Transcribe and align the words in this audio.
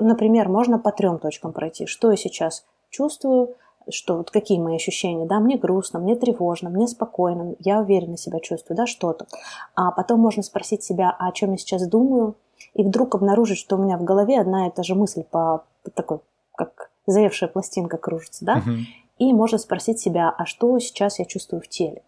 Например, 0.00 0.48
можно 0.48 0.78
по 0.78 0.92
трем 0.92 1.18
точкам 1.18 1.52
пройти. 1.52 1.86
Что 1.86 2.10
я 2.10 2.16
сейчас 2.16 2.64
чувствую, 2.90 3.54
что 3.90 4.16
вот 4.16 4.30
какие 4.30 4.58
мои 4.58 4.76
ощущения, 4.76 5.26
да, 5.26 5.40
мне 5.40 5.56
грустно, 5.56 5.98
мне 5.98 6.16
тревожно, 6.16 6.70
мне 6.70 6.86
спокойно, 6.86 7.54
я 7.58 7.80
уверенно 7.80 8.16
себя 8.16 8.40
чувствую, 8.40 8.76
да, 8.76 8.86
что-то. 8.86 9.26
А 9.74 9.90
потом 9.92 10.20
можно 10.20 10.42
спросить 10.42 10.82
себя, 10.82 11.14
а 11.18 11.28
о 11.28 11.32
чем 11.32 11.52
я 11.52 11.58
сейчас 11.58 11.86
думаю, 11.86 12.34
и 12.74 12.82
вдруг 12.82 13.14
обнаружить, 13.14 13.58
что 13.58 13.76
у 13.76 13.82
меня 13.82 13.96
в 13.96 14.04
голове 14.04 14.40
одна 14.40 14.66
и 14.66 14.70
та 14.70 14.82
же 14.82 14.94
мысль 14.94 15.22
по, 15.22 15.64
по 15.82 15.90
такой, 15.90 16.20
как 16.54 16.90
заевшая 17.06 17.48
пластинка 17.48 17.96
кружится, 17.96 18.44
да, 18.44 18.58
uh-huh. 18.58 18.80
и 19.18 19.32
можно 19.32 19.58
спросить 19.58 20.00
себя, 20.00 20.34
а 20.36 20.44
что 20.44 20.78
сейчас 20.78 21.18
я 21.18 21.24
чувствую 21.24 21.62
в 21.62 21.68
теле. 21.68 22.02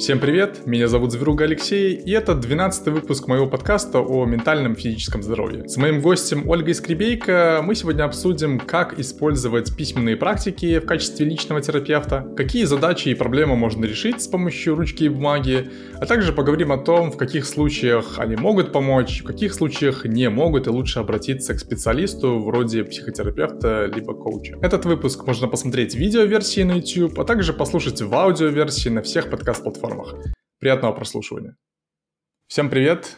Всем 0.00 0.18
привет, 0.18 0.66
меня 0.66 0.88
зовут 0.88 1.12
Зверуга 1.12 1.44
Алексей, 1.44 1.92
и 1.92 2.10
это 2.12 2.34
12 2.34 2.86
выпуск 2.86 3.28
моего 3.28 3.46
подкаста 3.46 3.98
о 4.00 4.24
ментальном 4.24 4.74
физическом 4.74 5.22
здоровье. 5.22 5.68
С 5.68 5.76
моим 5.76 6.00
гостем 6.00 6.48
Ольгой 6.48 6.74
Скребейко 6.74 7.60
мы 7.62 7.74
сегодня 7.74 8.04
обсудим, 8.04 8.58
как 8.58 8.98
использовать 8.98 9.76
письменные 9.76 10.16
практики 10.16 10.78
в 10.78 10.86
качестве 10.86 11.26
личного 11.26 11.60
терапевта, 11.60 12.26
какие 12.34 12.64
задачи 12.64 13.10
и 13.10 13.14
проблемы 13.14 13.56
можно 13.56 13.84
решить 13.84 14.22
с 14.22 14.26
помощью 14.26 14.74
ручки 14.74 15.04
и 15.04 15.10
бумаги, 15.10 15.68
а 15.98 16.06
также 16.06 16.32
поговорим 16.32 16.72
о 16.72 16.78
том, 16.78 17.12
в 17.12 17.18
каких 17.18 17.44
случаях 17.44 18.18
они 18.18 18.36
могут 18.36 18.72
помочь, 18.72 19.20
в 19.20 19.26
каких 19.26 19.52
случаях 19.52 20.06
не 20.06 20.30
могут 20.30 20.66
и 20.66 20.70
лучше 20.70 21.00
обратиться 21.00 21.52
к 21.52 21.58
специалисту 21.58 22.40
вроде 22.40 22.84
психотерапевта 22.84 23.92
либо 23.94 24.14
коуча. 24.14 24.56
Этот 24.62 24.86
выпуск 24.86 25.26
можно 25.26 25.46
посмотреть 25.46 25.94
в 25.94 25.98
видеоверсии 25.98 26.62
на 26.62 26.76
YouTube, 26.76 27.20
а 27.20 27.24
также 27.24 27.52
послушать 27.52 28.00
в 28.00 28.14
аудиоверсии 28.14 28.88
на 28.88 29.02
всех 29.02 29.28
подкаст-платформах 29.28 29.89
платформах. 29.90 30.26
Приятного 30.58 30.92
прослушивания. 30.92 31.56
Всем 32.46 32.68
привет! 32.70 33.16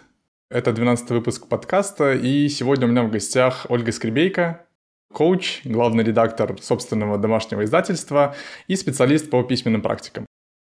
Это 0.50 0.72
12 0.72 1.10
выпуск 1.10 1.48
подкаста, 1.48 2.12
и 2.12 2.48
сегодня 2.48 2.86
у 2.86 2.90
меня 2.90 3.02
в 3.02 3.10
гостях 3.10 3.66
Ольга 3.70 3.90
Скребейко, 3.90 4.66
коуч, 5.12 5.62
главный 5.64 6.04
редактор 6.04 6.60
собственного 6.60 7.16
домашнего 7.18 7.64
издательства 7.64 8.34
и 8.68 8.76
специалист 8.76 9.30
по 9.30 9.42
письменным 9.42 9.80
практикам. 9.80 10.26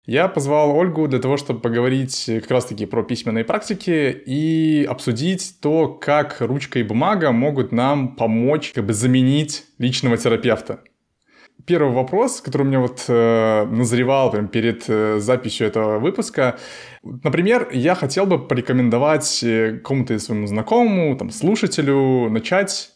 Я 0.05 0.27
позвал 0.29 0.75
Ольгу 0.75 1.07
для 1.07 1.21
того, 1.21 1.37
чтобы 1.37 1.61
поговорить 1.61 2.25
как 2.27 2.51
раз-таки 2.51 2.87
про 2.87 3.03
письменные 3.05 3.45
практики 3.45 4.11
и 4.27 4.85
обсудить 4.89 5.59
то, 5.61 5.89
как 5.89 6.41
ручка 6.41 6.79
и 6.79 6.83
бумага 6.83 7.31
могут 7.31 7.73
нам 7.73 8.17
помочь 8.17 8.73
как 8.73 8.87
бы 8.87 8.95
заменить 8.95 9.67
личного 9.79 10.17
терапевта 10.17 10.81
первый 11.65 11.93
вопрос, 11.93 12.41
который 12.41 12.63
у 12.63 12.67
меня 12.67 12.81
вот 12.81 13.05
э, 13.09 13.65
назревал 13.67 14.31
прям 14.31 14.49
перед 14.49 14.85
э, 14.89 15.19
записью 15.19 15.67
этого 15.67 15.99
выпуска. 15.99 16.59
Например, 17.03 17.69
я 17.73 17.95
хотел 17.95 18.27
бы 18.27 18.39
порекомендовать 18.39 19.43
э, 19.43 19.79
какому-то 19.79 20.19
своему 20.19 20.47
знакомому, 20.47 21.17
там, 21.17 21.31
слушателю 21.31 22.31
начать 22.31 22.91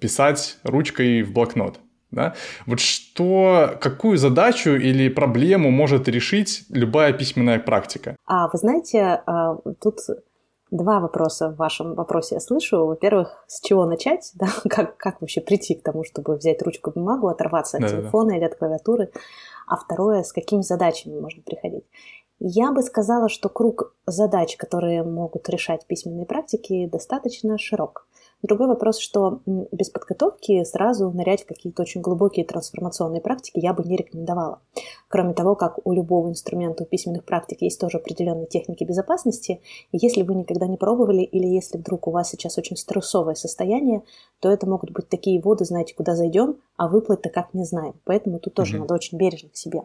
писать 0.00 0.58
ручкой 0.64 1.22
в 1.22 1.32
блокнот. 1.32 1.80
Да? 2.10 2.34
Вот 2.66 2.80
что, 2.80 3.76
какую 3.80 4.16
задачу 4.16 4.70
или 4.70 5.08
проблему 5.08 5.70
может 5.70 6.08
решить 6.08 6.64
любая 6.70 7.12
письменная 7.12 7.58
практика? 7.58 8.16
А 8.26 8.48
вы 8.48 8.58
знаете, 8.58 9.22
а, 9.26 9.56
тут 9.80 9.98
Два 10.70 11.00
вопроса 11.00 11.50
в 11.50 11.56
вашем 11.56 11.94
вопросе 11.94 12.36
я 12.36 12.40
слышу. 12.40 12.86
Во-первых, 12.86 13.44
с 13.46 13.60
чего 13.60 13.86
начать? 13.86 14.32
Да? 14.38 14.48
Как, 14.68 14.96
как 14.96 15.20
вообще 15.20 15.40
прийти 15.40 15.74
к 15.74 15.82
тому, 15.82 16.04
чтобы 16.04 16.36
взять 16.36 16.62
ручку 16.62 16.90
бумагу, 16.90 17.28
оторваться 17.28 17.78
от 17.78 17.84
да, 17.84 17.88
телефона 17.88 18.30
да. 18.30 18.36
или 18.36 18.44
от 18.44 18.56
клавиатуры? 18.56 19.10
А 19.66 19.76
второе, 19.76 20.22
с 20.22 20.32
какими 20.32 20.62
задачами 20.62 21.18
можно 21.18 21.42
приходить? 21.42 21.84
Я 22.40 22.70
бы 22.70 22.82
сказала, 22.82 23.28
что 23.28 23.48
круг 23.48 23.94
задач, 24.06 24.56
которые 24.56 25.02
могут 25.02 25.48
решать 25.48 25.86
письменные 25.86 26.26
практики, 26.26 26.86
достаточно 26.86 27.58
широк. 27.58 28.06
Другой 28.42 28.68
вопрос, 28.68 28.98
что 28.98 29.40
без 29.46 29.90
подготовки 29.90 30.62
сразу 30.62 31.10
нырять 31.10 31.42
в 31.42 31.46
какие-то 31.46 31.82
очень 31.82 32.00
глубокие 32.00 32.44
трансформационные 32.44 33.20
практики 33.20 33.58
я 33.58 33.72
бы 33.72 33.82
не 33.82 33.96
рекомендовала. 33.96 34.60
Кроме 35.08 35.34
того, 35.34 35.56
как 35.56 35.84
у 35.84 35.92
любого 35.92 36.28
инструмента, 36.28 36.84
у 36.84 36.86
письменных 36.86 37.24
практик 37.24 37.62
есть 37.62 37.80
тоже 37.80 37.98
определенные 37.98 38.46
техники 38.46 38.84
безопасности, 38.84 39.60
и 39.90 39.98
если 40.00 40.22
вы 40.22 40.36
никогда 40.36 40.68
не 40.68 40.76
пробовали 40.76 41.22
или 41.22 41.48
если 41.48 41.78
вдруг 41.78 42.06
у 42.06 42.12
вас 42.12 42.30
сейчас 42.30 42.58
очень 42.58 42.76
стрессовое 42.76 43.34
состояние, 43.34 44.04
то 44.38 44.48
это 44.50 44.68
могут 44.68 44.92
быть 44.92 45.08
такие 45.08 45.40
воды, 45.40 45.64
знаете, 45.64 45.94
куда 45.96 46.14
зайдем, 46.14 46.58
а 46.76 46.86
выплыть-то 46.86 47.30
как 47.30 47.54
не 47.54 47.64
знаем. 47.64 47.94
Поэтому 48.04 48.38
тут 48.38 48.54
тоже 48.54 48.76
mm-hmm. 48.76 48.80
надо 48.80 48.94
очень 48.94 49.18
бережно 49.18 49.48
к 49.48 49.56
себе. 49.56 49.82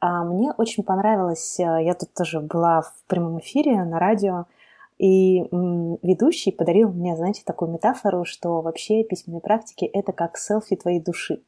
А 0.00 0.24
мне 0.24 0.52
очень 0.58 0.82
понравилось, 0.82 1.58
э, 1.58 1.62
я 1.62 1.94
тут 1.94 2.12
тоже 2.12 2.40
была 2.40 2.82
в 2.82 3.04
прямом 3.06 3.38
эфире 3.38 3.84
на 3.84 3.98
радио, 3.98 4.46
и 5.02 5.40
ведущий 5.50 6.52
подарил 6.52 6.92
мне, 6.92 7.16
знаете, 7.16 7.42
такую 7.44 7.72
метафору, 7.72 8.24
что 8.24 8.60
вообще 8.60 9.02
письменные 9.02 9.40
практики– 9.40 9.84
это 9.92 10.12
как 10.12 10.38
селфи 10.38 10.76
твоей 10.76 11.00
души, 11.00 11.42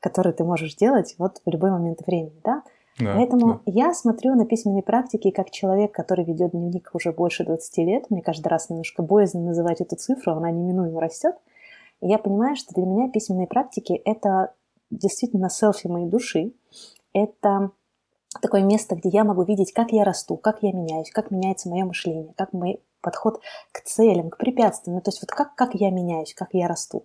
который 0.00 0.32
ты 0.32 0.42
можешь 0.42 0.74
делать 0.74 1.14
вот 1.18 1.42
в 1.44 1.50
любой 1.50 1.70
момент 1.70 2.00
времени, 2.06 2.40
да? 2.42 2.62
Да, 2.98 3.12
Поэтому 3.14 3.46
да. 3.46 3.60
я 3.66 3.92
смотрю 3.92 4.34
на 4.36 4.46
письменные 4.46 4.82
практики 4.82 5.30
как 5.30 5.50
человек, 5.50 5.92
который 5.92 6.24
ведет 6.24 6.52
дневник 6.52 6.88
уже 6.94 7.12
больше 7.12 7.44
20 7.44 7.76
лет. 7.78 8.04
Мне 8.08 8.22
каждый 8.22 8.48
раз 8.48 8.70
немножко 8.70 9.02
боязно 9.02 9.42
называть 9.42 9.82
эту 9.82 9.96
цифру, 9.96 10.32
она 10.32 10.50
неминуемо 10.50 10.98
растет. 10.98 11.34
И 12.00 12.08
я 12.08 12.16
понимаю, 12.16 12.56
что 12.56 12.74
для 12.74 12.86
меня 12.86 13.10
письменные 13.10 13.48
практики– 13.48 13.92
это 14.06 14.54
действительно 14.90 15.50
селфи 15.50 15.88
моей 15.88 16.08
души. 16.08 16.54
Это 17.12 17.72
такое 18.40 18.62
место, 18.62 18.96
где 18.96 19.08
я 19.08 19.24
могу 19.24 19.42
видеть, 19.42 19.72
как 19.72 19.92
я 19.92 20.04
расту, 20.04 20.36
как 20.36 20.62
я 20.62 20.72
меняюсь, 20.72 21.10
как 21.10 21.30
меняется 21.30 21.68
мое 21.68 21.84
мышление, 21.84 22.32
как 22.36 22.52
мой 22.52 22.80
подход 23.02 23.40
к 23.72 23.82
целям, 23.82 24.30
к 24.30 24.38
препятствиям. 24.38 24.96
Ну, 24.96 25.02
то 25.02 25.10
есть 25.10 25.20
вот 25.20 25.30
как, 25.30 25.54
как 25.54 25.74
я 25.74 25.90
меняюсь, 25.90 26.34
как 26.34 26.50
я 26.52 26.68
расту, 26.68 27.04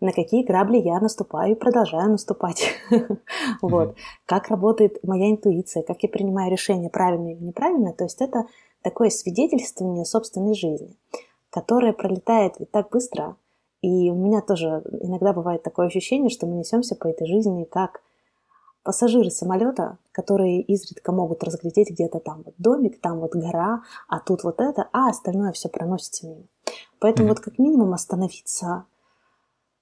на 0.00 0.12
какие 0.12 0.44
грабли 0.44 0.78
я 0.78 1.00
наступаю 1.00 1.52
и 1.52 1.58
продолжаю 1.58 2.10
наступать. 2.10 2.68
Вот. 3.62 3.96
Как 4.26 4.48
работает 4.48 5.02
моя 5.02 5.30
интуиция, 5.30 5.82
как 5.82 6.02
я 6.02 6.08
принимаю 6.08 6.50
решения 6.52 6.90
правильно 6.90 7.32
или 7.32 7.42
неправильно. 7.42 7.92
То 7.92 8.04
есть 8.04 8.20
это 8.20 8.44
такое 8.82 9.10
свидетельствование 9.10 10.04
собственной 10.04 10.54
жизни, 10.54 10.94
которое 11.50 11.92
пролетает 11.92 12.54
ведь 12.58 12.70
так 12.70 12.90
быстро. 12.90 13.36
И 13.80 14.10
у 14.10 14.14
меня 14.14 14.42
тоже 14.42 14.82
иногда 15.02 15.32
бывает 15.32 15.62
такое 15.62 15.86
ощущение, 15.86 16.30
что 16.30 16.46
мы 16.46 16.56
несемся 16.56 16.94
по 16.94 17.08
этой 17.08 17.26
жизни 17.26 17.64
как 17.64 18.02
пассажиры 18.88 19.30
самолета, 19.30 19.98
которые 20.12 20.62
изредка 20.62 21.12
могут 21.12 21.44
разглядеть 21.44 21.90
где-то 21.90 22.20
там 22.20 22.42
вот 22.42 22.54
домик, 22.56 22.98
там 23.02 23.20
вот 23.20 23.34
гора, 23.34 23.82
а 24.08 24.18
тут 24.18 24.44
вот 24.44 24.62
это, 24.62 24.88
а 24.94 25.10
остальное 25.10 25.52
все 25.52 25.68
проносится 25.68 26.26
мимо. 26.26 26.44
Поэтому 26.98 27.28
mm-hmm. 27.28 27.32
вот 27.32 27.40
как 27.40 27.58
минимум 27.58 27.92
остановиться 27.92 28.86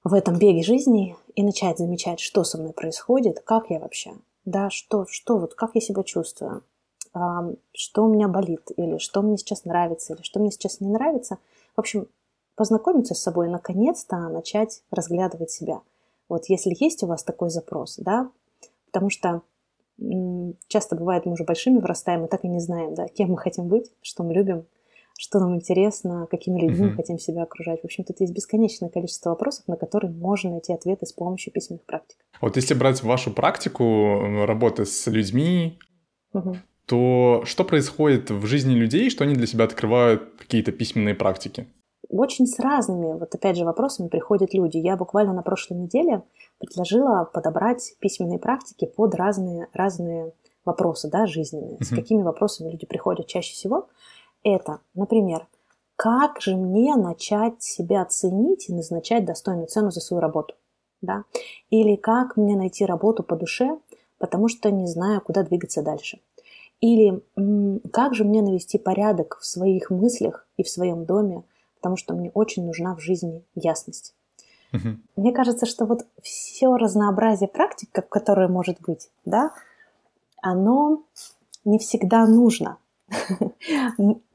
в 0.03 0.13
этом 0.13 0.41
беге 0.41 0.65
жизни 0.65 1.17
и 1.37 1.45
начать 1.45 1.79
замечать, 1.79 2.19
что 2.19 2.43
со 2.43 2.59
мной 2.59 2.73
происходит, 2.73 3.39
как 3.39 3.71
я 3.71 3.79
вообще, 3.79 4.11
да, 4.45 4.71
что, 4.71 5.07
что 5.09 5.39
вот, 5.39 5.55
как 5.55 5.77
я 5.77 5.81
себя 5.81 6.03
чувствую, 6.03 6.65
что 7.13 8.05
у 8.05 8.09
меня 8.09 8.27
болит, 8.27 8.73
или 8.77 8.99
что 8.99 9.23
мне 9.23 9.39
сейчас 9.39 9.65
нравится, 9.65 10.15
или 10.15 10.23
что 10.23 10.41
мне 10.41 10.51
сейчас 10.51 10.81
не 10.81 10.89
нравится. 10.89 11.39
В 11.77 11.79
общем, 11.79 12.09
познакомиться 12.57 13.15
с 13.15 13.23
собой, 13.23 13.49
наконец-то 13.51 14.17
начать 14.17 14.83
разглядывать 14.91 15.53
себя. 15.53 15.83
Вот 16.29 16.47
если 16.47 16.75
есть 16.81 17.05
у 17.05 17.07
вас 17.07 17.23
такой 17.23 17.51
запрос, 17.51 17.99
да, 17.99 18.33
потому 18.97 19.11
что 19.11 19.43
часто 20.69 20.97
бывает, 20.97 21.27
мы 21.27 21.33
уже 21.33 21.45
большими 21.45 21.81
вырастаем 21.81 22.25
и 22.25 22.29
так 22.29 22.45
и 22.45 22.49
не 22.49 22.61
знаем, 22.61 22.95
да, 22.95 23.09
кем 23.09 23.33
мы 23.33 23.37
хотим 23.37 23.69
быть, 23.69 23.93
что 24.01 24.23
мы 24.23 24.33
любим, 24.33 24.65
что 25.19 25.39
нам 25.39 25.55
интересно, 25.55 26.27
какими 26.31 26.59
людьми 26.59 26.87
uh-huh. 26.87 26.91
мы 26.91 26.97
хотим 26.97 27.19
себя 27.19 27.43
окружать. 27.43 27.83
В 27.83 27.85
общем, 27.85 28.05
тут 28.05 28.21
есть 28.21 28.33
бесконечное 28.33 28.89
количество 28.89 29.31
вопросов, 29.31 29.69
на 29.69 29.77
которые 29.77 30.13
можно 30.13 30.53
найти 30.53 30.73
ответы 30.73 31.05
с 31.05 31.13
помощью 31.13 31.53
письменных 31.53 31.85
практик. 31.85 32.17
Вот 32.41 32.57
если 32.57 32.73
брать 32.73 33.03
вашу 33.03 33.31
практику 33.31 34.47
работы 34.47 34.87
с 34.87 35.07
людьми, 35.09 35.79
uh-huh. 36.33 36.57
то 36.87 37.43
что 37.45 37.65
происходит 37.65 38.31
в 38.31 38.47
жизни 38.47 38.73
людей, 38.73 39.11
что 39.11 39.25
они 39.25 39.35
для 39.35 39.47
себя 39.47 39.67
открывают 39.67 40.37
какие-то 40.39 40.73
письменные 40.73 41.15
практики? 41.15 41.67
Очень 42.09 42.47
с 42.47 42.59
разными, 42.59 43.19
вот 43.19 43.35
опять 43.35 43.57
же, 43.57 43.65
вопросами 43.65 44.09
приходят 44.09 44.55
люди. 44.55 44.79
Я 44.79 44.97
буквально 44.97 45.33
на 45.33 45.43
прошлой 45.43 45.79
неделе 45.79 46.23
предложила 46.59 47.25
подобрать 47.25 47.95
письменные 47.99 48.39
практики 48.39 48.87
под 48.87 49.15
разные, 49.15 49.69
разные 49.73 50.33
вопросы 50.65 51.09
да, 51.09 51.27
жизненные. 51.27 51.77
Uh-huh. 51.77 51.85
С 51.85 51.89
какими 51.91 52.23
вопросами 52.23 52.71
люди 52.71 52.87
приходят 52.87 53.27
чаще 53.27 53.53
всего. 53.53 53.89
Это, 54.43 54.81
например, 54.95 55.47
как 55.97 56.41
же 56.41 56.57
мне 56.57 56.95
начать 56.95 57.63
себя 57.63 58.05
ценить 58.05 58.69
и 58.69 58.75
назначать 58.75 59.25
достойную 59.25 59.67
цену 59.67 59.91
за 59.91 60.01
свою 60.01 60.21
работу? 60.21 60.55
Да? 61.01 61.25
Или 61.71 61.97
как 61.97 62.37
мне 62.37 62.57
найти 62.57 62.85
работу 62.85 63.23
по 63.23 63.37
душе, 63.37 63.79
потому 64.19 64.49
что 64.49 64.71
не 64.71 64.87
знаю, 64.87 65.21
куда 65.21 65.43
двигаться 65.43 65.83
дальше? 65.83 66.21
Или 66.81 67.23
как 67.91 68.15
же 68.15 68.25
мне 68.25 68.43
навести 68.43 68.79
порядок 68.79 69.39
в 69.41 69.47
своих 69.47 69.91
мыслях 69.91 70.47
и 70.59 70.63
в 70.63 70.69
своем 70.69 71.07
доме, 71.07 71.43
потому 71.77 71.97
что 71.97 72.15
мне 72.15 72.31
очень 72.35 72.67
нужна 72.67 72.95
в 72.95 73.01
жизни 73.01 73.45
ясность. 73.55 74.15
Угу. 74.73 74.97
Мне 75.17 75.33
кажется, 75.33 75.67
что 75.67 75.87
вот 75.87 76.07
все 76.23 76.77
разнообразие 76.77 77.49
практик, 77.49 77.91
которое 78.09 78.49
может 78.49 78.81
быть, 78.81 79.11
да, 79.25 79.53
оно 80.43 81.03
не 81.65 81.79
всегда 81.79 82.27
нужно. 82.27 82.79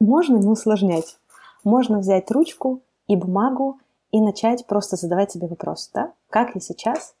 Можно 0.00 0.36
не 0.36 0.48
усложнять. 0.48 1.18
Можно 1.64 1.98
взять 1.98 2.30
ручку 2.30 2.80
и 3.06 3.16
бумагу 3.16 3.78
и 4.10 4.20
начать 4.20 4.66
просто 4.66 4.96
задавать 4.96 5.32
себе 5.32 5.46
вопрос, 5.46 5.90
да? 5.92 6.12
Как 6.28 6.54
я 6.54 6.60
сейчас? 6.60 7.14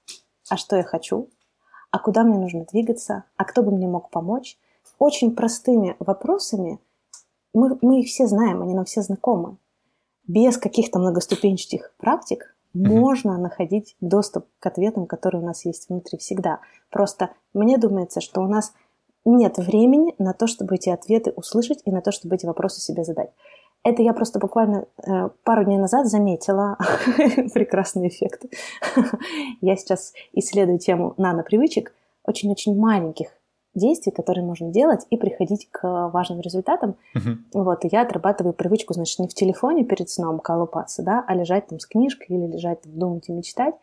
А 0.48 0.56
что 0.56 0.76
я 0.76 0.82
хочу? 0.82 1.28
А 1.90 1.98
куда 1.98 2.24
мне 2.24 2.38
нужно 2.38 2.64
двигаться? 2.64 3.24
А 3.36 3.44
кто 3.44 3.62
бы 3.62 3.70
мне 3.70 3.86
мог 3.86 4.10
помочь? 4.10 4.58
Очень 4.98 5.34
простыми 5.34 5.96
вопросами 5.98 6.78
мы, 7.54 7.78
мы 7.82 8.00
их 8.00 8.08
все 8.08 8.26
знаем, 8.26 8.62
они 8.62 8.74
нам 8.74 8.84
все 8.84 9.02
знакомы. 9.02 9.56
Без 10.26 10.56
каких-то 10.56 10.98
многоступенчатых 10.98 11.92
практик 11.98 12.54
mm-hmm. 12.74 12.88
можно 12.88 13.38
находить 13.38 13.96
доступ 14.00 14.46
к 14.60 14.66
ответам, 14.66 15.06
которые 15.06 15.42
у 15.42 15.46
нас 15.46 15.64
есть 15.64 15.88
внутри 15.88 16.18
всегда. 16.18 16.60
Просто 16.90 17.30
мне 17.54 17.78
думается, 17.78 18.20
что 18.20 18.40
у 18.40 18.46
нас 18.46 18.72
нет 19.24 19.58
времени 19.58 20.14
на 20.18 20.32
то, 20.32 20.46
чтобы 20.46 20.76
эти 20.76 20.88
ответы 20.88 21.32
услышать 21.36 21.80
и 21.84 21.90
на 21.90 22.00
то, 22.00 22.12
чтобы 22.12 22.34
эти 22.34 22.46
вопросы 22.46 22.80
себе 22.80 23.04
задать. 23.04 23.30
Это 23.84 24.02
я 24.02 24.12
просто 24.12 24.38
буквально 24.38 24.86
э, 25.04 25.28
пару 25.42 25.64
дней 25.64 25.78
назад 25.78 26.06
заметила 26.06 26.78
прекрасный 27.52 28.08
эффект. 28.08 28.44
я 29.60 29.76
сейчас 29.76 30.12
исследую 30.32 30.78
тему 30.78 31.14
нанопривычек, 31.16 31.92
очень-очень 32.24 32.78
маленьких 32.78 33.28
действий, 33.74 34.12
которые 34.12 34.44
можно 34.44 34.70
делать 34.70 35.06
и 35.10 35.16
приходить 35.16 35.68
к 35.70 36.08
важным 36.10 36.40
результатам. 36.40 36.96
Uh-huh. 37.14 37.36
Вот, 37.54 37.84
и 37.84 37.88
я 37.90 38.02
отрабатываю 38.02 38.52
привычку, 38.52 38.94
значит, 38.94 39.18
не 39.18 39.28
в 39.28 39.34
телефоне 39.34 39.84
перед 39.84 40.10
сном 40.10 40.40
колупаться, 40.40 41.02
да, 41.02 41.24
а 41.26 41.34
лежать 41.34 41.68
там 41.68 41.78
с 41.78 41.86
книжкой 41.86 42.36
или 42.36 42.46
лежать 42.52 42.82
там, 42.82 42.98
думать 42.98 43.28
и 43.28 43.32
мечтать. 43.32 43.74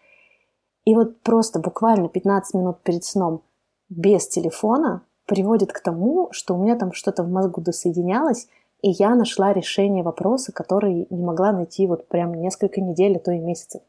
И 0.85 0.95
вот 0.95 1.21
просто 1.21 1.59
буквально 1.59 2.09
15 2.09 2.53
минут 2.55 2.79
перед 2.81 3.03
сном 3.03 3.41
без 3.89 4.27
телефона 4.27 5.01
приводит 5.25 5.73
к 5.73 5.79
тому, 5.79 6.29
что 6.31 6.55
у 6.55 6.63
меня 6.63 6.75
там 6.75 6.93
что-то 6.93 7.23
в 7.23 7.29
мозгу 7.29 7.61
досоединялось, 7.61 8.47
и 8.81 8.91
я 8.91 9.13
нашла 9.15 9.53
решение 9.53 10.03
вопроса, 10.03 10.51
который 10.51 11.07
не 11.09 11.23
могла 11.23 11.51
найти 11.51 11.85
вот 11.85 12.07
прям 12.07 12.33
несколько 12.33 12.81
недель, 12.81 13.17
а 13.17 13.19
то 13.19 13.31
и 13.31 13.39
месяцев. 13.39 13.81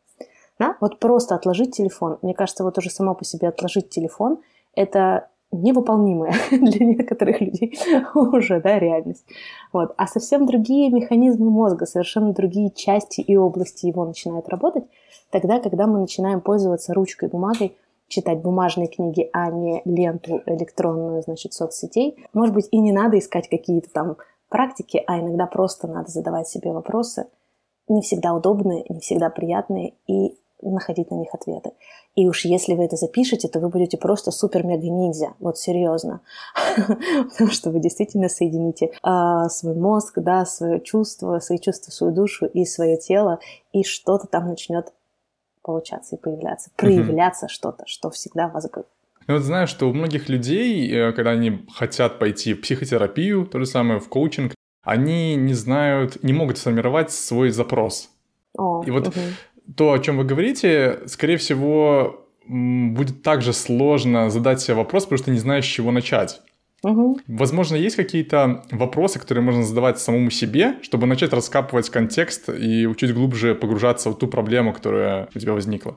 Да? 0.59 0.77
Вот 0.81 0.99
просто 0.99 1.35
отложить 1.35 1.77
телефон. 1.77 2.19
Мне 2.23 2.35
кажется, 2.35 2.65
вот 2.65 2.77
уже 2.77 2.91
само 2.91 3.15
по 3.15 3.25
себе 3.25 3.49
отложить 3.49 3.89
телефон– 3.89 4.41
это 4.75 5.29
невыполнимая 5.53 6.35
для 6.51 6.87
некоторых 6.87 7.41
людей 7.41 7.79
уже 8.15 8.61
да, 8.61 8.79
реальность. 8.79 9.25
Вот. 9.73 9.95
А 9.97 10.07
совсем 10.07 10.47
другие 10.47 10.91
механизмы 10.91 11.51
мозга, 11.51 11.87
совершенно 11.87 12.33
другие 12.33 12.71
части 12.71 13.21
и 13.21 13.37
области 13.37 13.87
его 13.87 14.05
начинают 14.05 14.49
работать 14.49 14.85
тогда, 15.31 15.61
когда 15.61 15.87
мы 15.87 16.01
начинаем 16.01 16.41
пользоваться 16.41 16.95
ручкой 16.95 17.29
и 17.29 17.33
бумагой, 17.33 17.77
читать 18.09 18.41
бумажные 18.41 18.89
книги, 18.89 19.31
а 19.33 19.51
не 19.51 19.83
ленту 19.85 20.43
электронную, 20.47 21.23
значит, 21.23 21.53
соцсетей. 21.53 22.17
Может 22.33 22.55
быть, 22.55 22.69
и 22.71 22.79
не 22.79 22.93
надо 22.93 23.19
искать 23.19 23.49
какие-то 23.49 23.89
там 23.91 24.17
практики, 24.49 25.03
а 25.07 25.21
иногда 25.21 25.47
просто 25.47 25.87
надо 25.87 26.11
задавать 26.11 26.49
себе 26.49 26.73
вопросы, 26.73 27.27
не 27.89 28.03
всегда 28.03 28.35
удобные, 28.35 28.85
не 28.89 29.01
всегда 29.01 29.31
приятные, 29.31 29.95
и 30.07 30.37
находить 30.61 31.11
на 31.11 31.17
них 31.17 31.33
ответы. 31.33 31.73
И 32.21 32.29
уж 32.29 32.45
если 32.45 32.75
вы 32.75 32.85
это 32.85 32.97
запишете, 32.97 33.49
то 33.49 33.61
вы 33.61 33.71
будете 33.71 33.97
просто 33.97 34.31
супер-мега-ниндзя. 34.31 35.33
Вот 35.39 35.57
серьезно. 35.57 36.21
Потому 36.77 37.51
что 37.51 37.71
вы 37.71 37.81
действительно 37.81 38.29
соедините 38.29 38.91
а, 39.03 39.49
свой 39.49 39.75
мозг, 39.75 40.19
да, 40.19 40.45
свое 40.45 40.83
чувство, 40.83 41.39
свои 41.39 41.59
чувства, 41.59 41.91
свою 41.91 42.13
душу 42.13 42.45
и 42.45 42.67
свое 42.67 42.99
тело, 42.99 43.39
и 43.73 43.85
что-то 43.85 44.27
там 44.27 44.49
начнет 44.49 44.93
получаться 45.63 46.17
и 46.17 46.19
появляться, 46.19 46.71
проявляться 46.77 47.49
что-то, 47.49 47.85
что 47.87 48.11
всегда 48.11 48.49
в 48.49 48.53
вас 48.53 48.71
было. 48.71 48.85
Я 49.27 49.35
вот 49.37 49.43
знаю, 49.43 49.67
что 49.67 49.89
у 49.89 49.95
многих 49.95 50.29
людей, 50.29 50.93
э, 50.93 51.13
когда 51.13 51.31
они 51.31 51.65
хотят 51.75 52.19
пойти 52.19 52.53
в 52.53 52.61
психотерапию, 52.61 53.47
то 53.47 53.59
же 53.61 53.65
самое 53.65 53.99
в 53.99 54.11
коучинг, 54.11 54.53
они 54.83 55.37
не 55.37 55.55
знают, 55.55 56.23
не 56.23 56.35
могут 56.35 56.59
сформировать 56.59 57.13
свой 57.13 57.49
запрос. 57.49 58.11
О, 58.59 58.83
и 58.85 58.91
вот 58.91 59.09
угу 59.09 59.21
то, 59.77 59.93
о 59.93 59.99
чем 59.99 60.19
вы 60.19 60.25
говорите, 60.25 61.01
скорее 61.07 61.37
всего, 61.37 62.27
будет 62.47 63.23
также 63.23 63.53
сложно 63.53 64.31
задать 64.31 64.61
себе 64.61 64.75
вопрос, 64.75 65.05
потому 65.05 65.19
что 65.19 65.31
не 65.31 65.39
знаешь, 65.39 65.65
с 65.65 65.69
чего 65.69 65.91
начать. 65.91 66.41
Угу. 66.83 67.21
Возможно, 67.29 67.77
есть 67.77 67.97
какие-то 67.97 68.63
вопросы, 68.71 69.19
которые 69.19 69.45
можно 69.45 69.63
задавать 69.63 69.99
самому 69.99 70.31
себе, 70.31 70.77
чтобы 70.83 71.07
начать 71.07 71.33
раскапывать 71.33 71.91
контекст 71.91 72.49
и 72.49 72.89
чуть 72.97 73.15
глубже 73.15 73.55
погружаться 73.55 74.11
в 74.11 74.17
ту 74.17 74.29
проблему, 74.29 74.73
которая 74.73 75.29
у 75.35 75.39
тебя 75.39 75.53
возникла. 75.53 75.97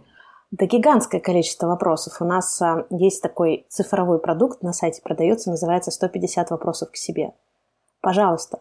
Да 0.51 0.65
гигантское 0.65 1.21
количество 1.21 1.67
вопросов. 1.67 2.17
У 2.19 2.25
нас 2.25 2.61
а, 2.61 2.85
есть 2.91 3.23
такой 3.23 3.65
цифровой 3.69 4.19
продукт, 4.19 4.61
на 4.61 4.71
сайте 4.71 5.01
продается, 5.01 5.49
называется 5.49 5.89
«150 5.89 6.47
вопросов 6.49 6.91
к 6.91 6.95
себе» 6.95 7.31
пожалуйста, 8.03 8.59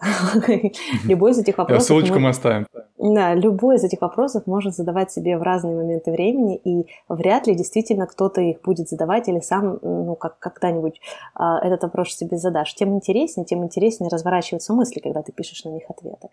любой 1.04 1.32
из 1.32 1.38
этих 1.38 1.58
вопросов... 1.58 1.88
Ссылочку 1.88 2.18
мы 2.20 2.28
оставим. 2.28 2.66
Да, 2.96 3.34
любой 3.34 3.74
из 3.76 3.84
этих 3.84 4.00
вопросов 4.00 4.46
можно 4.46 4.70
задавать 4.70 5.10
себе 5.10 5.36
в 5.36 5.42
разные 5.42 5.74
моменты 5.74 6.12
времени, 6.12 6.56
и 6.56 6.86
вряд 7.08 7.48
ли 7.48 7.56
действительно 7.56 8.06
кто-то 8.06 8.40
их 8.40 8.62
будет 8.62 8.88
задавать 8.88 9.28
или 9.28 9.40
сам, 9.40 9.80
ну, 9.82 10.14
как 10.14 10.38
когда-нибудь 10.38 11.00
а, 11.34 11.58
этот 11.58 11.82
вопрос 11.82 12.14
себе 12.14 12.38
задашь. 12.38 12.72
Тем 12.76 12.94
интереснее, 12.94 13.44
тем 13.44 13.64
интереснее 13.64 14.08
разворачиваются 14.08 14.72
мысли, 14.72 15.00
когда 15.00 15.22
ты 15.22 15.32
пишешь 15.32 15.64
на 15.64 15.70
них 15.70 15.82
ответы. 15.88 16.28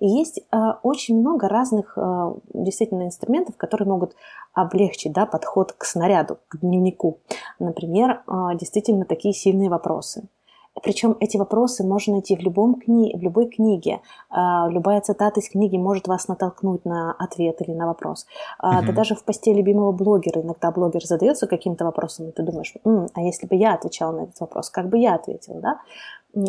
И 0.00 0.08
есть 0.08 0.40
а, 0.50 0.78
очень 0.82 1.20
много 1.20 1.46
разных 1.46 1.98
а, 1.98 2.34
действительно 2.54 3.02
инструментов, 3.02 3.58
которые 3.58 3.86
могут 3.86 4.16
облегчить 4.54 5.12
да, 5.12 5.26
подход 5.26 5.72
к 5.72 5.84
снаряду, 5.84 6.38
к 6.48 6.60
дневнику. 6.60 7.18
Например, 7.58 8.22
действительно 8.54 9.04
такие 9.04 9.34
сильные 9.34 9.68
вопросы– 9.68 10.24
причем 10.82 11.16
эти 11.20 11.36
вопросы 11.36 11.84
можно 11.84 12.14
найти 12.14 12.36
в, 12.36 12.40
любом 12.40 12.80
кни... 12.80 13.14
в 13.16 13.22
любой 13.22 13.48
книге. 13.48 14.00
А, 14.28 14.68
любая 14.68 15.00
цитата 15.00 15.40
из 15.40 15.48
книги 15.48 15.76
может 15.76 16.08
вас 16.08 16.28
натолкнуть 16.28 16.84
на 16.84 17.12
ответ 17.12 17.60
или 17.60 17.72
на 17.72 17.86
вопрос. 17.86 18.26
Mm-hmm. 18.62 18.86
Да 18.86 18.92
даже 18.92 19.14
в 19.14 19.24
посте 19.24 19.52
любимого 19.52 19.92
блогера 19.92 20.40
иногда 20.42 20.70
блогер 20.72 21.04
задается 21.04 21.46
каким-то 21.46 21.84
вопросом, 21.84 22.28
и 22.28 22.32
ты 22.32 22.42
думаешь, 22.42 22.74
М, 22.84 23.06
а 23.14 23.22
если 23.22 23.46
бы 23.46 23.54
я 23.54 23.74
отвечал 23.74 24.12
на 24.12 24.24
этот 24.24 24.40
вопрос, 24.40 24.70
как 24.70 24.88
бы 24.88 24.98
я 24.98 25.14
ответил, 25.14 25.60
да? 25.60 25.80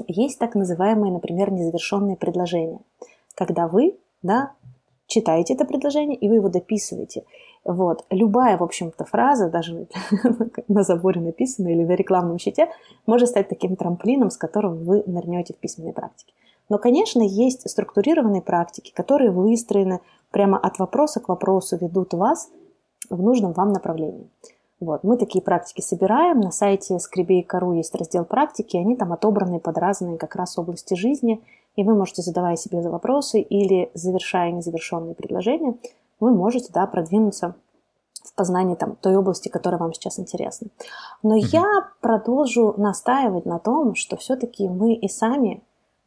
Есть 0.08 0.40
так 0.40 0.56
называемые, 0.56 1.14
например, 1.14 1.52
незавершенные 1.52 2.18
предложения. 2.18 2.80
Когда 3.36 3.68
вы, 3.68 3.98
да, 4.24 4.54
читаете 5.08 5.54
это 5.54 5.66
предложение, 5.66 6.18
и 6.18 6.28
вы 6.28 6.36
его 6.36 6.50
дописываете. 6.50 7.24
Вот. 7.66 8.06
Любая, 8.12 8.58
в 8.58 8.64
общем-то, 8.64 9.06
фраза, 9.06 9.50
даже 9.50 9.88
на 10.68 10.84
заборе 10.84 11.20
написанная 11.20 11.74
или 11.74 11.84
на 11.84 11.94
рекламном 11.94 12.38
щите, 12.38 12.70
может 13.08 13.30
стать 13.30 13.50
таким 13.50 13.76
трамплином, 13.76 14.30
с 14.30 14.38
которым 14.38 14.84
вы 14.84 15.04
нырнете 15.08 15.54
в 15.54 15.58
письменной 15.58 15.94
практике. 15.94 16.32
Но, 16.70 16.78
конечно, 16.78 17.22
есть 17.22 17.68
структурированные 17.70 18.44
практики, 18.44 18.92
которые 18.94 19.32
выстроены 19.32 20.00
прямо 20.32 20.58
от 20.58 20.78
вопроса 20.80 21.20
к 21.20 21.28
вопросу, 21.28 21.78
ведут 21.78 22.14
вас 22.14 22.50
в 23.10 23.22
нужном 23.22 23.54
вам 23.54 23.72
направлении. 23.72 24.30
Вот. 24.80 25.04
Мы 25.04 25.18
такие 25.18 25.44
практики 25.44 25.82
собираем. 25.82 26.42
На 26.42 26.52
сайте 26.52 27.00
Скребей 27.00 27.42
Кару 27.44 27.74
есть 27.74 27.96
раздел 27.96 28.26
практики, 28.26 28.78
они 28.78 28.96
там 28.96 29.12
отобраны 29.14 29.60
под 29.60 29.78
разные 29.78 30.18
как 30.18 30.36
раз 30.36 30.58
области 30.58 30.94
жизни. 30.94 31.42
И 31.76 31.84
вы 31.84 31.96
можете, 31.96 32.22
задавая 32.22 32.56
себе 32.56 32.80
вопросы 32.82 33.42
или 33.42 33.90
завершая 33.94 34.52
незавершенные 34.52 35.16
предложения, 35.16 35.76
вы 36.20 36.32
можете 36.32 36.72
да, 36.74 36.86
продвинуться 36.88 37.56
в 38.24 38.34
познании 38.34 38.76
там, 38.76 38.96
той 38.96 39.16
области, 39.16 39.50
которая 39.50 39.80
вам 39.80 39.94
сейчас 39.94 40.20
интересна. 40.20 40.68
Но 41.24 41.38
mm 41.38 41.42
я 41.52 41.66
продолжу 42.02 42.74
настаивать 42.78 43.46
на 43.46 43.60
том, 43.60 43.96
что 43.96 44.18
все-таки 44.18 44.68
мы 44.68 44.96
и 44.96 45.08
сами 45.08 45.62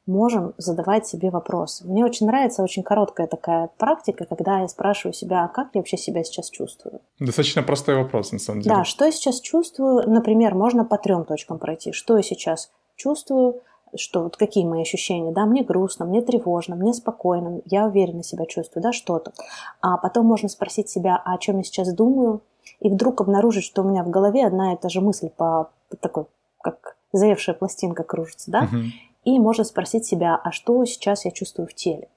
можем 0.08 0.54
задавать 0.56 1.06
себе 1.06 1.30
вопросы. 1.30 1.86
Мне 1.86 2.04
очень 2.04 2.26
нравится 2.26 2.62
очень 2.62 2.82
короткая 2.82 3.26
такая 3.26 3.68
практика, 3.76 4.24
когда 4.24 4.60
я 4.60 4.68
спрашиваю 4.68 5.12
себя, 5.12 5.44
а 5.44 5.48
как 5.48 5.68
я 5.74 5.80
вообще 5.80 5.98
себя 5.98 6.24
сейчас 6.24 6.50
чувствую. 6.50 7.00
Достаточно 7.20 7.62
простой 7.62 7.94
вопрос, 7.96 8.32
на 8.32 8.38
самом 8.38 8.62
деле. 8.62 8.74
Да, 8.74 8.84
что 8.84 9.04
я 9.04 9.12
сейчас 9.12 9.40
чувствую, 9.40 10.08
например, 10.10 10.54
можно 10.54 10.84
по 10.84 10.96
трем 10.96 11.24
точкам 11.24 11.58
пройти. 11.58 11.92
Что 11.92 12.16
я 12.16 12.22
сейчас 12.22 12.70
чувствую, 12.96 13.60
что 13.96 14.22
вот 14.22 14.36
какие 14.36 14.64
мои 14.64 14.82
ощущения, 14.82 15.32
да, 15.32 15.46
мне 15.46 15.62
грустно, 15.62 16.04
мне 16.04 16.22
тревожно, 16.22 16.76
мне 16.76 16.92
спокойно, 16.92 17.60
я 17.66 17.86
уверенно 17.86 18.22
себя 18.22 18.46
чувствую, 18.46 18.82
да, 18.82 18.92
что-то. 18.92 19.32
А 19.80 19.96
потом 19.96 20.26
можно 20.26 20.48
спросить 20.48 20.88
себя, 20.88 21.20
а 21.24 21.34
о 21.34 21.38
чем 21.38 21.58
я 21.58 21.64
сейчас 21.64 21.92
думаю, 21.92 22.42
и 22.80 22.88
вдруг 22.88 23.20
обнаружить, 23.20 23.64
что 23.64 23.82
у 23.82 23.88
меня 23.88 24.02
в 24.02 24.10
голове 24.10 24.46
одна 24.46 24.74
и 24.74 24.76
та 24.76 24.88
же 24.88 25.00
мысль 25.00 25.28
по, 25.28 25.70
по 25.88 25.96
такой, 25.96 26.26
как 26.62 26.96
заевшая 27.12 27.54
пластинка 27.54 28.04
кружится, 28.04 28.50
да, 28.50 28.64
uh-huh. 28.64 28.84
и 29.24 29.38
можно 29.38 29.64
спросить 29.64 30.04
себя, 30.04 30.40
а 30.42 30.52
что 30.52 30.84
сейчас 30.84 31.24
я 31.24 31.30
чувствую 31.30 31.66
в 31.66 31.74
теле. 31.74 32.08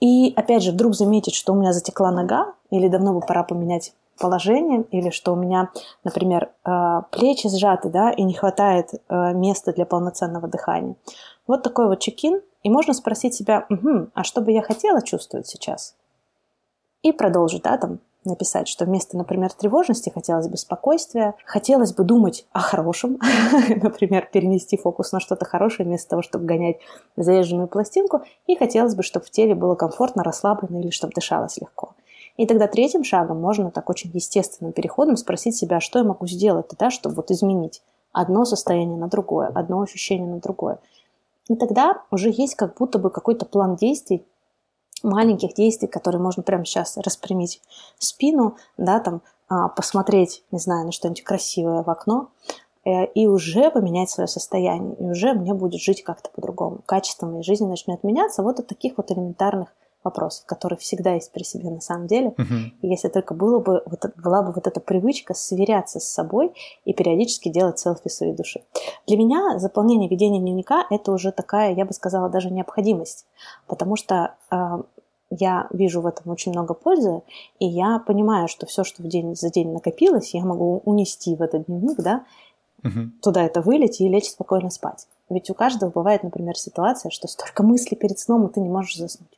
И 0.00 0.32
опять 0.36 0.62
же, 0.62 0.72
вдруг 0.72 0.94
заметить, 0.94 1.34
что 1.34 1.52
у 1.52 1.56
меня 1.56 1.72
затекла 1.72 2.10
нога, 2.10 2.54
или 2.70 2.88
давно 2.88 3.12
бы 3.12 3.20
пора 3.20 3.42
поменять 3.42 3.92
положение, 4.18 4.82
или 4.90 5.10
что 5.10 5.32
у 5.32 5.36
меня, 5.36 5.70
например, 6.04 6.50
э, 6.64 7.02
плечи 7.10 7.48
сжаты, 7.48 7.88
да, 7.88 8.10
и 8.10 8.22
не 8.22 8.34
хватает 8.34 8.90
э, 8.92 9.32
места 9.34 9.72
для 9.72 9.86
полноценного 9.86 10.48
дыхания. 10.48 10.96
Вот 11.46 11.62
такой 11.62 11.88
вот 11.88 12.00
чекин, 12.00 12.40
и 12.62 12.70
можно 12.70 12.92
спросить 12.94 13.34
себя, 13.34 13.66
угу, 13.70 14.08
а 14.14 14.24
что 14.24 14.40
бы 14.40 14.52
я 14.52 14.62
хотела 14.62 15.02
чувствовать 15.02 15.46
сейчас? 15.46 15.94
И 17.02 17.12
продолжить, 17.12 17.62
да, 17.62 17.78
там, 17.78 18.00
написать, 18.24 18.68
что 18.68 18.84
вместо, 18.84 19.16
например, 19.16 19.52
тревожности 19.52 20.10
хотелось 20.10 20.48
бы 20.48 20.56
спокойствия, 20.56 21.34
хотелось 21.44 21.92
бы 21.92 22.04
думать 22.04 22.46
о 22.52 22.60
хорошем, 22.60 23.18
например, 23.82 24.28
перенести 24.32 24.76
фокус 24.76 25.12
на 25.12 25.20
что-то 25.20 25.44
хорошее 25.44 25.88
вместо 25.88 26.10
того, 26.10 26.22
чтобы 26.22 26.44
гонять 26.44 26.78
заезженную 27.16 27.68
пластинку, 27.68 28.22
и 28.46 28.56
хотелось 28.56 28.94
бы, 28.94 29.02
чтобы 29.02 29.26
в 29.26 29.30
теле 29.30 29.54
было 29.54 29.74
комфортно, 29.74 30.22
расслаблено 30.22 30.80
или 30.80 30.90
чтобы 30.90 31.12
дышалось 31.14 31.56
легко. 31.58 31.94
И 32.38 32.46
тогда 32.46 32.68
третьим 32.68 33.02
шагом 33.02 33.40
можно 33.40 33.72
так 33.72 33.90
очень 33.90 34.10
естественным 34.14 34.72
переходом 34.72 35.16
спросить 35.16 35.56
себя, 35.56 35.80
что 35.80 35.98
я 35.98 36.04
могу 36.04 36.26
сделать, 36.28 36.66
да, 36.78 36.88
чтобы 36.88 37.16
вот 37.16 37.32
изменить 37.32 37.82
одно 38.12 38.44
состояние 38.44 38.96
на 38.96 39.08
другое, 39.08 39.48
одно 39.48 39.82
ощущение 39.82 40.28
на 40.28 40.38
другое. 40.38 40.78
И 41.48 41.56
тогда 41.56 42.02
уже 42.12 42.30
есть 42.30 42.54
как 42.54 42.76
будто 42.76 43.00
бы 43.00 43.10
какой-то 43.10 43.44
план 43.44 43.74
действий, 43.74 44.24
маленьких 45.02 45.54
действий, 45.54 45.88
которые 45.88 46.22
можно 46.22 46.44
прямо 46.44 46.64
сейчас 46.64 46.96
распрямить 46.96 47.60
спину, 47.98 48.56
да, 48.76 49.00
там, 49.00 49.22
а, 49.48 49.68
посмотреть, 49.68 50.44
не 50.52 50.60
знаю, 50.60 50.86
на 50.86 50.92
что-нибудь 50.92 51.24
красивое 51.24 51.82
в 51.82 51.90
окно, 51.90 52.28
э, 52.84 53.06
и 53.14 53.26
уже 53.26 53.70
поменять 53.70 54.10
свое 54.10 54.28
состояние, 54.28 54.94
и 54.96 55.04
уже 55.04 55.32
мне 55.34 55.54
будет 55.54 55.80
жить 55.80 56.04
как-то 56.04 56.30
по-другому. 56.30 56.82
Качество 56.86 57.26
моей 57.26 57.42
жизни 57.42 57.66
начнет 57.66 58.04
меняться 58.04 58.42
вот 58.42 58.60
от 58.60 58.68
таких 58.68 58.96
вот 58.96 59.10
элементарных 59.10 59.74
вопросов, 60.04 60.46
которые 60.46 60.78
всегда 60.78 61.14
есть 61.14 61.32
при 61.32 61.42
себе 61.42 61.70
на 61.70 61.80
самом 61.80 62.06
деле. 62.06 62.28
Uh-huh. 62.36 62.70
И 62.82 62.88
если 62.88 63.08
только 63.08 63.34
было 63.34 63.58
бы, 63.58 63.82
вот, 63.84 64.04
была 64.16 64.42
бы 64.42 64.52
вот 64.52 64.66
эта 64.66 64.80
привычка 64.80 65.34
сверяться 65.34 66.00
с 66.00 66.04
собой 66.04 66.52
и 66.84 66.92
периодически 66.92 67.48
делать 67.48 67.78
селфи 67.78 68.08
своей 68.08 68.32
души. 68.32 68.62
Для 69.06 69.16
меня 69.16 69.58
заполнение 69.58 70.08
ведения 70.08 70.40
дневника– 70.40 70.86
это 70.90 71.12
уже 71.12 71.32
такая, 71.32 71.74
я 71.74 71.84
бы 71.84 71.92
сказала, 71.92 72.28
даже 72.28 72.50
необходимость, 72.50 73.26
потому 73.66 73.96
что 73.96 74.34
э, 74.50 74.56
я 75.30 75.66
вижу 75.70 76.00
в 76.00 76.06
этом 76.06 76.30
очень 76.30 76.52
много 76.52 76.74
пользы, 76.74 77.22
и 77.58 77.66
я 77.66 77.98
понимаю, 77.98 78.48
что 78.48 78.66
все, 78.66 78.84
что 78.84 79.02
в 79.02 79.06
день 79.06 79.34
за 79.34 79.50
день 79.50 79.72
накопилось, 79.72 80.32
я 80.34 80.44
могу 80.44 80.80
унести 80.84 81.34
в 81.34 81.42
этот 81.42 81.66
дневник, 81.66 81.98
да, 81.98 82.24
угу. 82.84 83.10
туда 83.20 83.42
это 83.42 83.60
вылить 83.60 84.00
и 84.00 84.08
лечь 84.08 84.30
спокойно 84.30 84.70
спать. 84.70 85.06
Ведь 85.28 85.50
у 85.50 85.54
каждого 85.54 85.90
бывает, 85.90 86.22
например, 86.22 86.56
ситуация, 86.56 87.10
что 87.10 87.28
столько 87.28 87.62
мыслей 87.62 87.96
перед 87.96 88.18
сном, 88.18 88.46
и 88.46 88.52
ты 88.52 88.60
не 88.60 88.70
можешь 88.70 88.96
заснуть 88.96 89.28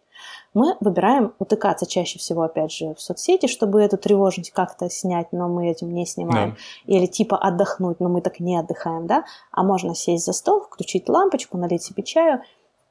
мы 0.54 0.76
выбираем 0.80 1.34
утыкаться 1.38 1.86
чаще 1.86 2.18
всего, 2.18 2.42
опять 2.42 2.72
же, 2.72 2.94
в 2.94 3.00
соцсети, 3.00 3.46
чтобы 3.46 3.82
эту 3.82 3.96
тревожность 3.96 4.50
как-то 4.50 4.90
снять, 4.90 5.32
но 5.32 5.48
мы 5.48 5.68
этим 5.68 5.92
не 5.92 6.06
снимаем. 6.06 6.50
Да. 6.86 6.94
Или 6.94 7.06
типа 7.06 7.36
отдохнуть, 7.36 8.00
но 8.00 8.08
мы 8.08 8.20
так 8.20 8.40
не 8.40 8.56
отдыхаем, 8.56 9.06
да? 9.06 9.24
А 9.52 9.62
можно 9.62 9.94
сесть 9.94 10.24
за 10.24 10.32
стол, 10.32 10.62
включить 10.62 11.08
лампочку, 11.08 11.56
налить 11.58 11.82
себе 11.82 12.02
чаю 12.02 12.40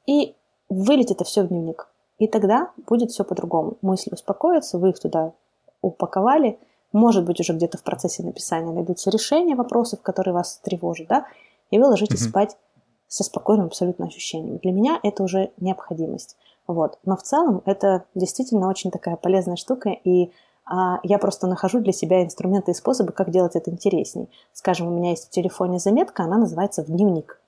и 0.06 0.34
вылить 0.68 1.10
это 1.10 1.24
все 1.24 1.42
в 1.42 1.48
дневник. 1.48 1.88
И 2.18 2.26
тогда 2.26 2.70
будет 2.86 3.10
все 3.10 3.24
по-другому. 3.24 3.78
Мысли 3.82 4.12
успокоятся, 4.12 4.78
вы 4.78 4.90
их 4.90 5.00
туда 5.00 5.32
упаковали, 5.80 6.58
может 6.92 7.24
быть, 7.24 7.40
уже 7.40 7.52
где-то 7.52 7.78
в 7.78 7.82
процессе 7.82 8.22
написания 8.22 8.72
найдутся 8.72 9.10
решения 9.10 9.54
вопросов, 9.54 10.02
которые 10.02 10.34
вас 10.34 10.60
тревожат, 10.62 11.08
да, 11.08 11.26
и 11.70 11.78
вы 11.78 11.86
ложитесь 11.86 12.22
угу. 12.22 12.30
спать 12.30 12.56
со 13.06 13.24
спокойным 13.24 13.66
абсолютно 13.66 14.06
ощущением. 14.06 14.58
Для 14.58 14.72
меня 14.72 15.00
это 15.02 15.22
уже 15.22 15.52
необходимость. 15.58 16.36
Вот. 16.66 16.98
Но 17.04 17.16
в 17.16 17.22
целом 17.22 17.62
это 17.64 18.04
действительно 18.14 18.68
очень 18.68 18.90
такая 18.90 19.16
полезная 19.16 19.56
штука, 19.56 19.90
и 19.90 20.30
а, 20.64 21.00
я 21.02 21.18
просто 21.18 21.46
нахожу 21.48 21.80
для 21.80 21.92
себя 21.92 22.22
инструменты 22.22 22.70
и 22.70 22.74
способы, 22.74 23.12
как 23.12 23.30
делать 23.30 23.56
это 23.56 23.70
интересней. 23.70 24.28
Скажем, 24.52 24.86
у 24.86 24.96
меня 24.96 25.10
есть 25.10 25.26
в 25.26 25.30
телефоне 25.30 25.78
заметка, 25.78 26.22
она 26.22 26.38
называется 26.38 26.82
«В 26.84 26.86
дневник». 26.86 27.40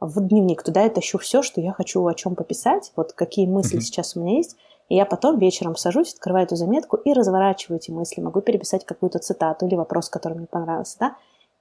В 0.00 0.20
дневник. 0.20 0.62
Туда 0.62 0.84
я 0.84 0.88
тащу 0.88 1.18
все, 1.18 1.42
что 1.42 1.60
я 1.60 1.72
хочу 1.72 2.06
о 2.06 2.14
чем 2.14 2.34
пописать, 2.34 2.92
вот 2.96 3.12
какие 3.12 3.46
мысли 3.46 3.78
mm-hmm. 3.78 3.82
сейчас 3.82 4.16
у 4.16 4.20
меня 4.20 4.36
есть, 4.36 4.56
и 4.88 4.96
я 4.96 5.04
потом 5.04 5.38
вечером 5.38 5.76
сажусь, 5.76 6.14
открываю 6.14 6.46
эту 6.46 6.56
заметку 6.56 6.96
и 6.96 7.12
разворачиваю 7.12 7.78
эти 7.78 7.90
мысли. 7.90 8.20
Могу 8.20 8.40
переписать 8.40 8.84
какую-то 8.84 9.18
цитату 9.18 9.66
или 9.66 9.74
вопрос, 9.74 10.08
который 10.08 10.38
мне 10.38 10.46
понравился, 10.46 10.96
да, 10.98 11.16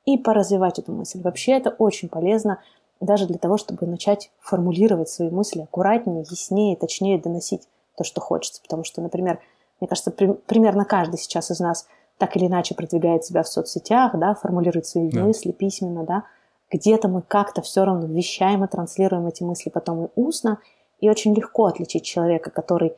и 0.06 0.18
поразвивать 0.18 0.80
эту 0.80 0.92
мысль. 0.92 1.22
Вообще 1.22 1.54
это 1.54 1.70
очень 1.72 2.10
полезно 2.10 2.60
даже 3.00 3.26
для 3.28 3.38
того, 3.38 3.58
чтобы 3.58 3.86
начать 3.86 4.32
формулировать 4.40 5.10
свои 5.10 5.30
мысли 5.30 5.62
аккуратнее, 5.62 6.26
яснее, 6.30 6.76
точнее 6.76 7.18
доносить 7.18 7.68
то, 7.96 8.04
что 8.04 8.22
хочется. 8.22 8.62
Потому 8.62 8.84
что, 8.84 9.02
например, 9.02 9.40
мне 9.80 9.88
кажется, 9.88 10.12
при, 10.12 10.34
примерно 10.34 10.86
каждый 10.86 11.18
сейчас 11.18 11.52
из 11.52 11.60
нас 11.60 11.88
так 12.18 12.36
или 12.36 12.48
иначе 12.48 12.76
продвигает 12.76 13.24
себя 13.24 13.44
в 13.44 13.48
соцсетях, 13.48 14.18
да, 14.18 14.36
формулирует 14.36 14.86
свои 14.86 15.10
да. 15.10 15.22
мысли 15.22 15.52
письменно, 15.52 16.04
да, 16.04 16.24
где-то 16.70 17.08
мы 17.08 17.22
как-то 17.22 17.62
все 17.62 17.86
равно 17.86 18.06
вещаем 18.08 18.64
и 18.64 18.68
транслируем 18.68 19.26
эти 19.28 19.44
мысли 19.44 19.70
потом 19.70 20.06
и 20.06 20.10
устно, 20.16 20.60
и 21.00 21.10
очень 21.10 21.34
легко 21.34 21.66
отличить 21.66 22.04
человека, 22.04 22.52
который 22.52 22.94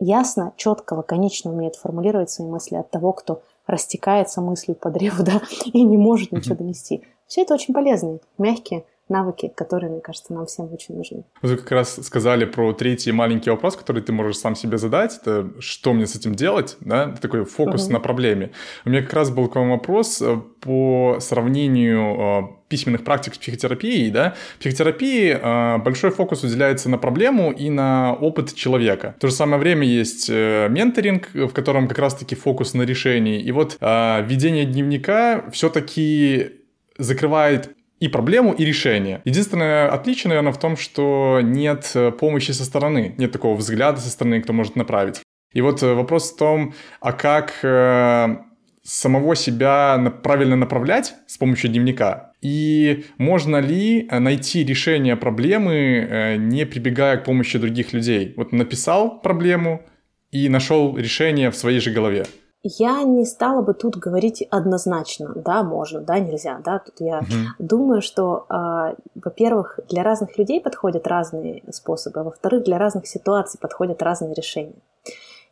ясно, 0.00 0.52
четко, 0.56 0.94
лаконично 0.94 1.52
умеет 1.52 1.76
формулировать 1.76 2.30
свои 2.30 2.48
мысли 2.48 2.76
от 2.76 2.90
того, 2.90 3.12
кто 3.12 3.42
растекается 3.66 4.40
мыслью 4.40 4.74
по 4.74 4.90
древу, 4.90 5.22
да, 5.24 5.40
и 5.66 5.82
не 5.82 5.96
может 5.96 6.32
ничего 6.32 6.56
донести. 6.56 7.02
Все 7.26 7.42
это 7.42 7.54
очень 7.54 7.74
полезные, 7.74 8.20
мягкие, 8.38 8.84
навыки, 9.12 9.52
которые, 9.54 9.90
мне 9.90 10.00
кажется, 10.00 10.32
нам 10.32 10.46
всем 10.46 10.72
очень 10.72 10.96
нужны. 10.96 11.24
Вы 11.42 11.56
как 11.56 11.70
раз 11.70 12.00
сказали 12.02 12.44
про 12.44 12.72
третий 12.72 13.12
маленький 13.12 13.50
вопрос, 13.50 13.76
который 13.76 14.02
ты 14.02 14.12
можешь 14.12 14.38
сам 14.38 14.56
себе 14.56 14.78
задать. 14.78 15.18
Это 15.20 15.50
что 15.60 15.92
мне 15.92 16.06
с 16.06 16.16
этим 16.16 16.34
делать? 16.34 16.76
Да? 16.80 17.10
Это 17.10 17.20
такой 17.20 17.44
фокус 17.44 17.84
угу. 17.84 17.92
на 17.92 18.00
проблеме. 18.00 18.50
У 18.84 18.90
меня 18.90 19.02
как 19.02 19.12
раз 19.12 19.30
был 19.30 19.48
к 19.48 19.54
вам 19.54 19.70
вопрос 19.70 20.20
э, 20.22 20.36
по 20.60 21.18
сравнению 21.20 22.16
э, 22.18 22.62
письменных 22.72 23.04
практик 23.04 23.34
с 23.34 23.38
психотерапией, 23.38 24.10
да, 24.10 24.34
в 24.56 24.60
психотерапии 24.60 25.38
э, 25.38 25.78
большой 25.78 26.10
фокус 26.10 26.42
уделяется 26.42 26.88
на 26.88 26.96
проблему 26.96 27.52
и 27.52 27.68
на 27.68 28.14
опыт 28.14 28.54
человека. 28.54 29.14
В 29.18 29.20
то 29.20 29.28
же 29.28 29.34
самое 29.34 29.60
время 29.60 29.86
есть 29.86 30.30
э, 30.30 30.68
менторинг, 30.70 31.28
в 31.34 31.50
котором 31.50 31.86
как 31.86 31.98
раз-таки 31.98 32.34
фокус 32.34 32.72
на 32.72 32.82
решении. 32.82 33.42
И 33.42 33.52
вот 33.52 33.76
э, 33.78 34.24
ведение 34.26 34.64
дневника 34.64 35.44
все-таки 35.52 36.52
закрывает 36.96 37.76
и 38.02 38.08
проблему, 38.08 38.52
и 38.52 38.64
решение. 38.64 39.22
Единственное 39.24 39.88
отличие, 39.88 40.30
наверное, 40.30 40.52
в 40.52 40.58
том, 40.58 40.76
что 40.76 41.38
нет 41.40 41.92
э, 41.94 42.10
помощи 42.10 42.50
со 42.50 42.64
стороны, 42.64 43.14
нет 43.16 43.30
такого 43.30 43.54
взгляда 43.54 44.00
со 44.00 44.10
стороны, 44.10 44.42
кто 44.42 44.52
может 44.52 44.74
направить. 44.74 45.20
И 45.54 45.60
вот 45.60 45.84
э, 45.84 45.94
вопрос 45.94 46.32
в 46.32 46.36
том, 46.36 46.74
а 47.00 47.12
как 47.12 47.60
э, 47.62 48.38
самого 48.82 49.36
себя 49.36 50.12
правильно 50.24 50.56
направлять 50.56 51.14
с 51.28 51.38
помощью 51.38 51.70
дневника? 51.70 52.32
И 52.40 53.04
можно 53.18 53.58
ли 53.58 54.08
найти 54.10 54.64
решение 54.64 55.14
проблемы, 55.14 56.38
не 56.40 56.66
прибегая 56.66 57.18
к 57.18 57.24
помощи 57.24 57.56
других 57.56 57.92
людей? 57.92 58.34
Вот 58.36 58.50
написал 58.50 59.20
проблему 59.20 59.86
и 60.32 60.48
нашел 60.48 60.96
решение 60.96 61.52
в 61.52 61.56
своей 61.56 61.78
же 61.78 61.92
голове. 61.92 62.26
Я 62.64 63.02
не 63.02 63.24
стала 63.24 63.60
бы 63.60 63.74
тут 63.74 63.96
говорить 63.96 64.46
однозначно, 64.48 65.32
да, 65.34 65.64
можно, 65.64 66.00
да, 66.00 66.20
нельзя, 66.20 66.60
да. 66.64 66.78
Тут 66.78 67.00
я 67.00 67.18
угу. 67.18 67.26
думаю, 67.58 68.02
что, 68.02 68.46
э, 68.48 68.94
во-первых, 69.16 69.80
для 69.88 70.04
разных 70.04 70.38
людей 70.38 70.60
подходят 70.60 71.08
разные 71.08 71.64
способы, 71.72 72.20
а 72.20 72.24
во-вторых, 72.24 72.62
для 72.62 72.78
разных 72.78 73.08
ситуаций 73.08 73.58
подходят 73.58 74.00
разные 74.00 74.32
решения. 74.34 74.76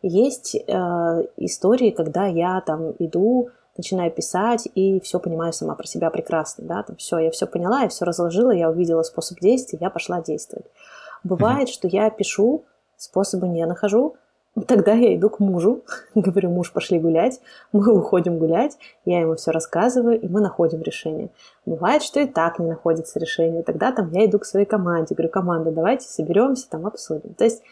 Есть 0.03 0.55
э, 0.55 1.27
истории, 1.37 1.91
когда 1.91 2.27
я 2.27 2.61
там 2.61 2.93
иду, 3.01 3.51
начинаю 3.77 4.13
писать 4.13 4.69
и 4.75 5.01
все 5.01 5.19
понимаю 5.19 5.53
сама 5.53 5.75
про 5.75 5.87
себя 5.87 6.11
прекрасно, 6.11 6.65
да, 6.65 6.83
там 6.83 6.97
все, 6.97 7.19
я 7.19 7.31
все 7.31 7.47
поняла, 7.47 7.83
я 7.83 7.89
все 7.89 8.05
разложила, 8.05 8.51
я 8.53 8.71
увидела 8.71 9.03
способ 9.03 9.41
действия, 9.41 9.79
я 9.81 9.91
пошла 9.91 10.23
действовать. 10.23 10.67
Бывает, 11.25 11.69
угу. 11.69 11.73
что 11.73 11.89
я 11.89 12.09
пишу, 12.11 12.65
способы 12.97 13.49
не 13.49 13.67
нахожу, 13.67 14.15
Тогда 14.67 14.93
я 14.93 15.15
иду 15.15 15.31
к 15.31 15.39
мужу, 15.39 15.85
говорю, 16.15 16.51
муж, 16.51 16.73
пошли 16.73 16.99
гулять, 16.99 17.41
мы 17.73 17.93
уходим 17.93 18.39
гулять, 18.39 18.77
я 19.05 19.21
ему 19.21 19.37
все 19.37 19.53
рассказываю, 19.53 20.21
и 20.21 20.29
мы 20.29 20.41
находим 20.41 20.83
решение. 20.83 21.31
Бывает, 21.67 22.03
что 22.03 22.21
и 22.21 22.27
так 22.27 22.59
не 22.59 22.67
находится 22.67 23.19
решение, 23.21 23.63
тогда 23.63 23.93
там 23.93 24.11
я 24.13 24.27
иду 24.27 24.39
к 24.41 24.45
своей 24.45 24.67
команде, 24.67 25.15
говорю, 25.15 25.31
команда, 25.31 25.71
давайте 25.71 26.09
соберемся, 26.09 26.69
там 26.69 26.87
обсудим. 26.87 27.35
То 27.35 27.45
есть 27.45 27.63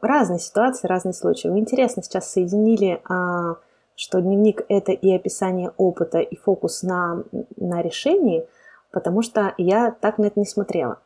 разные 0.00 0.38
ситуации, 0.38 0.86
разные 0.86 1.12
случаи. 1.12 1.48
Вы 1.48 1.58
интересно 1.58 2.02
сейчас 2.02 2.30
соединили, 2.30 3.02
а, 3.08 3.56
что 3.94 4.20
дневник– 4.20 4.64
это 4.68 4.92
и 4.92 5.14
описание 5.14 5.72
опыта, 5.76 6.20
и 6.20 6.36
фокус 6.36 6.82
на, 6.82 7.24
на 7.56 7.82
решении, 7.82 8.46
потому 8.90 9.20
что 9.20 9.54
я 9.58 9.90
так 9.90 10.18
на 10.18 10.26
это 10.26 10.40
не 10.40 10.46
смотрела. 10.46 10.98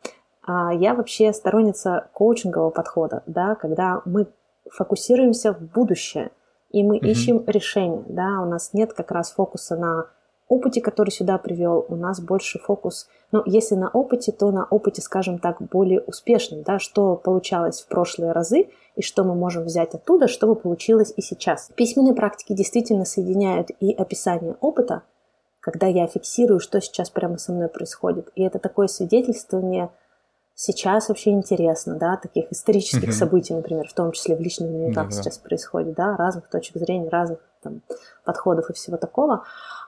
А, 0.46 0.72
я 0.72 0.94
вообще 0.94 1.32
сторонница 1.32 2.06
коучингового 2.12 2.70
подхода, 2.70 3.22
да, 3.26 3.56
когда 3.56 4.02
мы 4.04 4.26
фокусируемся 4.70 5.52
в 5.52 5.60
будущее, 5.60 6.30
и 6.70 6.82
мы 6.82 6.96
угу. 6.96 7.06
ищем 7.06 7.44
решение, 7.46 8.04
да, 8.08 8.40
у 8.42 8.46
нас 8.46 8.72
нет 8.72 8.92
как 8.92 9.10
раз 9.10 9.32
фокуса 9.32 9.76
на 9.76 10.06
опыте, 10.48 10.80
который 10.80 11.10
сюда 11.10 11.38
привел, 11.38 11.86
у 11.88 11.96
нас 11.96 12.20
больше 12.20 12.58
фокус, 12.58 13.08
ну, 13.32 13.42
если 13.46 13.74
на 13.74 13.88
опыте, 13.88 14.32
то 14.32 14.50
на 14.50 14.64
опыте, 14.64 15.00
скажем 15.00 15.38
так, 15.38 15.60
более 15.60 16.00
успешным, 16.00 16.62
да, 16.62 16.78
что 16.78 17.16
получалось 17.16 17.80
в 17.80 17.88
прошлые 17.88 18.32
разы 18.32 18.68
и 18.94 19.02
что 19.02 19.24
мы 19.24 19.34
можем 19.34 19.64
взять 19.64 19.94
оттуда, 19.94 20.28
чтобы 20.28 20.54
получилось 20.54 21.12
и 21.16 21.22
сейчас. 21.22 21.70
Письменные 21.74 22.14
практики 22.14 22.52
действительно 22.52 23.04
соединяют 23.04 23.70
и 23.80 23.92
описание 23.92 24.56
опыта, 24.60 25.02
когда 25.60 25.86
я 25.86 26.06
фиксирую, 26.06 26.60
что 26.60 26.80
сейчас 26.80 27.10
прямо 27.10 27.38
со 27.38 27.52
мной 27.52 27.68
происходит, 27.68 28.30
и 28.34 28.42
это 28.42 28.58
такое 28.58 28.86
свидетельствование– 28.86 29.90
сейчас 30.54 31.08
вообще 31.08 31.30
интересно, 31.30 31.96
да, 31.96 32.16
таких 32.16 32.50
исторических 32.52 33.10
uh 33.10 33.12
событий, 33.12 33.54
например, 33.54 33.88
в 33.88 33.94
том 33.94 34.12
числе 34.12 34.36
в 34.36 34.40
личных 34.40 34.70
дневниках 34.70 35.08
uh 35.08 35.12
сейчас 35.12 35.38
происходит, 35.38 35.94
да, 35.94 36.16
разных 36.16 36.48
точек 36.48 36.76
зрения, 36.76 37.08
разных 37.08 37.38
там, 37.62 37.82
подходов 38.24 38.70
и 38.70 38.72
всего 38.72 38.96
такого. 38.96 39.44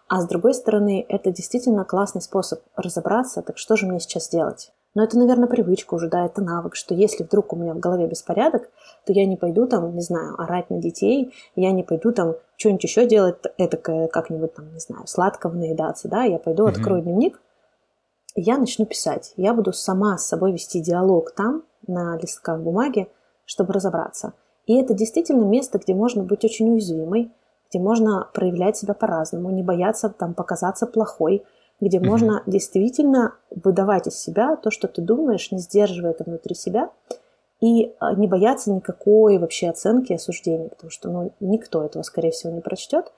А 0.09 0.21
с 0.21 0.29
другой 0.29 0.55
стороны, 0.55 1.05
это 1.09 1.33
действительно 1.33 1.85
классный 1.85 2.23
способ 2.23 2.61
разобраться, 2.77 3.43
так 3.43 3.59
что 3.59 3.77
же 3.77 3.87
мне 3.87 4.01
сейчас 4.01 4.29
делать? 4.29 4.73
Но 4.95 5.05
это, 5.05 5.19
наверное, 5.19 5.47
привычка 5.47 5.93
уже, 5.93 6.09
да, 6.09 6.25
это 6.25 6.41
навык, 6.41 6.75
что 6.75 6.95
если 6.95 7.23
вдруг 7.23 7.53
у 7.53 7.57
меня 7.57 7.75
в 7.75 7.79
голове 7.79 8.07
беспорядок, 8.07 8.71
то 9.05 9.13
я 9.13 9.27
не 9.27 9.37
пойду 9.37 9.67
там, 9.67 9.95
не 9.95 10.01
знаю, 10.01 10.41
орать 10.41 10.71
на 10.71 10.79
детей, 10.79 11.35
я 11.55 11.73
не 11.73 11.83
пойду 11.83 12.13
там 12.13 12.37
что-нибудь 12.57 12.85
еще 12.85 13.07
делать, 13.07 13.37
это 13.59 13.77
как-нибудь 13.77 14.55
там, 14.55 14.73
не 14.73 14.81
знаю, 14.81 15.07
сладкого 15.07 15.53
наедаться, 15.53 16.09
да, 16.09 16.25
я 16.25 16.39
пойду, 16.39 16.67
mm-hmm. 16.67 16.71
открою 16.71 17.03
дневник, 17.03 17.39
я 18.37 18.59
начну 18.59 18.87
писать. 18.87 19.33
Я 19.37 19.55
буду 19.55 19.73
сама 19.73 20.19
с 20.19 20.27
собой 20.27 20.53
вести 20.53 20.81
диалог 20.81 21.33
там, 21.33 21.65
на 21.87 22.17
листках 22.19 22.61
бумаги, 22.61 23.09
чтобы 23.45 23.73
разобраться. 23.73 24.35
И 24.67 24.77
это 24.77 24.95
действительно 24.95 25.45
место, 25.45 25.79
где 25.79 25.95
можно 25.95 26.23
быть 26.23 26.45
очень 26.45 26.71
уязвимой, 26.73 27.33
где 27.71 27.79
можно 27.79 28.29
проявлять 28.33 28.77
себя 28.77 28.95
по-разному, 28.95 29.51
не 29.51 29.63
бояться 29.63 30.09
там 30.09 30.35
показаться 30.35 30.87
плохой, 30.87 31.45
где 31.81 31.99
mm-hmm. 31.99 32.05
можно 32.05 32.43
действительно 32.47 33.35
выдавать 33.51 34.07
из 34.07 34.19
себя 34.19 34.57
то, 34.57 34.71
что 34.71 34.89
ты 34.89 35.03
думаешь, 35.03 35.51
не 35.53 35.59
сдерживая 35.59 36.13
это 36.13 36.25
внутри 36.25 36.55
себя, 36.55 36.91
и 37.61 37.95
а, 38.01 38.15
не 38.15 38.27
бояться 38.27 38.71
никакой 38.71 39.39
вообще 39.39 39.71
оценки 39.71 40.13
и 40.13 40.17
осуждения, 40.17 40.69
потому 40.69 40.91
что 40.91 41.11
ну, 41.11 41.33
никто 41.41 41.85
этого, 41.85 42.03
скорее 42.03 42.31
всего, 42.31 42.53
не 42.53 42.61
прочтет, 42.61 43.13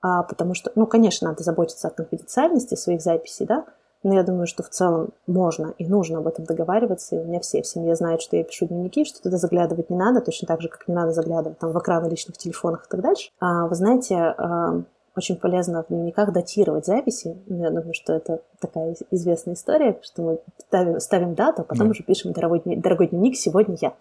а, 0.00 0.22
потому 0.22 0.54
что, 0.54 0.72
ну, 0.74 0.86
конечно, 0.86 1.28
надо 1.28 1.42
заботиться 1.42 1.88
о 1.88 1.92
конфиденциальности 1.92 2.74
своих 2.74 3.00
записей, 3.00 3.46
да, 3.46 3.64
но 4.06 4.14
я 4.14 4.22
думаю, 4.22 4.46
что 4.46 4.62
в 4.62 4.68
целом 4.68 5.08
можно 5.26 5.74
и 5.78 5.84
нужно 5.84 6.18
об 6.18 6.28
этом 6.28 6.44
договариваться, 6.44 7.16
и 7.16 7.18
у 7.18 7.24
меня 7.24 7.40
все 7.40 7.60
в 7.60 7.66
семье 7.66 7.96
знают, 7.96 8.22
что 8.22 8.36
я 8.36 8.44
пишу 8.44 8.66
дневники, 8.66 9.04
что 9.04 9.20
туда 9.20 9.36
заглядывать 9.36 9.90
не 9.90 9.96
надо, 9.96 10.20
точно 10.20 10.46
так 10.46 10.60
же, 10.60 10.68
как 10.68 10.86
не 10.86 10.94
надо 10.94 11.10
заглядывать 11.10 11.58
там 11.58 11.72
в 11.72 11.78
экраны 11.80 12.08
личных 12.08 12.38
телефонах 12.38 12.86
и 12.86 12.88
так 12.88 13.00
дальше. 13.00 13.30
А, 13.40 13.66
вы 13.66 13.74
знаете, 13.74 14.14
а, 14.14 14.82
очень 15.16 15.34
полезно 15.34 15.82
в 15.82 15.88
дневниках 15.88 16.32
датировать 16.32 16.86
записи. 16.86 17.36
Ну, 17.46 17.64
я 17.64 17.70
думаю, 17.70 17.94
что 17.94 18.12
это 18.12 18.42
такая 18.60 18.94
известная 19.10 19.54
история, 19.54 19.98
что 20.02 20.22
мы 20.22 20.38
ставим, 20.58 21.00
ставим 21.00 21.34
дату, 21.34 21.62
а 21.62 21.64
потом 21.64 21.88
да. 21.88 21.90
уже 21.90 22.04
пишем 22.04 22.32
дорогой, 22.32 22.62
дорогой 22.64 23.08
дневник 23.08 23.36
«Сегодня 23.36 23.76
я». 23.80 23.94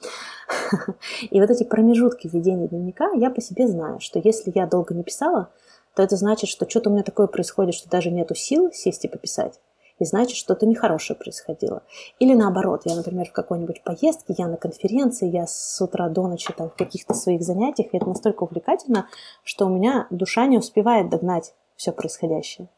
И 1.32 1.42
вот 1.42 1.50
эти 1.50 1.64
промежутки 1.64 2.28
введения 2.28 2.68
дневника 2.68 3.10
я 3.16 3.32
по 3.32 3.42
себе 3.42 3.68
знаю, 3.68 4.00
что 4.02 4.20
если 4.20 4.52
я 4.54 4.68
долго 4.68 4.94
не 4.94 5.02
писала, 5.02 5.50
то 5.96 6.04
это 6.04 6.16
значит, 6.16 6.48
что 6.48 6.70
что-то 6.70 6.92
у 6.92 6.94
меня 6.94 7.02
такое 7.02 7.26
происходит, 7.26 7.74
что 7.74 7.90
даже 7.90 8.12
нету 8.12 8.36
сил 8.36 8.70
сесть 8.72 9.06
и 9.06 9.08
пописать 9.08 9.60
и 10.00 10.06
значит, 10.06 10.38
что-то 10.38 10.66
нехорошее 10.66 11.18
происходило. 11.18 11.84
Или 12.20 12.34
наоборот, 12.34 12.82
я, 12.86 12.96
например, 12.96 13.28
в 13.28 13.32
какой-нибудь 13.32 13.84
поездке, 13.84 14.36
я 14.38 14.48
на 14.48 14.58
конференции, 14.58 15.30
я 15.30 15.48
с 15.48 15.82
утра 15.82 16.10
до 16.10 16.28
ночи 16.28 16.54
там 16.56 16.70
в 16.70 16.76
каких-то 16.76 17.14
своих 17.14 17.44
занятиях, 17.44 17.94
и 17.94 17.98
это 17.98 18.08
настолько 18.08 18.44
увлекательно, 18.44 19.08
что 19.44 19.66
у 19.66 19.70
меня 19.70 20.08
душа 20.10 20.46
не 20.48 20.58
успевает 20.58 21.10
догнать 21.10 21.54
все 21.76 21.92
происходящее. 21.92 22.70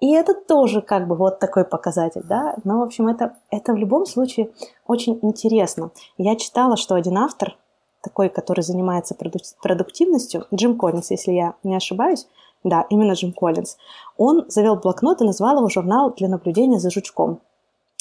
И 0.00 0.12
это 0.14 0.34
тоже 0.34 0.82
как 0.82 1.06
бы 1.06 1.14
вот 1.14 1.38
такой 1.38 1.64
показатель, 1.64 2.22
да. 2.24 2.56
Но, 2.64 2.80
в 2.80 2.82
общем, 2.82 3.06
это, 3.06 3.36
это 3.50 3.72
в 3.72 3.76
любом 3.76 4.04
случае 4.04 4.50
очень 4.84 5.20
интересно. 5.22 5.92
Я 6.18 6.34
читала, 6.34 6.76
что 6.76 6.96
один 6.96 7.18
автор, 7.18 7.56
такой, 8.02 8.28
который 8.28 8.62
занимается 8.62 9.14
продуктивностью, 9.14 10.46
Джим 10.52 10.76
Коллинс, 10.76 11.12
если 11.12 11.30
я 11.30 11.54
не 11.62 11.76
ошибаюсь, 11.76 12.26
да, 12.64 12.86
именно 12.90 13.12
Джим 13.12 13.32
Коллинз. 13.32 13.76
Он 14.16 14.44
завел 14.48 14.76
блокнот 14.76 15.20
и 15.20 15.24
назвал 15.24 15.58
его 15.58 15.68
«Журнал 15.68 16.12
для 16.14 16.28
наблюдения 16.28 16.78
за 16.78 16.90
жучком» 16.90 17.40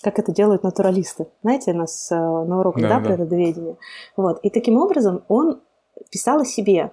как 0.04 0.20
это 0.20 0.32
делают 0.32 0.64
натуралисты. 0.64 1.28
Знаете, 1.44 1.74
у 1.74 1.76
нас 1.76 2.12
э, 2.12 2.16
на 2.16 2.60
уроках, 2.60 2.82
да, 2.82 3.00
да, 3.00 3.06
природоведения. 3.06 3.78
Вот. 4.18 4.40
И 4.44 4.50
таким 4.50 4.78
образом 4.78 5.24
он 5.28 5.62
писал 6.10 6.42
о 6.42 6.46
себе. 6.46 6.92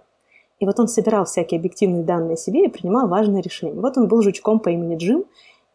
И 0.59 0.67
вот 0.67 0.79
он 0.79 0.89
собирал 0.89 1.25
всякие 1.25 1.59
объективные 1.59 2.03
данные 2.03 2.35
о 2.35 2.37
себе 2.37 2.67
и 2.67 2.69
принимал 2.69 3.09
важные 3.09 3.43
решения. 3.43 3.81
Вот 3.81 3.97
он 3.97 4.09
был 4.09 4.23
жучком 4.23 4.61
по 4.61 4.69
имени 4.69 4.97
Джим 4.97 5.25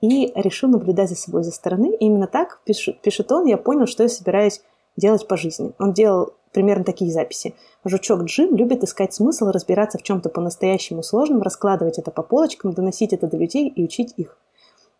и 0.01 0.31
решил 0.35 0.69
наблюдать 0.69 1.09
за 1.09 1.15
собой 1.15 1.43
за 1.43 1.51
стороны. 1.51 1.95
И 1.95 2.05
именно 2.05 2.27
так, 2.27 2.61
пишет, 2.65 3.01
пишет 3.01 3.31
он, 3.31 3.45
я 3.45 3.57
понял, 3.57 3.87
что 3.87 4.03
я 4.03 4.09
собираюсь 4.09 4.61
делать 4.97 5.27
по 5.27 5.37
жизни. 5.37 5.71
Он 5.79 5.93
делал 5.93 6.33
примерно 6.53 6.83
такие 6.83 7.11
записи. 7.11 7.53
Жучок 7.83 8.23
Джим 8.23 8.55
любит 8.55 8.83
искать 8.83 9.13
смысл, 9.13 9.47
разбираться 9.47 9.97
в 9.97 10.03
чем-то 10.03 10.29
по-настоящему 10.29 11.03
сложном, 11.03 11.41
раскладывать 11.41 11.99
это 11.99 12.11
по 12.11 12.23
полочкам, 12.23 12.73
доносить 12.73 13.13
это 13.13 13.27
до 13.27 13.37
людей 13.37 13.67
и 13.67 13.83
учить 13.83 14.13
их. 14.17 14.37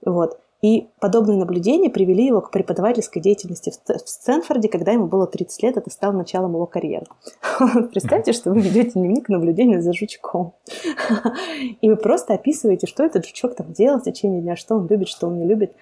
Вот. 0.05 0.39
И 0.63 0.87
подобные 1.01 1.37
наблюдения 1.37 1.89
привели 1.89 2.25
его 2.25 2.39
к 2.39 2.49
преподавательской 2.49 3.21
деятельности 3.21 3.69
в 3.69 4.09
Стэнфорде, 4.09 4.69
когда 4.69 4.93
ему 4.93 5.07
было 5.07 5.27
30 5.27 5.61
лет, 5.61 5.75
это 5.75 5.89
стало 5.89 6.13
началом 6.13 6.53
его 6.53 6.65
карьеры. 6.65 7.05
Представьте, 7.91 8.31
что 8.31 8.51
вы 8.51 8.61
ведете 8.61 8.91
дневник 8.91 9.27
наблюдения 9.27 9.81
за 9.81 9.91
жучком. 9.91 10.53
И 11.81 11.89
вы 11.89 11.97
просто 11.97 12.35
описываете, 12.35 12.87
что 12.87 13.03
этот 13.03 13.27
жучок 13.27 13.55
там 13.55 13.73
делал 13.73 13.99
в 13.99 14.03
течение 14.03 14.41
дня, 14.41 14.55
что 14.55 14.75
он 14.75 14.87
любит, 14.87 15.09
что 15.09 15.27
он 15.27 15.37
не 15.37 15.45
любит. 15.45 15.73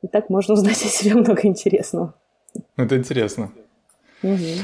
И 0.00 0.08
так 0.08 0.30
можно 0.30 0.54
узнать 0.54 0.82
о 0.82 0.88
себе 0.88 1.14
много 1.14 1.46
интересного. 1.46 2.14
Это 2.76 2.96
интересно. 2.96 3.52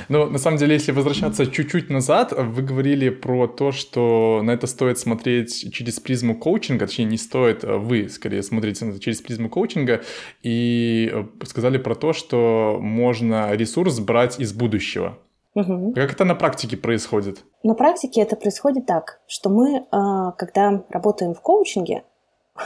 Но 0.08 0.26
на 0.26 0.38
самом 0.38 0.58
деле, 0.58 0.74
если 0.74 0.92
возвращаться 0.92 1.46
чуть-чуть 1.46 1.90
назад, 1.90 2.32
вы 2.36 2.62
говорили 2.62 3.10
про 3.10 3.46
то, 3.46 3.72
что 3.72 4.40
на 4.42 4.52
это 4.52 4.66
стоит 4.66 4.98
смотреть 4.98 5.72
через 5.72 6.00
призму 6.00 6.36
коучинга, 6.36 6.86
точнее 6.86 7.04
не 7.04 7.18
стоит, 7.18 7.64
а 7.64 7.76
вы 7.76 8.08
скорее 8.08 8.42
смотрите 8.42 8.84
на 8.84 8.90
это 8.90 9.00
через 9.00 9.20
призму 9.20 9.48
коучинга, 9.48 10.02
и 10.42 11.10
э, 11.12 11.24
сказали 11.44 11.78
про 11.78 11.94
то, 11.94 12.12
что 12.12 12.78
можно 12.80 13.54
ресурс 13.54 13.98
брать 14.00 14.40
из 14.40 14.52
будущего. 14.52 15.18
Угу. 15.54 15.92
Как 15.94 16.12
это 16.12 16.24
на 16.24 16.34
практике 16.34 16.76
происходит? 16.76 17.44
На 17.62 17.74
практике 17.74 18.20
это 18.20 18.36
происходит 18.36 18.86
так, 18.86 19.20
что 19.26 19.50
мы, 19.50 19.84
а, 19.90 20.32
когда 20.32 20.84
работаем 20.90 21.34
в 21.34 21.40
коучинге, 21.40 22.04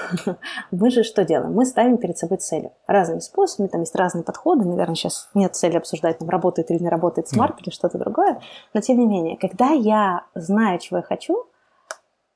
мы 0.71 0.91
же 0.91 1.03
что 1.03 1.25
делаем? 1.25 1.53
Мы 1.53 1.65
ставим 1.67 1.99
перед 1.99 2.19
собой 2.19 2.39
цели 2.39 2.73
разными 2.87 3.21
способами, 3.21 3.69
там 3.69 3.81
есть 3.81 3.95
разные 3.95 4.25
подходы, 4.25 4.65
наверное, 4.65 4.95
сейчас 4.95 5.29
нет 5.35 5.55
цели 5.55 5.77
обсуждать, 5.77 6.19
там 6.19 6.29
работает 6.29 6.71
или 6.71 6.79
не 6.79 6.89
работает 6.89 7.29
смарт 7.29 7.61
или 7.61 7.71
что-то 7.71 7.99
другое, 7.99 8.41
но 8.73 8.81
тем 8.81 8.99
не 8.99 9.07
менее, 9.07 9.37
когда 9.37 9.71
я 9.71 10.25
знаю, 10.35 10.79
чего 10.79 10.99
я 10.99 11.03
хочу, 11.03 11.47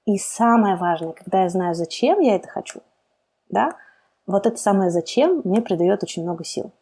и 0.05 0.17
самое 0.19 0.77
важное, 0.77 1.13
когда 1.13 1.43
я 1.43 1.49
знаю, 1.49 1.75
зачем 1.75 2.21
я 2.21 2.37
это 2.37 2.49
хочу, 2.49 2.81
да, 3.49 3.77
вот 4.27 4.47
это 4.47 4.57
самое 4.57 4.91
зачем 4.91 5.41
мне 5.45 5.61
придает 5.61 6.03
очень 6.03 6.23
много 6.23 6.45
сил. 6.45 6.73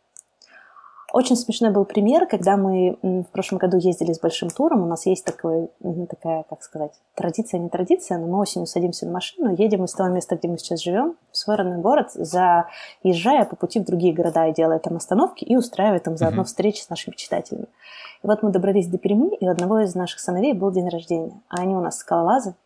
Очень 1.16 1.36
смешной 1.36 1.70
был 1.70 1.86
пример, 1.86 2.26
когда 2.26 2.58
мы 2.58 2.98
в 3.00 3.32
прошлом 3.32 3.56
году 3.56 3.78
ездили 3.78 4.12
с 4.12 4.20
большим 4.20 4.50
туром. 4.50 4.82
У 4.82 4.86
нас 4.86 5.06
есть 5.06 5.24
такой, 5.24 5.70
такая, 6.10 6.42
как 6.42 6.62
сказать, 6.62 6.92
традиция, 7.14 7.58
не 7.58 7.70
традиция, 7.70 8.18
но 8.18 8.26
мы 8.26 8.38
осенью 8.38 8.66
садимся 8.66 9.06
на 9.06 9.12
машину, 9.12 9.56
едем 9.56 9.84
из 9.84 9.92
того 9.92 10.10
места, 10.10 10.36
где 10.36 10.46
мы 10.46 10.58
сейчас 10.58 10.82
живем, 10.82 11.16
в 11.32 11.38
свой 11.38 11.56
родной 11.56 11.78
город, 11.78 12.10
заезжая 12.12 13.46
по 13.46 13.56
пути 13.56 13.80
в 13.80 13.86
другие 13.86 14.12
города 14.12 14.46
и 14.46 14.52
делая 14.52 14.78
там 14.78 14.96
остановки 14.96 15.42
и 15.42 15.56
устраивая 15.56 16.00
там 16.00 16.18
заодно 16.18 16.42
mm-hmm. 16.42 16.44
встречи 16.44 16.82
с 16.82 16.90
нашими 16.90 17.14
читателями. 17.14 17.68
И 18.22 18.26
вот 18.26 18.42
мы 18.42 18.50
добрались 18.50 18.86
до 18.86 18.98
Перми, 18.98 19.34
и 19.36 19.48
у 19.48 19.50
одного 19.50 19.80
из 19.80 19.94
наших 19.94 20.20
сыновей 20.20 20.52
был 20.52 20.70
день 20.70 20.90
рождения. 20.90 21.40
А 21.48 21.62
они 21.62 21.74
у 21.74 21.80
нас 21.80 21.96
скалолазы. 21.96 22.56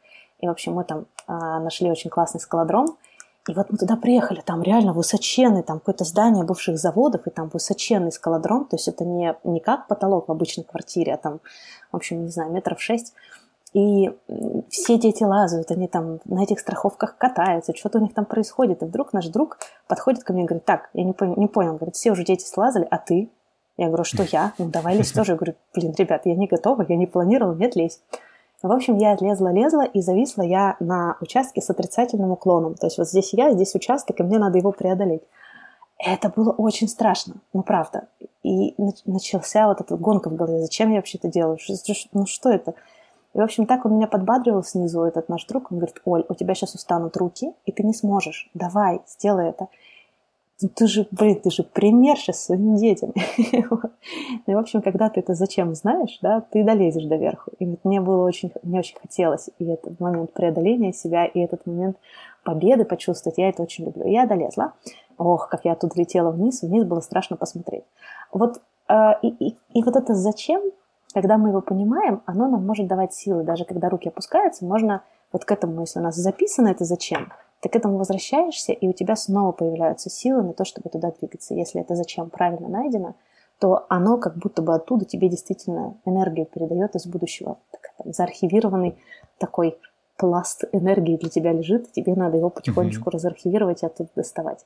И, 0.41 0.49
в 0.49 0.51
общем, 0.51 0.73
мы 0.73 0.83
там 0.83 1.07
а, 1.29 1.61
нашли 1.61 1.89
очень 1.89 2.11
классный 2.11 2.41
скалодром– 2.41 2.97
и 3.49 3.55
вот 3.55 3.71
мы 3.71 3.79
туда 3.79 3.97
приехали, 3.97 4.43
там 4.45 4.63
реально 4.63 4.93
высоченный, 4.93 5.63
там 5.63 5.79
какое-то 5.79 6.05
здание 6.05 6.45
бывших 6.45 6.79
заводов, 6.79 7.27
и 7.27 7.31
там 7.31 7.49
высоченный 7.53 8.13
скалодром, 8.13 8.67
то 8.67 8.77
есть 8.77 8.87
это 8.89 9.05
не, 9.05 9.35
не 9.45 9.61
как 9.61 9.87
потолок 9.89 10.29
в 10.29 10.33
обычной 10.33 10.65
квартире, 10.65 11.15
а 11.15 11.17
там, 11.17 11.41
в 11.91 11.97
общем, 11.97 12.23
не 12.23 12.31
знаю, 12.31 12.53
метров 12.53 12.81
шесть. 12.81 13.15
И 13.73 14.11
все 14.69 14.99
дети 14.99 15.23
лазают, 15.23 15.71
они 15.71 15.87
там 15.87 16.19
на 16.25 16.43
этих 16.43 16.59
страховках 16.59 17.17
катаются, 17.17 17.75
что-то 17.75 17.99
у 17.99 18.03
них 18.03 18.15
там 18.15 18.25
происходит. 18.25 18.83
И 18.83 18.87
вдруг 18.87 19.13
наш 19.13 19.29
друг 19.29 19.59
подходит 19.87 20.25
ко 20.25 20.33
мне 20.33 20.43
и 20.43 20.47
говорит, 20.47 20.65
так, 20.65 20.91
я 20.93 21.05
не, 21.05 21.13
понял, 21.13 21.37
не 21.37 21.47
понял, 21.47 21.77
говорит, 21.77 21.95
все 21.95 22.11
уже 22.11 22.25
дети 22.25 22.45
слазали, 22.45 22.87
а 22.91 22.99
ты? 22.99 23.31
Я 23.77 23.87
говорю, 23.87 24.05
что 24.05 24.25
я? 24.25 24.53
Ну, 24.59 24.69
давай 24.69 24.97
лезь 24.97 25.13
тоже. 25.13 25.33
Я 25.33 25.37
говорю, 25.37 25.55
блин, 25.73 25.95
ребят, 25.97 26.23
я 26.27 26.35
не 26.35 26.49
готова, 26.49 26.85
я 26.89 26.97
не 26.97 27.07
планировала, 27.07 27.55
нет, 27.55 27.77
лезь. 27.77 28.01
В 28.63 28.71
общем, 28.71 28.99
я 28.99 29.17
лезла-лезла, 29.19 29.85
и 29.85 30.01
зависла 30.03 30.43
я 30.43 30.77
на 30.81 31.17
участке 31.21 31.63
с 31.63 31.71
отрицательным 31.71 32.31
уклоном. 32.31 32.75
То 32.75 32.87
есть 32.87 32.99
вот 32.99 33.09
здесь 33.09 33.33
я, 33.33 33.53
здесь 33.53 33.75
участок, 33.75 34.21
и 34.21 34.23
мне 34.23 34.39
надо 34.39 34.59
его 34.59 34.73
преодолеть. 34.73 35.23
Это 35.99 36.31
было 36.31 36.51
очень 36.53 36.89
страшно, 36.89 37.37
ну 37.53 37.63
правда. 37.63 38.09
И 38.43 38.75
начался 39.05 39.67
вот 39.67 39.81
эта 39.81 39.97
гонка 39.97 40.31
в 40.31 40.35
голове. 40.35 40.61
Зачем 40.61 40.91
я 40.91 40.97
вообще 40.97 41.19
это 41.19 41.29
делаю? 41.29 41.59
Ну 42.13 42.27
что 42.27 42.51
это? 42.51 42.75
И, 43.33 43.39
в 43.39 43.43
общем, 43.43 43.67
так 43.67 43.85
он 43.87 43.95
меня 43.97 44.07
подбадривал 44.07 44.65
снизу, 44.65 45.03
этот 45.03 45.29
наш 45.29 45.45
друг. 45.45 45.71
Он 45.71 45.79
говорит, 45.79 46.01
Оль, 46.05 46.25
у 46.29 46.35
тебя 46.35 46.55
сейчас 46.55 46.75
устанут 46.75 47.17
руки, 47.17 47.53
и 47.65 47.73
ты 47.73 47.83
не 47.83 47.95
сможешь. 47.95 48.51
Давай, 48.55 49.03
сделай 49.07 49.51
это. 49.51 49.69
Ты 50.75 50.87
же, 50.87 51.07
блин, 51.11 51.41
ты 51.41 51.51
же 51.51 51.63
пример 51.63 52.17
сейчас 52.17 52.45
своим 52.45 52.77
детям. 52.77 53.13
Ну 54.47 54.53
и, 54.53 54.55
в 54.55 54.59
общем, 54.59 54.83
когда 54.83 55.09
ты 55.09 55.21
это 55.21 55.35
зачем 55.35 55.75
знаешь, 55.75 56.19
да, 56.23 56.41
ты 56.41 56.65
долезешь 56.65 57.05
до 57.05 57.17
верху. 57.17 57.53
И 57.59 57.77
мне 57.85 58.01
было 58.01 58.25
очень, 58.25 58.51
мне 58.63 58.79
очень 58.81 58.97
хотелось 58.99 59.51
и 59.59 59.65
этот 59.65 60.01
момент 60.01 60.33
преодоления 60.33 60.93
себя, 60.93 61.27
и 61.27 61.41
этот 61.41 61.67
момент 61.67 61.97
победы 62.43 62.85
почувствовать, 62.85 63.39
я 63.39 63.49
это 63.49 63.63
очень 63.63 63.85
люблю. 63.85 64.07
Я 64.07 64.27
долезла. 64.27 64.73
Ох, 65.19 65.49
как 65.49 65.65
я 65.65 65.75
тут 65.75 65.97
летела 65.97 66.31
вниз, 66.31 66.63
вниз 66.63 66.85
было 66.85 67.01
страшно 67.01 67.37
посмотреть. 67.37 67.85
Вот, 68.33 68.61
э, 68.89 69.13
и, 69.23 69.57
и 69.75 69.83
вот 69.83 69.97
это 69.97 70.15
зачем, 70.15 70.63
когда 71.13 71.37
мы 71.37 71.51
его 71.51 71.61
понимаем, 71.61 72.23
оно 72.27 72.49
нам 72.49 72.67
может 72.67 72.87
давать 72.87 73.13
силы. 73.13 73.43
Даже 73.43 73.65
когда 73.65 73.89
руки 73.89 74.09
опускаются, 74.09 74.65
можно 74.65 75.03
вот 75.33 75.45
к 75.45 75.53
этому, 75.53 75.81
если 75.81 76.01
у 76.01 76.03
нас 76.03 76.17
записано 76.17 76.69
это 76.69 76.85
зачем, 76.85 77.33
ты 77.61 77.69
к 77.69 77.77
этому 77.77 77.99
возвращаешься, 77.99 78.73
и 78.73 78.89
у 78.89 78.93
тебя 78.93 79.17
снова 79.17 79.53
появляются 79.53 80.11
силы 80.11 80.43
на 80.43 80.53
то, 80.55 80.65
чтобы 80.65 80.89
туда 80.89 81.13
двигаться. 81.19 81.55
Если 81.55 81.81
это 81.81 81.95
зачем 81.95 82.31
правильно 82.31 82.69
найдено, 82.69 83.15
то 83.59 83.85
оно 83.91 84.17
как 84.17 84.37
будто 84.37 84.63
бы 84.63 84.75
оттуда 84.75 85.05
тебе 85.05 85.29
действительно 85.29 85.95
энергию 86.07 86.47
передает 86.47 86.95
из 86.97 87.07
будущего. 87.07 87.59
Так, 87.71 87.93
там, 87.99 88.13
заархивированный 88.13 88.97
такой 89.39 89.79
пласт 90.17 90.65
энергии 90.73 91.17
для 91.17 91.29
тебя 91.29 91.53
лежит, 91.53 91.89
и 91.89 92.01
тебе 92.01 92.15
надо 92.15 92.39
его 92.39 92.49
потихонечку 92.49 93.09
mm-hmm. 93.11 93.15
разархивировать 93.15 93.83
и 93.83 93.87
оттуда 93.87 94.09
доставать. 94.17 94.65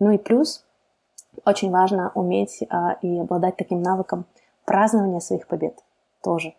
Ну 0.00 0.10
и 0.10 0.18
плюс 0.18 0.64
очень 1.44 1.70
важно 1.70 2.10
уметь 2.14 2.62
а, 2.68 2.98
и 3.02 3.18
обладать 3.18 3.56
таким 3.56 3.82
навыком 3.82 4.26
празднования 4.64 5.20
своих 5.20 5.46
побед 5.46 5.78
тоже. 6.22 6.54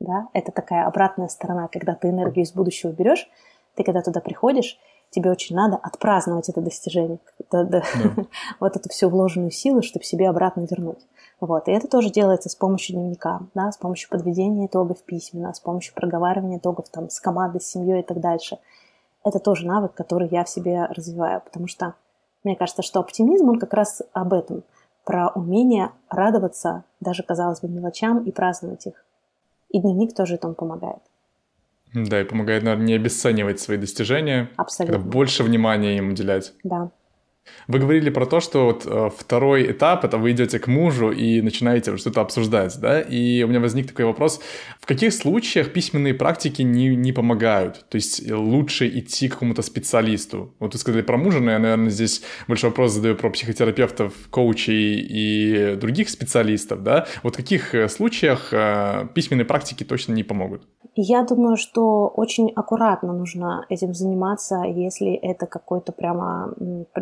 Да? 0.00 0.28
Это 0.32 0.52
такая 0.52 0.86
обратная 0.86 1.28
сторона, 1.28 1.68
когда 1.68 1.94
ты 1.94 2.08
энергию 2.08 2.44
из 2.44 2.52
будущего 2.52 2.90
берешь, 2.90 3.28
ты 3.74 3.84
когда 3.84 4.02
туда 4.02 4.20
приходишь, 4.20 4.78
тебе 5.10 5.30
очень 5.30 5.56
надо 5.56 5.76
отпраздновать 5.76 6.48
это 6.48 6.60
достижение, 6.60 7.18
да, 7.50 7.64
да. 7.64 7.82
Да. 8.04 8.24
вот 8.60 8.76
эту 8.76 8.88
всю 8.88 9.08
вложенную 9.08 9.50
силу, 9.50 9.82
чтобы 9.82 10.04
себе 10.04 10.28
обратно 10.28 10.66
вернуть. 10.70 11.06
Вот. 11.40 11.68
И 11.68 11.72
это 11.72 11.88
тоже 11.88 12.10
делается 12.10 12.48
с 12.48 12.54
помощью 12.54 12.96
дневника, 12.96 13.40
да, 13.54 13.70
с 13.70 13.76
помощью 13.76 14.10
подведения 14.10 14.66
итогов 14.66 15.02
письменно, 15.02 15.54
с 15.54 15.60
помощью 15.60 15.94
проговаривания 15.94 16.58
итогов 16.58 16.88
там, 16.90 17.08
с 17.10 17.20
командой, 17.20 17.60
с 17.60 17.70
семьей 17.70 18.00
и 18.00 18.04
так 18.04 18.20
дальше. 18.20 18.58
Это 19.24 19.38
тоже 19.38 19.66
навык, 19.66 19.94
который 19.94 20.28
я 20.28 20.44
в 20.44 20.48
себе 20.48 20.84
развиваю, 20.86 21.40
потому 21.40 21.66
что 21.68 21.94
мне 22.44 22.56
кажется, 22.56 22.82
что 22.82 23.00
оптимизм, 23.00 23.48
он 23.48 23.58
как 23.58 23.74
раз 23.74 24.02
об 24.12 24.32
этом, 24.32 24.62
про 25.04 25.28
умение 25.28 25.90
радоваться 26.08 26.84
даже, 27.00 27.22
казалось 27.22 27.60
бы, 27.60 27.68
мелочам 27.68 28.22
и 28.24 28.30
праздновать 28.30 28.86
их. 28.86 29.04
И 29.70 29.80
дневник 29.80 30.14
тоже 30.14 30.34
этому 30.34 30.54
помогает. 30.54 31.02
Да, 31.94 32.20
и 32.20 32.24
помогает, 32.24 32.62
наверное, 32.62 32.86
не 32.86 32.94
обесценивать 32.94 33.60
свои 33.60 33.78
достижения. 33.78 34.50
Абсолютно. 34.56 34.98
больше 34.98 35.42
внимания 35.42 35.96
им 35.96 36.10
уделять. 36.10 36.52
Да. 36.64 36.90
Вы 37.68 37.80
говорили 37.80 38.08
про 38.08 38.24
то, 38.24 38.40
что 38.40 38.64
вот 38.64 38.86
э, 38.86 39.10
второй 39.16 39.70
этап 39.70 40.04
это 40.04 40.16
вы 40.16 40.30
идете 40.30 40.58
к 40.58 40.68
мужу 40.68 41.10
и 41.10 41.42
начинаете 41.42 41.96
что-то 41.98 42.22
обсуждать, 42.22 42.78
да? 42.80 43.00
И 43.00 43.42
у 43.42 43.48
меня 43.48 43.60
возник 43.60 43.88
такой 43.88 44.06
вопрос: 44.06 44.40
в 44.80 44.86
каких 44.86 45.12
случаях 45.12 45.72
письменные 45.72 46.14
практики 46.14 46.62
не, 46.62 46.96
не 46.96 47.12
помогают? 47.12 47.84
То 47.90 47.96
есть 47.96 48.30
лучше 48.30 48.88
идти 48.88 49.28
к 49.28 49.32
какому-то 49.34 49.60
специалисту? 49.60 50.54
Вот 50.58 50.72
вы 50.72 50.78
сказали 50.78 51.02
про 51.02 51.18
мужа, 51.18 51.40
но 51.40 51.50
я, 51.50 51.58
наверное, 51.58 51.90
здесь 51.90 52.22
больше 52.46 52.66
вопрос 52.66 52.92
задаю 52.92 53.16
про 53.16 53.28
психотерапевтов, 53.28 54.14
коучей 54.30 55.00
и 55.00 55.76
других 55.76 56.08
специалистов, 56.08 56.82
да? 56.82 57.06
Вот 57.22 57.34
в 57.34 57.36
каких 57.36 57.74
э, 57.74 57.88
случаях 57.90 58.48
э, 58.52 59.08
письменные 59.14 59.44
практики 59.44 59.84
точно 59.84 60.14
не 60.14 60.24
помогут? 60.24 60.62
Я 60.94 61.22
думаю, 61.22 61.56
что 61.56 62.08
очень 62.08 62.50
аккуратно 62.56 63.12
нужно 63.12 63.66
этим 63.68 63.94
заниматься, 63.94 64.62
если 64.64 65.12
это 65.14 65.46
какое-то 65.46 65.92
прямо 65.92 66.54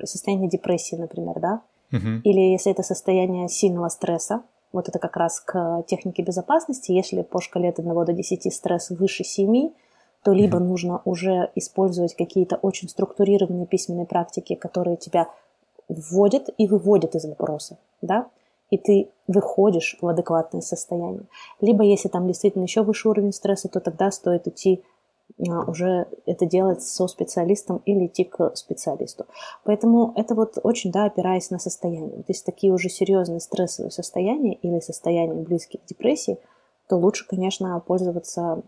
состояние 0.05 0.36
депрессии, 0.45 0.97
например, 0.97 1.41
да, 1.41 1.63
угу. 1.93 2.21
или 2.25 2.41
если 2.53 2.73
это 2.73 2.83
состояние 2.83 3.49
сильного 3.49 3.89
стресса, 3.89 4.43
вот 4.73 4.89
это 4.89 4.99
как 4.99 5.17
раз 5.17 5.41
к 5.41 5.85
технике 5.87 6.23
безопасности. 6.23 6.93
Если 6.93 7.23
по 7.23 7.41
шкале 7.41 7.71
от 7.71 7.79
1 7.79 8.05
до 8.05 8.13
10 8.13 8.53
стресс 8.53 8.91
выше 8.91 9.25
7, 9.25 9.71
то 10.23 10.33
либо 10.33 10.57
угу. 10.57 10.65
нужно 10.65 11.01
уже 11.05 11.51
использовать 11.55 12.15
какие-то 12.15 12.57
очень 12.57 12.89
структурированные 12.89 13.67
письменные 13.67 14.07
практики, 14.07 14.55
которые 14.55 14.97
тебя 14.97 15.29
вводят 15.89 16.51
и 16.59 16.67
выводят 16.67 17.15
из 17.15 17.25
вопроса, 17.25 17.79
да, 18.03 18.27
и 18.71 18.79
ты 18.79 19.09
выходишь 19.29 19.97
в 20.01 20.07
адекватное 20.07 20.61
состояние. 20.61 21.23
Либо 21.61 21.85
если 21.85 22.09
там 22.09 22.27
действительно 22.27 22.65
еще 22.65 22.83
выше 22.83 23.09
уровень 23.09 23.33
стресса, 23.33 23.69
то 23.69 23.81
тогда 23.81 24.11
стоит 24.11 24.49
идти 24.49 24.83
уже 25.39 26.07
это 26.25 26.47
делать 26.47 26.83
со 26.83 27.07
специалистом 27.09 27.83
или 27.85 28.07
идти 28.07 28.25
к 28.25 28.55
специалисту. 28.57 29.27
Поэтому 29.65 30.13
это 30.17 30.35
вот 30.35 30.59
очень, 30.63 30.91
да, 30.93 31.05
опираясь 31.05 31.51
на 31.51 31.59
состояние. 31.59 32.19
То 32.19 32.29
есть 32.29 32.45
такие 32.45 32.73
уже 32.73 32.89
серьезные 32.89 33.41
стрессовые 33.41 33.91
состояния 33.91 34.55
или 34.55 34.81
состояния 34.81 35.35
близкие 35.35 35.81
к 35.83 35.87
депрессии, 35.87 36.39
то 36.89 36.97
лучше, 36.97 37.27
конечно, 37.27 37.79
пользоваться 37.81 38.63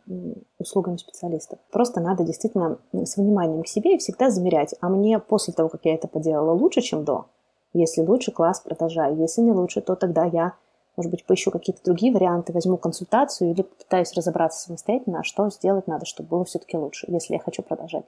услугами 0.59 0.97
специалистов. 0.97 1.59
Просто 1.71 2.01
надо 2.01 2.25
действительно 2.25 2.79
с 2.93 3.17
вниманием 3.17 3.63
к 3.63 3.69
себе 3.69 3.95
и 3.95 3.99
всегда 3.99 4.31
замерять. 4.31 4.75
А 4.81 4.89
мне 4.89 5.19
после 5.21 5.55
того, 5.55 5.69
как 5.69 5.85
я 5.85 5.95
это 5.95 6.09
поделала, 6.09 6.53
лучше, 6.53 6.81
чем 6.81 7.05
до? 7.05 7.27
Если 7.73 8.03
лучше, 8.03 8.33
класс, 8.33 8.61
продолжаю. 8.61 9.17
Если 9.19 9.41
не 9.43 9.53
лучше, 9.53 9.81
то 9.81 9.95
тогда 9.95 10.25
я, 10.25 10.55
может 10.99 11.13
быть, 11.13 11.25
поищу 11.25 11.51
какие-то 11.53 11.81
другие 11.85 12.13
варианты, 12.13 12.53
возьму 12.53 12.77
консультацию 12.77 13.53
или 13.53 13.63
попытаюсь 13.63 14.13
разобраться 14.15 14.67
самостоятельно, 14.67 15.21
а 15.21 15.25
что 15.25 15.49
сделать 15.49 15.87
надо, 15.87 16.05
чтобы 16.07 16.29
было 16.29 16.45
все-таки 16.45 16.77
лучше, 16.77 17.07
если 17.09 17.35
я 17.35 17.39
хочу 17.39 17.63
продолжать. 17.63 18.05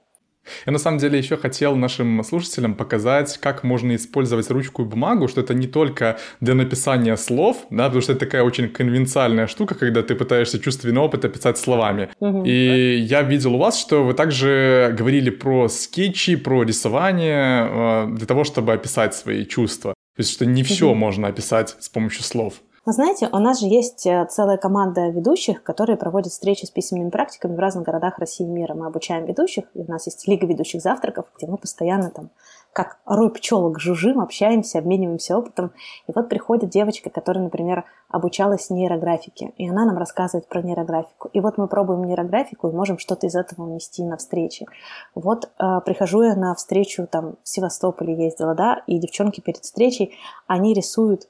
Я 0.65 0.71
на 0.71 0.79
самом 0.79 0.97
деле 0.97 1.17
еще 1.17 1.37
хотел 1.37 1.75
нашим 1.75 2.23
слушателям 2.23 2.73
показать, 2.73 3.37
как 3.37 3.63
можно 3.63 3.95
использовать 3.95 4.49
ручку 4.49 4.81
и 4.81 4.85
бумагу, 4.85 5.27
что 5.27 5.41
это 5.41 5.53
не 5.53 5.67
только 5.67 6.17
для 6.39 6.55
написания 6.55 7.15
слов, 7.15 7.65
да, 7.69 7.85
потому 7.85 8.01
что 8.01 8.13
это 8.13 8.25
такая 8.25 8.43
очень 8.43 8.67
конвенциальная 8.67 9.47
штука, 9.47 9.75
когда 9.75 10.01
ты 10.01 10.15
пытаешься 10.15 10.59
чувственный 10.59 10.99
опыт 10.99 11.25
описать 11.25 11.57
словами. 11.57 12.09
Угу. 12.19 12.43
И 12.45 12.97
я 12.97 13.21
видел 13.21 13.55
у 13.55 13.59
вас, 13.59 13.79
что 13.79 14.03
вы 14.03 14.13
также 14.13 14.93
говорили 14.97 15.29
про 15.29 15.69
скетчи, 15.69 16.35
про 16.35 16.63
рисование 16.63 17.67
э, 17.69 18.07
для 18.11 18.25
того, 18.25 18.43
чтобы 18.43 18.73
описать 18.73 19.13
свои 19.13 19.45
чувства. 19.45 19.93
То 20.15 20.21
есть, 20.21 20.31
что 20.31 20.45
не 20.45 20.63
все 20.63 20.87
угу. 20.87 20.95
можно 20.95 21.27
описать 21.27 21.75
с 21.79 21.87
помощью 21.87 22.23
слов. 22.23 22.55
Вы 22.83 22.93
знаете, 22.93 23.29
у 23.31 23.37
нас 23.37 23.59
же 23.59 23.67
есть 23.67 24.07
э, 24.07 24.25
целая 24.25 24.57
команда 24.57 25.09
ведущих, 25.09 25.61
которые 25.61 25.97
проводят 25.97 26.31
встречи 26.31 26.65
с 26.65 26.71
письменными 26.71 27.11
практиками 27.11 27.55
в 27.55 27.59
разных 27.59 27.83
городах 27.85 28.17
России 28.17 28.43
и 28.43 28.49
мира. 28.49 28.73
Мы 28.73 28.87
обучаем 28.87 29.25
ведущих, 29.25 29.65
и 29.75 29.81
у 29.81 29.87
нас 29.87 30.07
есть 30.07 30.27
Лига 30.27 30.47
ведущих 30.47 30.81
завтраков, 30.81 31.27
где 31.37 31.45
мы 31.45 31.57
постоянно 31.57 32.09
там 32.09 32.31
как 32.73 32.97
рой 33.05 33.29
пчелок 33.29 33.79
жужжим, 33.79 34.19
общаемся, 34.19 34.79
обмениваемся 34.79 35.37
опытом. 35.37 35.73
И 36.07 36.11
вот 36.15 36.27
приходит 36.27 36.71
девочка, 36.71 37.11
которая, 37.11 37.43
например, 37.43 37.83
обучалась 38.09 38.71
нейрографике, 38.71 39.53
и 39.57 39.69
она 39.69 39.85
нам 39.85 39.99
рассказывает 39.99 40.47
про 40.47 40.63
нейрографику. 40.63 41.29
И 41.33 41.39
вот 41.39 41.59
мы 41.59 41.67
пробуем 41.67 42.05
нейрографику 42.05 42.69
и 42.69 42.73
можем 42.73 42.97
что-то 42.97 43.27
из 43.27 43.35
этого 43.35 43.63
унести 43.63 44.03
на 44.03 44.17
встречи. 44.17 44.65
Вот 45.13 45.51
э, 45.59 45.81
прихожу 45.85 46.23
я 46.23 46.35
на 46.35 46.55
встречу, 46.55 47.05
там, 47.05 47.35
в 47.43 47.49
Севастополе 47.49 48.25
ездила, 48.25 48.55
да, 48.55 48.81
и 48.87 48.97
девчонки 48.97 49.39
перед 49.39 49.63
встречей, 49.63 50.15
они 50.47 50.73
рисуют 50.73 51.27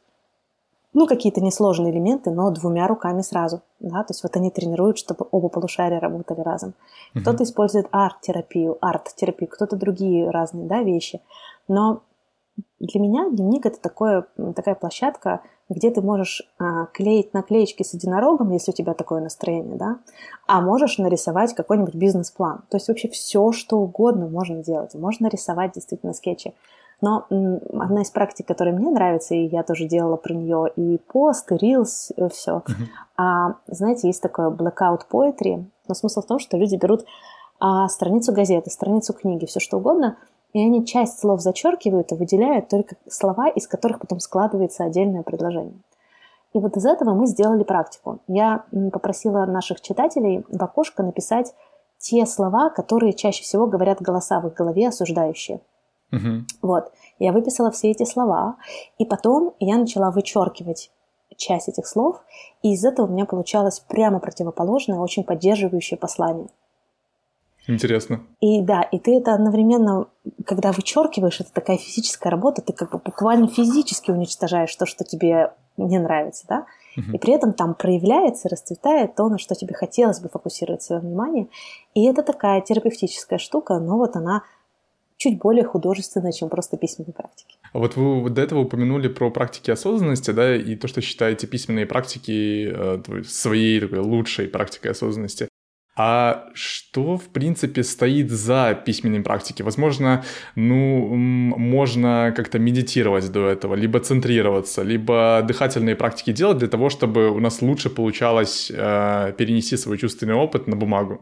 ну, 0.94 1.08
какие-то 1.08 1.42
несложные 1.42 1.94
элементы, 1.94 2.32
но 2.32 2.52
двумя 2.52 2.88
руками 2.88 3.22
сразу. 3.22 3.62
Да? 3.80 4.04
То 4.04 4.12
есть 4.12 4.24
вот 4.24 4.36
они 4.36 4.52
тренируют, 4.52 4.98
чтобы 4.98 5.26
оба 5.32 5.48
полушария 5.50 6.00
работали 6.00 6.42
разом. 6.42 6.74
Uh-huh. 7.16 7.22
Кто-то 7.22 7.44
использует 7.44 7.88
арт-терапию, 7.92 8.78
арт-терапию, 8.82 9.50
кто-то 9.50 9.76
другие 9.78 10.30
разные 10.30 10.68
да, 10.68 10.84
вещи. 10.84 11.22
Но 11.68 12.02
для 12.80 13.00
меня 13.00 13.30
дневник 13.30 13.66
это 13.66 13.80
такое, 13.80 14.28
такая 14.56 14.76
площадка, 14.76 15.42
где 15.70 15.90
ты 15.90 16.02
можешь 16.02 16.42
а, 16.60 16.88
клеить 16.88 17.34
наклеечки 17.34 17.84
с 17.84 17.94
единорогом, 17.94 18.52
если 18.52 18.72
у 18.72 18.74
тебя 18.74 18.94
такое 18.94 19.22
настроение, 19.22 19.78
да, 19.78 20.00
а 20.48 20.60
можешь 20.60 20.98
нарисовать 20.98 21.54
какой-нибудь 21.54 21.96
бизнес-план. 21.96 22.64
То 22.70 22.78
есть 22.78 22.90
вообще 22.90 23.08
все, 23.08 23.52
что 23.52 23.78
угодно 23.78 24.28
можно 24.28 24.62
делать. 24.64 24.94
Можно 24.96 25.28
рисовать 25.28 25.74
действительно 25.74 26.14
скетчи. 26.14 26.54
Но 27.02 27.26
одна 27.30 28.04
из 28.04 28.12
практик, 28.12 28.48
которая 28.48 28.76
мне 28.76 28.92
нравится, 28.92 29.34
и 29.34 29.48
я 29.48 29.64
тоже 29.64 29.86
делала 29.86 30.18
про 30.18 30.34
нее 30.34 30.72
и 30.76 31.00
пост, 31.00 31.52
и 31.52 31.58
рилс, 31.58 32.12
и 32.16 32.30
все. 32.30 32.62
Uh-huh. 32.66 32.74
А, 33.18 33.56
знаете, 33.68 34.08
есть 34.08 34.22
такое 34.22 34.52
blackout 34.52 35.02
poetry, 35.12 35.66
но 35.88 35.96
смысл 35.96 36.22
в 36.22 36.28
том, 36.28 36.38
что 36.38 36.58
люди 36.58 36.76
берут 36.76 37.06
а, 37.60 37.88
страницу 37.90 38.34
газеты, 38.34 38.70
страницу 38.70 39.14
книги, 39.14 39.46
все 39.46 39.60
что 39.60 39.78
угодно, 39.78 40.18
и 40.54 40.60
они 40.64 40.86
часть 40.86 41.20
слов 41.20 41.42
зачеркивают 41.42 42.12
и 42.12 42.16
выделяют 42.16 42.70
только 42.70 42.96
слова, 43.10 43.48
из 43.50 43.68
которых 43.68 44.00
потом 44.00 44.20
складывается 44.20 44.84
отдельное 44.84 45.24
предложение. 45.24 45.80
И 46.54 46.60
вот 46.60 46.76
из 46.76 46.86
этого 46.86 47.14
мы 47.14 47.28
сделали 47.28 47.64
практику. 47.64 48.20
Я 48.28 48.66
попросила 48.92 49.46
наших 49.46 49.82
читателей 49.82 50.44
в 50.50 50.62
окошко 50.62 51.02
написать 51.02 51.54
те 51.98 52.26
слова, 52.26 52.70
которые 52.70 53.14
чаще 53.14 53.44
всего 53.44 53.68
говорят 53.68 54.02
голоса 54.02 54.40
в 54.42 54.48
их 54.48 54.54
голове 54.54 54.90
осуждающие. 54.90 55.62
Угу. 56.12 56.46
Вот. 56.62 56.92
Я 57.20 57.32
выписала 57.32 57.72
все 57.72 57.92
эти 57.92 58.04
слова, 58.04 58.58
и 58.98 59.06
потом 59.06 59.54
я 59.60 59.78
начала 59.78 60.12
вычеркивать 60.12 60.92
часть 61.38 61.70
этих 61.70 61.88
слов, 61.88 62.22
и 62.62 62.74
из 62.74 62.84
этого 62.86 63.08
у 63.08 63.10
меня 63.10 63.26
получалось 63.26 63.80
прямо 63.80 64.20
противоположное, 64.20 65.00
очень 65.00 65.24
поддерживающее 65.24 65.98
послание. 65.98 66.48
Интересно. 67.68 68.22
И 68.40 68.62
да, 68.62 68.82
и 68.82 68.98
ты 68.98 69.18
это 69.18 69.34
одновременно, 69.34 70.08
когда 70.46 70.72
вычеркиваешь, 70.72 71.42
это 71.42 71.54
такая 71.54 71.78
физическая 71.78 72.32
работа, 72.32 72.62
ты 72.62 72.74
как 72.74 72.92
бы 72.92 72.98
буквально 72.98 73.48
физически 73.48 74.10
уничтожаешь 74.12 74.76
то, 74.76 74.86
что 74.86 75.04
тебе 75.04 75.54
не 75.78 76.00
нравится, 76.00 76.46
да? 76.48 76.66
Угу. 76.98 77.16
И 77.16 77.18
при 77.20 77.34
этом 77.34 77.54
там 77.54 77.76
проявляется, 77.76 78.50
расцветает 78.50 79.16
то, 79.16 79.30
на 79.30 79.38
что 79.38 79.56
тебе 79.56 79.76
хотелось 79.76 80.20
бы 80.20 80.30
фокусировать 80.30 80.82
свое 80.82 81.02
внимание. 81.02 81.48
И 81.94 82.06
это 82.06 82.24
такая 82.24 82.62
терапевтическая 82.62 83.40
штука, 83.40 83.80
но 83.80 83.98
вот 83.98 84.16
она 84.16 84.44
чуть 85.22 85.38
более 85.38 85.64
художественная, 85.64 86.32
чем 86.32 86.50
просто 86.50 86.78
письменные 86.78 87.14
практики. 87.14 87.56
А 87.74 87.78
вот 87.78 87.96
вы 87.96 88.28
до 88.32 88.42
этого 88.42 88.62
упомянули 88.62 89.08
про 89.08 89.30
практики 89.30 89.70
осознанности, 89.70 90.32
да, 90.32 90.56
и 90.56 90.76
то, 90.76 90.88
что 90.88 91.02
считаете 91.02 91.46
письменные 91.46 91.86
практики 91.86 92.74
э, 92.74 93.24
своей 93.24 93.80
такой 93.80 94.00
лучшей 94.00 94.48
практикой 94.48 94.92
осознанности. 94.92 95.48
А 95.96 96.50
что, 96.56 97.18
в 97.18 97.28
принципе, 97.30 97.84
стоит 97.84 98.32
за 98.32 98.74
письменной 98.86 99.22
практикой? 99.22 99.62
Возможно, 99.62 100.24
ну, 100.56 101.16
можно 101.16 102.34
как-то 102.36 102.58
медитировать 102.58 103.32
до 103.32 103.48
этого, 103.48 103.76
либо 103.76 104.00
центрироваться, 104.00 104.82
либо 104.82 105.44
дыхательные 105.48 105.96
практики 105.96 106.32
делать 106.32 106.58
для 106.58 106.68
того, 106.68 106.90
чтобы 106.90 107.30
у 107.30 107.40
нас 107.40 107.62
лучше 107.62 107.92
получалось 107.92 108.72
э, 108.74 109.34
перенести 109.38 109.78
свой 109.78 110.00
чувственный 110.00 110.34
опыт 110.34 110.66
на 110.66 110.76
бумагу. 110.76 111.22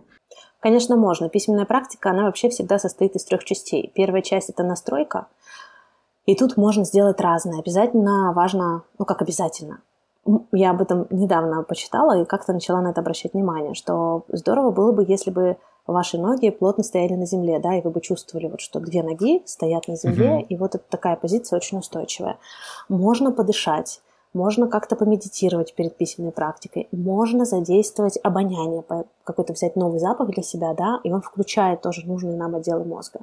Конечно, 0.59 0.95
можно. 0.95 1.29
Письменная 1.29 1.65
практика, 1.65 2.09
она 2.09 2.23
вообще 2.23 2.49
всегда 2.49 2.79
состоит 2.79 3.15
из 3.15 3.23
трех 3.23 3.43
частей. 3.43 3.91
Первая 3.95 4.21
часть– 4.21 4.49
это 4.51 4.63
настройка, 4.63 5.27
и 6.25 6.35
тут 6.35 6.57
можно 6.57 6.83
сделать 6.83 7.19
разное. 7.21 7.59
Обязательно 7.59 8.33
важно, 8.33 8.83
ну 8.97 9.05
как 9.05 9.21
обязательно, 9.21 9.81
я 10.51 10.71
об 10.71 10.81
этом 10.81 11.07
недавно 11.09 11.63
почитала 11.63 12.19
и 12.21 12.25
как-то 12.25 12.53
начала 12.53 12.81
на 12.81 12.89
это 12.89 13.01
обращать 13.01 13.33
внимание, 13.33 13.73
что 13.73 14.25
здорово 14.27 14.71
было 14.71 14.91
бы, 14.91 15.05
если 15.07 15.31
бы 15.31 15.57
ваши 15.87 16.17
ноги 16.17 16.49
плотно 16.49 16.83
стояли 16.83 17.13
на 17.13 17.25
земле, 17.25 17.59
да, 17.59 17.75
и 17.75 17.81
вы 17.81 17.89
бы 17.89 18.01
чувствовали, 18.01 18.47
вот, 18.47 18.61
что 18.61 18.79
две 18.79 19.01
ноги 19.01 19.41
стоят 19.45 19.87
на 19.87 19.95
земле, 19.95 20.33
угу. 20.35 20.45
и 20.49 20.55
вот 20.55 20.75
это 20.75 20.83
такая 20.89 21.15
позиция 21.15 21.57
очень 21.57 21.79
устойчивая. 21.79 22.37
Можно 22.89 23.31
подышать, 23.31 24.01
можно 24.33 24.67
как-то 24.67 24.95
помедитировать 24.95 25.73
перед 25.73 25.97
письменной 25.97 26.31
практикой, 26.31 26.87
можно 26.91 27.45
задействовать 27.45 28.19
обоняние, 28.23 28.83
какой-то 29.23 29.53
взять 29.53 29.75
новый 29.75 29.99
запах 29.99 30.29
для 30.29 30.43
себя, 30.43 30.73
да, 30.73 30.99
и 31.03 31.11
он 31.11 31.21
включает 31.21 31.81
тоже 31.81 32.05
нужные 32.05 32.37
нам 32.37 32.55
отделы 32.55 32.83
мозга. 32.85 33.21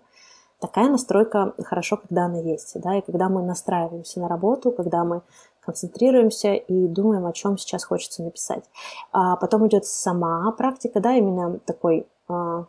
Такая 0.59 0.89
настройка 0.89 1.53
хорошо, 1.65 1.99
когда 1.99 2.25
она 2.25 2.39
есть, 2.39 2.81
да, 2.81 2.97
и 2.97 3.03
когда 3.03 3.29
мы 3.29 3.43
настраиваемся 3.43 4.21
на 4.21 4.29
работу, 4.29 4.73
когда 4.73 5.05
мы 5.05 5.23
концентрируемся 5.61 6.55
и 6.55 6.87
думаем, 6.87 7.27
о 7.27 7.33
чем 7.33 7.59
сейчас 7.59 7.85
хочется 7.85 8.23
написать. 8.23 8.65
А 9.13 9.37
потом 9.37 9.67
идет 9.67 9.85
сама 9.85 10.51
практика, 10.53 11.01
да, 11.01 11.15
именно 11.15 11.59
такой 11.59 12.07
а, 12.29 12.67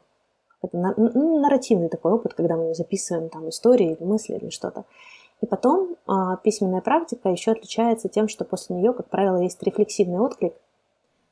это 0.62 0.78
нарративный 0.78 1.90
такой 1.90 2.14
опыт, 2.14 2.34
когда 2.34 2.56
мы 2.56 2.74
записываем 2.74 3.30
там 3.30 3.48
истории 3.50 3.94
или 3.94 4.04
мысли 4.04 4.36
или 4.36 4.50
что-то. 4.50 4.86
И 5.42 5.46
потом 5.46 5.96
а, 6.08 6.38
письменная 6.38 6.82
практика 6.82 7.30
еще 7.30 7.52
отличается 7.52 8.10
тем, 8.10 8.28
что 8.28 8.44
после 8.44 8.76
нее, 8.76 8.94
как 8.94 9.08
правило, 9.08 9.38
есть 9.38 9.62
рефлексивный 9.62 10.20
отклик, 10.20 10.54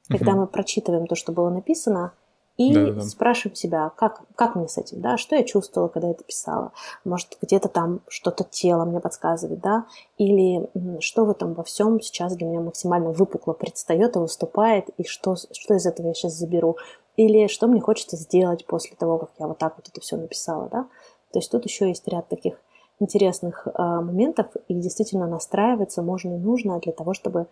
когда 0.07 0.31
угу. 0.31 0.41
мы 0.41 0.47
прочитываем 0.47 1.07
то, 1.07 1.15
что 1.15 1.31
было 1.31 1.49
написано, 1.49 2.13
и 2.57 2.73
да, 2.73 2.91
да. 2.91 3.01
спрашиваем 3.01 3.55
себя, 3.55 3.91
как, 3.97 4.21
как 4.35 4.55
мне 4.55 4.67
с 4.67 4.77
этим, 4.77 5.01
да, 5.01 5.17
что 5.17 5.35
я 5.35 5.43
чувствовала, 5.43 5.89
когда 5.89 6.09
это 6.09 6.23
писала. 6.23 6.71
Может, 7.03 7.37
где-то 7.41 7.67
там 7.67 7.99
что-то 8.07 8.45
тело 8.45 8.85
мне 8.85 9.01
подсказывает, 9.01 9.59
да, 9.59 9.85
или 10.17 10.69
что 11.01 11.25
в 11.25 11.31
этом 11.31 11.53
во 11.53 11.63
всем 11.63 11.99
сейчас 11.99 12.35
для 12.35 12.47
меня 12.47 12.61
максимально 12.61 13.11
выпукло 13.11 13.53
предстает 13.53 14.15
и 14.15 14.19
выступает, 14.19 14.89
и 14.97 15.03
что, 15.03 15.35
что 15.35 15.73
из 15.73 15.85
этого 15.85 16.07
я 16.07 16.13
сейчас 16.13 16.33
заберу. 16.33 16.77
Или 17.17 17.47
что 17.47 17.67
мне 17.67 17.81
хочется 17.81 18.15
сделать 18.15 18.65
после 18.65 18.95
того, 18.95 19.17
как 19.17 19.31
я 19.39 19.47
вот 19.47 19.57
так 19.57 19.75
вот 19.77 19.89
это 19.89 19.99
все 19.99 20.15
написала, 20.15 20.69
да. 20.69 20.87
То 21.33 21.39
есть 21.39 21.51
тут 21.51 21.65
еще 21.65 21.89
есть 21.89 22.07
ряд 22.07 22.29
таких 22.29 22.55
интересных 22.99 23.67
э, 23.67 23.71
моментов, 23.77 24.47
и 24.67 24.73
действительно 24.73 25.27
настраиваться 25.27 26.01
можно 26.01 26.35
и 26.35 26.39
нужно 26.39 26.79
для 26.79 26.93
того, 26.93 27.13
чтобы 27.13 27.47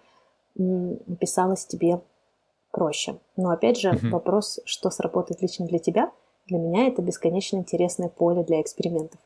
писалось 1.19 1.65
тебе 1.65 2.01
проще. 2.71 3.15
Но 3.37 3.49
опять 3.49 3.79
же, 3.79 3.91
угу. 3.91 4.09
вопрос, 4.11 4.59
что 4.65 4.89
сработает 4.89 5.41
лично 5.41 5.65
для 5.65 5.79
тебя, 5.79 6.11
для 6.47 6.57
меня 6.57 6.87
это 6.87 7.01
бесконечно 7.01 7.57
интересное 7.57 8.09
поле 8.09 8.43
для 8.43 8.61
экспериментов. 8.61 9.19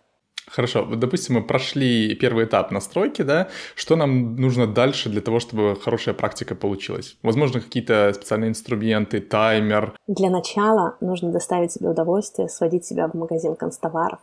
Хорошо, 0.48 0.86
вот, 0.86 1.00
допустим, 1.00 1.36
мы 1.36 1.44
прошли 1.44 2.16
первый 2.16 2.46
этап 2.46 2.72
настройки, 2.72 3.22
да, 3.22 3.50
что 3.76 3.98
нам 3.98 4.38
нужно 4.38 4.66
дальше 4.66 5.10
для 5.10 5.20
того, 5.20 5.40
чтобы 5.40 5.76
хорошая 5.76 6.16
практика 6.16 6.56
получилась? 6.56 7.18
Возможно, 7.22 7.60
какие-то 7.60 8.14
специальные 8.14 8.50
инструменты, 8.50 9.20
таймер? 9.20 9.94
Для 10.08 10.30
начала 10.30 10.96
нужно 11.02 11.32
доставить 11.32 11.74
себе 11.74 11.90
удовольствие, 11.90 12.48
сводить 12.48 12.86
себя 12.86 13.10
в 13.10 13.14
магазин 13.14 13.56
констоваров, 13.56 14.20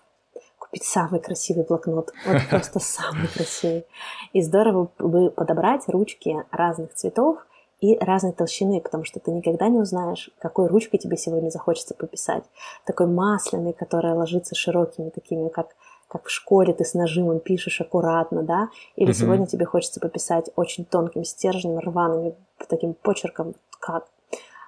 купить 0.74 0.84
самый 0.84 1.20
красивый 1.20 1.64
блокнот, 1.64 2.12
вот 2.26 2.42
просто 2.50 2.80
самый 2.80 3.28
красивый. 3.28 3.84
И 4.32 4.42
здорово 4.42 4.90
бы 4.98 5.30
подобрать 5.30 5.82
ручки 5.88 6.36
разных 6.50 6.94
цветов, 6.94 7.38
и 7.80 7.98
разной 7.98 8.32
толщины, 8.32 8.80
потому 8.80 9.04
что 9.04 9.20
ты 9.20 9.30
никогда 9.30 9.68
не 9.68 9.78
узнаешь, 9.78 10.30
какой 10.38 10.68
ручкой 10.68 10.96
тебе 10.96 11.18
сегодня 11.18 11.50
захочется 11.50 11.94
пописать. 11.94 12.44
Такой 12.86 13.06
масляный, 13.06 13.74
которая 13.74 14.14
ложится 14.14 14.54
широкими 14.54 15.10
такими, 15.10 15.48
как 15.48 15.68
как 16.08 16.26
в 16.26 16.30
школе 16.30 16.72
ты 16.72 16.84
с 16.84 16.94
нажимом 16.94 17.40
пишешь 17.40 17.80
аккуратно, 17.80 18.42
да, 18.42 18.68
или 18.94 19.10
uh-huh. 19.10 19.14
сегодня 19.14 19.46
тебе 19.46 19.64
хочется 19.64 19.98
пописать 19.98 20.48
очень 20.54 20.84
тонким 20.84 21.24
стержнем, 21.24 21.78
рваными 21.78 22.34
таким 22.68 22.94
почерком, 22.94 23.54
как 23.80 24.06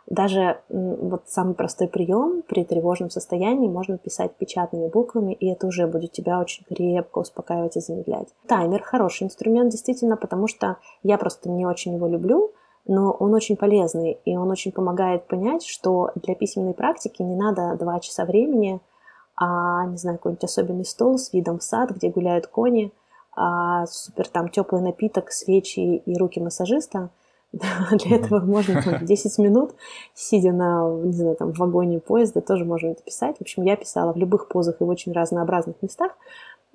даже 0.06 0.60
вот 0.68 1.24
самый 1.26 1.54
простой 1.54 1.88
прием 1.88 2.42
при 2.46 2.64
тревожном 2.64 3.10
состоянии 3.10 3.68
можно 3.68 3.98
писать 3.98 4.36
печатными 4.36 4.88
буквами, 4.88 5.32
и 5.32 5.48
это 5.48 5.66
уже 5.66 5.86
будет 5.86 6.12
тебя 6.12 6.38
очень 6.38 6.64
крепко 6.64 7.18
успокаивать 7.18 7.76
и 7.76 7.80
замедлять. 7.80 8.28
Таймер 8.46 8.82
хороший 8.82 9.24
инструмент, 9.24 9.70
действительно, 9.70 10.16
потому 10.16 10.46
что 10.46 10.76
я 11.02 11.18
просто 11.18 11.50
не 11.50 11.66
очень 11.66 11.94
его 11.94 12.06
люблю, 12.06 12.52
но 12.86 13.10
он 13.10 13.34
очень 13.34 13.56
полезный, 13.56 14.18
и 14.24 14.36
он 14.36 14.48
очень 14.50 14.70
помогает 14.70 15.26
понять, 15.26 15.64
что 15.66 16.12
для 16.14 16.36
письменной 16.36 16.74
практики 16.74 17.22
не 17.22 17.34
надо 17.34 17.76
два 17.76 17.98
часа 17.98 18.24
времени, 18.24 18.80
а, 19.34 19.86
не 19.86 19.96
знаю, 19.96 20.18
какой-нибудь 20.18 20.44
особенный 20.44 20.84
стол 20.84 21.18
с 21.18 21.32
видом 21.32 21.58
в 21.58 21.64
сад, 21.64 21.90
где 21.90 22.10
гуляют 22.10 22.46
кони, 22.46 22.92
а, 23.34 23.86
супер 23.86 24.28
там 24.28 24.48
теплый 24.48 24.80
напиток, 24.80 25.32
свечи 25.32 25.80
и 25.80 26.16
руки 26.16 26.40
массажиста. 26.40 27.10
Для 27.52 28.16
этого 28.16 28.40
можно 28.40 28.82
там, 28.82 28.98
10 29.06 29.38
минут, 29.38 29.74
сидя 30.14 30.52
на, 30.52 30.90
не 31.04 31.12
знаю, 31.12 31.36
там, 31.36 31.52
в 31.52 31.58
вагоне 31.58 32.00
поезда, 32.00 32.40
тоже 32.40 32.64
можно 32.64 32.88
это 32.88 33.02
писать. 33.02 33.38
В 33.38 33.42
общем, 33.42 33.64
я 33.64 33.76
писала 33.76 34.12
в 34.12 34.16
любых 34.16 34.48
позах 34.48 34.80
и 34.80 34.84
в 34.84 34.88
очень 34.88 35.12
разнообразных 35.12 35.76
местах. 35.82 36.12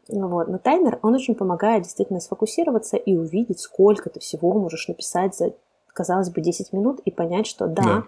Вот. 0.07 0.47
Но 0.47 0.57
таймер, 0.57 0.99
он 1.03 1.13
очень 1.13 1.35
помогает 1.35 1.83
действительно 1.83 2.19
сфокусироваться 2.19 2.97
и 2.97 3.15
увидеть, 3.15 3.59
сколько 3.59 4.09
ты 4.09 4.19
всего 4.19 4.53
можешь 4.53 4.87
написать 4.87 5.35
за 5.35 5.53
казалось 5.93 6.29
бы, 6.29 6.41
10 6.41 6.73
минут 6.73 6.99
и 7.05 7.11
понять, 7.11 7.47
что 7.47 7.67
да, 7.67 7.83
да. 7.83 8.03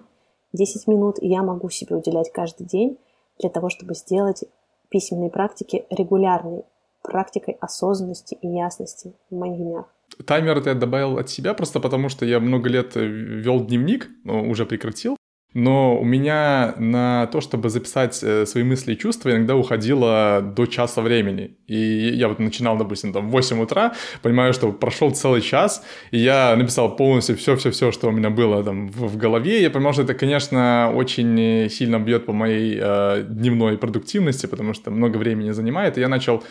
10 0.54 0.88
минут 0.88 1.18
я 1.22 1.44
могу 1.44 1.70
себе 1.70 1.96
уделять 1.96 2.32
каждый 2.32 2.66
день 2.66 2.98
для 3.40 3.50
того, 3.50 3.70
чтобы 3.70 3.94
сделать 3.96 4.46
письменные 4.90 5.30
практики 5.30 5.86
регулярной 5.90 6.64
практикой 7.02 7.58
осознанности 7.60 8.36
и 8.42 8.48
ясности 8.48 9.14
в 9.30 9.36
моих 9.36 9.58
днях. 9.58 9.86
Таймер 10.26 10.58
это 10.58 10.70
я 10.70 10.76
добавил 10.76 11.18
от 11.18 11.30
себя 11.30 11.54
просто 11.54 11.80
потому, 11.80 12.10
что 12.10 12.26
я 12.26 12.40
много 12.40 12.70
лет 12.70 12.92
вел 12.96 13.66
дневник, 13.66 14.10
но 14.24 14.44
уже 14.44 14.66
прекратил 14.66 15.18
но 15.54 16.00
у 16.00 16.04
меня 16.04 16.74
на 16.78 17.28
то, 17.28 17.42
чтобы 17.42 17.70
записать 17.70 18.20
э, 18.24 18.46
свои 18.46 18.64
мысли 18.64 18.94
и 18.94 18.98
чувства, 18.98 19.30
иногда 19.30 19.56
уходило 19.56 20.42
до 20.42 20.66
часа 20.66 21.02
времени. 21.02 21.58
И 21.68 21.78
я 22.14 22.28
вот 22.28 22.40
начинал, 22.40 22.78
допустим, 22.78 23.14
там 23.14 23.28
в 23.28 23.32
8 23.32 23.62
утра, 23.62 23.94
понимаю, 24.22 24.54
что 24.54 24.72
прошел 24.72 25.12
целый 25.12 25.42
час, 25.42 25.84
и 26.12 26.18
я 26.18 26.56
написал 26.56 26.96
полностью 26.96 27.38
все-все-все, 27.38 27.92
что 27.92 28.08
у 28.08 28.12
меня 28.12 28.30
было 28.30 28.64
там 28.64 28.88
в 28.88 29.18
голове. 29.18 29.62
Я 29.62 29.70
понимал, 29.70 29.94
что 29.94 30.02
это, 30.02 30.14
конечно, 30.14 30.92
очень 30.96 31.70
сильно 31.70 32.00
бьет 32.00 32.26
по 32.26 32.34
моей 32.34 32.80
э, 32.82 33.24
дневной 33.28 33.78
продуктивности, 33.78 34.48
потому 34.48 34.74
что 34.74 34.92
много 34.92 35.18
времени 35.18 35.52
занимает, 35.52 35.98
и 35.98 36.02
я 36.02 36.08
начал 36.08 36.44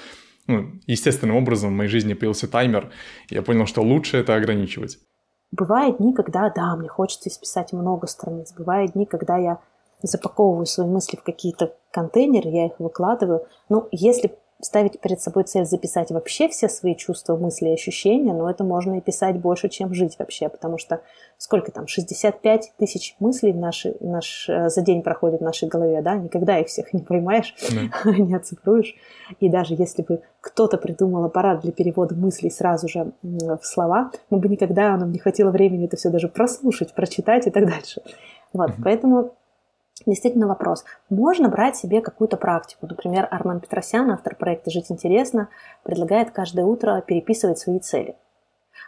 ну, 0.46 0.72
естественным 0.86 1.36
образом 1.36 1.70
в 1.70 1.76
моей 1.76 1.90
жизни 1.90 2.14
появился 2.14 2.48
таймер, 2.48 2.90
и 3.28 3.34
я 3.34 3.42
понял, 3.42 3.66
что 3.66 3.82
лучше 3.82 4.18
это 4.18 4.34
ограничивать. 4.34 4.98
Бывают 5.52 5.98
дни, 5.98 6.14
когда, 6.14 6.50
да, 6.50 6.74
мне 6.76 6.88
хочется 6.88 7.28
исписать 7.28 7.72
много 7.72 8.06
страниц. 8.06 8.52
Бывают 8.56 8.92
дни, 8.92 9.04
когда 9.04 9.36
я 9.36 9.58
запаковываю 10.02 10.66
свои 10.66 10.86
мысли 10.86 11.16
в 11.16 11.22
какие-то 11.22 11.74
контейнеры, 11.90 12.48
я 12.48 12.66
их 12.66 12.72
выкладываю. 12.78 13.46
Ну, 13.68 13.86
если 13.92 14.34
ставить 14.62 15.00
перед 15.00 15.20
собой 15.20 15.42
цель 15.42 15.66
записать 15.66 16.12
вообще 16.12 16.48
все 16.48 16.68
свои 16.68 16.94
чувства, 16.94 17.36
мысли 17.36 17.68
и 17.68 17.72
ощущения, 17.72 18.32
но 18.32 18.48
это 18.48 18.62
можно 18.62 18.96
и 18.96 19.00
писать 19.00 19.36
больше, 19.36 19.68
чем 19.68 19.92
жить 19.92 20.16
вообще, 20.20 20.48
потому 20.48 20.78
что 20.78 21.00
сколько 21.36 21.72
там, 21.72 21.88
65 21.88 22.72
тысяч 22.78 23.16
мыслей 23.18 23.52
наши, 23.52 23.96
наш, 23.98 24.48
э, 24.48 24.68
за 24.68 24.80
день 24.82 25.02
проходит 25.02 25.40
в 25.40 25.44
нашей 25.44 25.68
голове, 25.68 26.00
да, 26.00 26.14
никогда 26.14 26.60
их 26.60 26.68
всех 26.68 26.92
не 26.92 27.00
поймаешь, 27.00 27.54
mm. 27.60 28.18
не 28.18 28.34
оцифруешь. 28.36 28.94
И 29.40 29.48
даже 29.48 29.74
если 29.74 30.02
бы 30.02 30.22
кто-то 30.40 30.78
придумал 30.78 31.24
аппарат 31.24 31.60
для 31.62 31.72
перевода 31.72 32.14
мыслей 32.14 32.50
сразу 32.50 32.86
же 32.86 33.10
в 33.22 33.62
слова, 33.62 34.12
мы 34.30 34.38
бы 34.38 34.48
никогда, 34.48 34.96
нам 34.96 35.10
не 35.10 35.18
хватило 35.18 35.50
времени 35.50 35.86
это 35.86 35.96
все 35.96 36.08
даже 36.08 36.28
прослушать, 36.28 36.94
прочитать 36.94 37.48
и 37.48 37.50
так 37.50 37.66
дальше. 37.66 38.00
Вот, 38.52 38.70
mm-hmm. 38.70 38.82
поэтому 38.84 39.34
действительно 40.06 40.46
вопрос. 40.46 40.84
Можно 41.10 41.48
брать 41.48 41.76
себе 41.76 42.00
какую-то 42.00 42.36
практику. 42.36 42.86
Например, 42.86 43.28
Арман 43.30 43.60
Петросян, 43.60 44.10
автор 44.10 44.36
проекта 44.36 44.70
«Жить 44.70 44.90
интересно», 44.90 45.48
предлагает 45.82 46.30
каждое 46.30 46.64
утро 46.64 47.02
переписывать 47.06 47.58
свои 47.58 47.78
цели. 47.78 48.16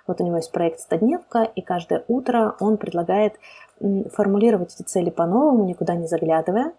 Вот 0.07 0.21
у 0.21 0.25
него 0.25 0.37
есть 0.37 0.53
проект 0.53 0.81
«Стодневка», 0.81 1.43
и 1.43 1.63
каждое 1.63 2.05
утро 2.09 2.57
он 2.61 2.77
предлагает 2.77 3.35
формулировать 4.13 4.75
эти 4.75 4.83
цели 4.83 5.11
по-новому, 5.11 5.65
никуда 5.65 5.95
не 5.95 6.07
заглядывая, 6.07 6.73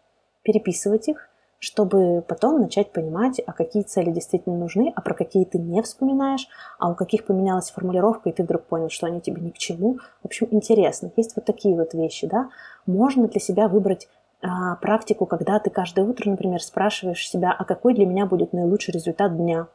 переписывать 0.44 1.08
их, 1.08 1.30
чтобы 1.60 2.24
потом 2.28 2.62
начать 2.62 2.92
понимать, 2.92 3.42
а 3.46 3.52
какие 3.54 3.84
цели 3.84 4.12
действительно 4.12 4.56
нужны, 4.56 4.94
а 4.96 5.02
про 5.02 5.16
какие 5.16 5.46
ты 5.46 5.58
не 5.58 5.82
вспоминаешь, 5.82 6.48
а 6.78 6.92
у 6.92 6.96
каких 6.96 7.26
поменялась 7.26 7.72
формулировка, 7.72 8.30
и 8.30 8.34
ты 8.34 8.44
вдруг 8.44 8.64
понял, 8.64 8.90
что 8.90 9.08
они 9.08 9.22
тебе 9.22 9.42
ни 9.42 9.50
к 9.50 9.58
чему. 9.58 9.98
В 10.22 10.26
общем, 10.26 10.48
интересно. 10.52 11.12
Есть 11.16 11.36
вот 11.36 11.46
такие 11.46 11.76
вот 11.76 11.94
вещи, 11.94 12.28
да. 12.28 12.50
Можно 12.86 13.28
для 13.28 13.40
себя 13.40 13.68
выбрать 13.68 14.08
а, 14.42 14.76
практику, 14.76 15.26
когда 15.26 15.60
ты 15.60 15.70
каждое 15.70 16.06
утро, 16.06 16.30
например, 16.30 16.62
спрашиваешь 16.62 17.28
себя, 17.28 17.56
а 17.58 17.64
какой 17.66 17.94
для 17.94 18.06
меня 18.06 18.26
будет 18.26 18.54
наилучший 18.54 18.94
результат 18.94 19.36
дня, 19.38 19.68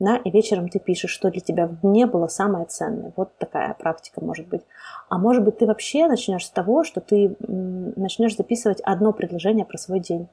да, 0.00 0.16
и 0.16 0.30
вечером 0.30 0.70
ты 0.70 0.78
пишешь, 0.78 1.10
что 1.10 1.30
для 1.30 1.42
тебя 1.42 1.66
в 1.66 1.80
дне 1.82 2.06
было 2.06 2.26
самое 2.26 2.64
ценное. 2.64 3.12
Вот 3.16 3.36
такая 3.36 3.74
практика 3.74 4.24
может 4.24 4.48
быть. 4.48 4.62
А 5.10 5.18
может 5.18 5.44
быть, 5.44 5.58
ты 5.58 5.66
вообще 5.66 6.06
начнешь 6.06 6.46
с 6.46 6.50
того, 6.50 6.84
что 6.84 7.02
ты 7.02 7.36
начнешь 7.38 8.34
записывать 8.34 8.80
одно 8.80 9.12
предложение 9.12 9.66
про 9.66 9.76
свой 9.76 10.00
день. 10.00 10.28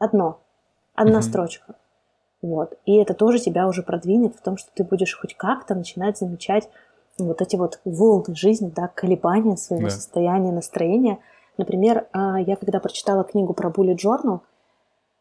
Одно. 0.00 0.40
Одна 0.94 1.18
mm-hmm. 1.18 1.22
строчка. 1.22 1.74
Вот. 2.40 2.78
И 2.86 2.96
это 2.96 3.12
тоже 3.12 3.40
тебя 3.40 3.68
уже 3.68 3.82
продвинет 3.82 4.36
в 4.36 4.40
том, 4.40 4.56
что 4.56 4.70
ты 4.74 4.84
будешь 4.84 5.14
хоть 5.14 5.34
как-то 5.34 5.74
начинать 5.74 6.16
замечать 6.16 6.70
вот 7.18 7.42
эти 7.42 7.56
вот 7.56 7.80
волны 7.84 8.34
жизни, 8.34 8.72
да, 8.74 8.88
колебания 8.88 9.58
своего 9.58 9.88
да. 9.88 9.90
состояния, 9.90 10.50
настроения. 10.50 11.18
Например, 11.56 12.08
а, 12.12 12.40
я 12.40 12.56
когда 12.56 12.80
прочитала 12.80 13.24
книгу 13.24 13.54
про 13.54 13.70
Bullet 13.70 13.96
Journal, 13.96 14.40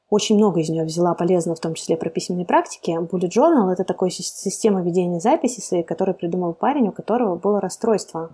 очень 0.10 0.36
много 0.36 0.60
из 0.60 0.70
нее 0.70 0.84
взяла 0.84 1.16
полезно, 1.16 1.56
в 1.56 1.60
том 1.60 1.74
числе 1.74 1.98
про 1.98 2.10
письменные 2.10 2.46
практики. 2.46 2.92
Bullet 2.92 3.30
Journal– 3.30 3.72
это 3.74 3.84
такая 3.84 4.10
система 4.10 4.82
ведения 4.82 5.20
записи 5.20 5.60
своей, 5.60 5.84
которую 5.84 6.16
придумал 6.16 6.54
парень, 6.54 6.88
у 6.88 6.92
которого 6.92 7.36
было 7.36 7.60
расстройство. 7.60 8.32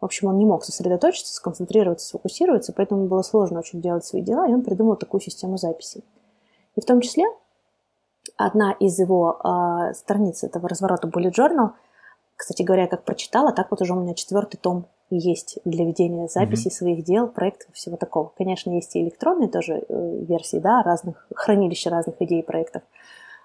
В 0.00 0.04
общем, 0.04 0.28
он 0.28 0.38
не 0.38 0.46
мог 0.46 0.64
сосредоточиться, 0.64 1.34
сконцентрироваться, 1.34 2.06
сфокусироваться, 2.06 2.72
поэтому 2.72 3.06
было 3.06 3.22
сложно 3.22 3.60
очень 3.60 3.80
делать 3.80 4.04
свои 4.04 4.22
дела, 4.22 4.48
и 4.48 4.52
он 4.52 4.62
придумал 4.62 4.96
такую 4.96 5.20
систему 5.20 5.56
записей. 5.56 6.02
И 6.74 6.80
в 6.80 6.84
том 6.84 7.00
числе 7.00 7.24
одна 8.36 8.72
из 8.72 8.98
его 8.98 9.38
э, 9.44 9.94
страниц 9.94 10.42
этого 10.42 10.68
разворота 10.68 11.06
Bullet 11.06 11.32
Journal, 11.32 11.70
кстати 12.34 12.62
говоря, 12.62 12.86
как 12.86 13.04
прочитала, 13.04 13.52
так 13.52 13.70
вот 13.70 13.82
уже 13.82 13.92
у 13.92 14.00
меня 14.00 14.14
четвертый 14.14 14.56
том 14.56 14.86
есть 15.10 15.58
для 15.64 15.84
ведения 15.84 16.28
записей 16.28 16.70
mm-hmm. 16.70 16.74
своих 16.74 17.04
дел, 17.04 17.28
проектов 17.28 17.74
всего 17.74 17.96
такого. 17.96 18.32
Конечно, 18.36 18.70
есть 18.70 18.94
и 18.94 19.02
электронные 19.02 19.48
тоже 19.48 19.84
э, 19.88 20.24
версии, 20.28 20.58
да, 20.58 20.82
разных, 20.82 21.26
хранилища 21.34 21.90
разных 21.90 22.20
идей 22.20 22.40
и 22.40 22.44
проектов. 22.44 22.82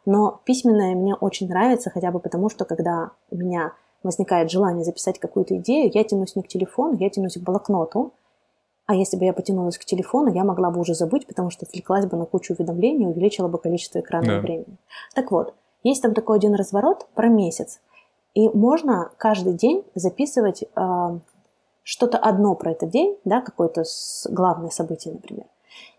Но 0.06 0.40
письменное 0.46 0.96
мне 0.96 1.16
очень 1.16 1.48
нравится, 1.48 1.90
хотя 1.90 2.12
бы 2.12 2.20
потому, 2.20 2.50
что 2.50 2.66
когда 2.66 3.12
у 3.32 3.38
меня 3.38 3.74
возникает 4.04 4.52
желание 4.52 4.84
записать 4.84 5.20
какую-то 5.20 5.58
идею, 5.58 5.92
я 5.94 6.04
тянусь 6.04 6.36
не 6.36 6.44
к 6.44 6.48
телефону, 6.48 6.96
я 7.00 7.10
тянусь 7.10 7.38
к 7.38 7.42
блокноту. 7.42 8.14
А 8.86 8.94
если 8.94 9.18
бы 9.18 9.26
я 9.26 9.34
потянулась 9.34 9.80
к 9.80 9.86
телефону, 9.86 10.32
я 10.32 10.44
могла 10.44 10.70
бы 10.70 10.80
уже 10.80 10.94
забыть, 10.94 11.26
потому 11.26 11.50
что 11.50 11.66
отвлеклась 11.66 12.06
бы 12.06 12.18
на 12.18 12.26
кучу 12.26 12.54
уведомлений 12.54 13.08
увеличила 13.08 13.48
бы 13.48 13.58
количество 13.58 14.00
экранного 14.00 14.42
да. 14.42 14.42
времени. 14.42 14.78
Так 15.16 15.32
вот, 15.32 15.56
есть 15.82 16.04
там 16.04 16.14
такой 16.14 16.38
один 16.38 16.54
разворот 16.54 17.08
про 17.16 17.28
месяц. 17.28 17.80
И 18.36 18.48
можно 18.50 19.10
каждый 19.18 19.54
день 19.54 19.84
записывать 19.96 20.64
э, 20.64 21.20
что-то 21.86 22.18
одно 22.18 22.56
про 22.56 22.72
этот 22.72 22.90
день, 22.90 23.16
да, 23.26 23.42
какое-то 23.42 23.84
главное 24.30 24.72
событие, 24.72 25.14
например. 25.14 25.46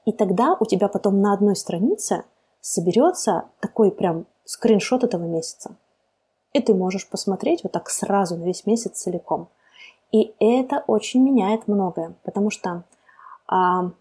И 0.05 0.13
тогда 0.13 0.57
у 0.59 0.67
тебя 0.67 0.89
потом 0.89 1.21
на 1.21 1.33
одной 1.33 1.55
странице 1.55 2.25
соберется 2.61 3.45
такой 3.61 3.93
прям 3.93 4.27
скриншот 4.45 5.05
этого 5.05 5.23
месяца. 5.23 5.77
И 6.53 6.61
ты 6.61 6.75
можешь 6.75 7.09
посмотреть 7.09 7.63
вот 7.63 7.73
так 7.73 7.89
сразу 7.89 8.37
на 8.37 8.43
весь 8.43 8.67
месяц 8.67 8.99
целиком. 8.99 9.49
И 10.11 10.35
это 10.41 10.83
очень 10.89 11.23
меняет 11.23 11.69
многое, 11.69 12.15
потому 12.25 12.51
что 12.51 12.83
а, 13.47 13.93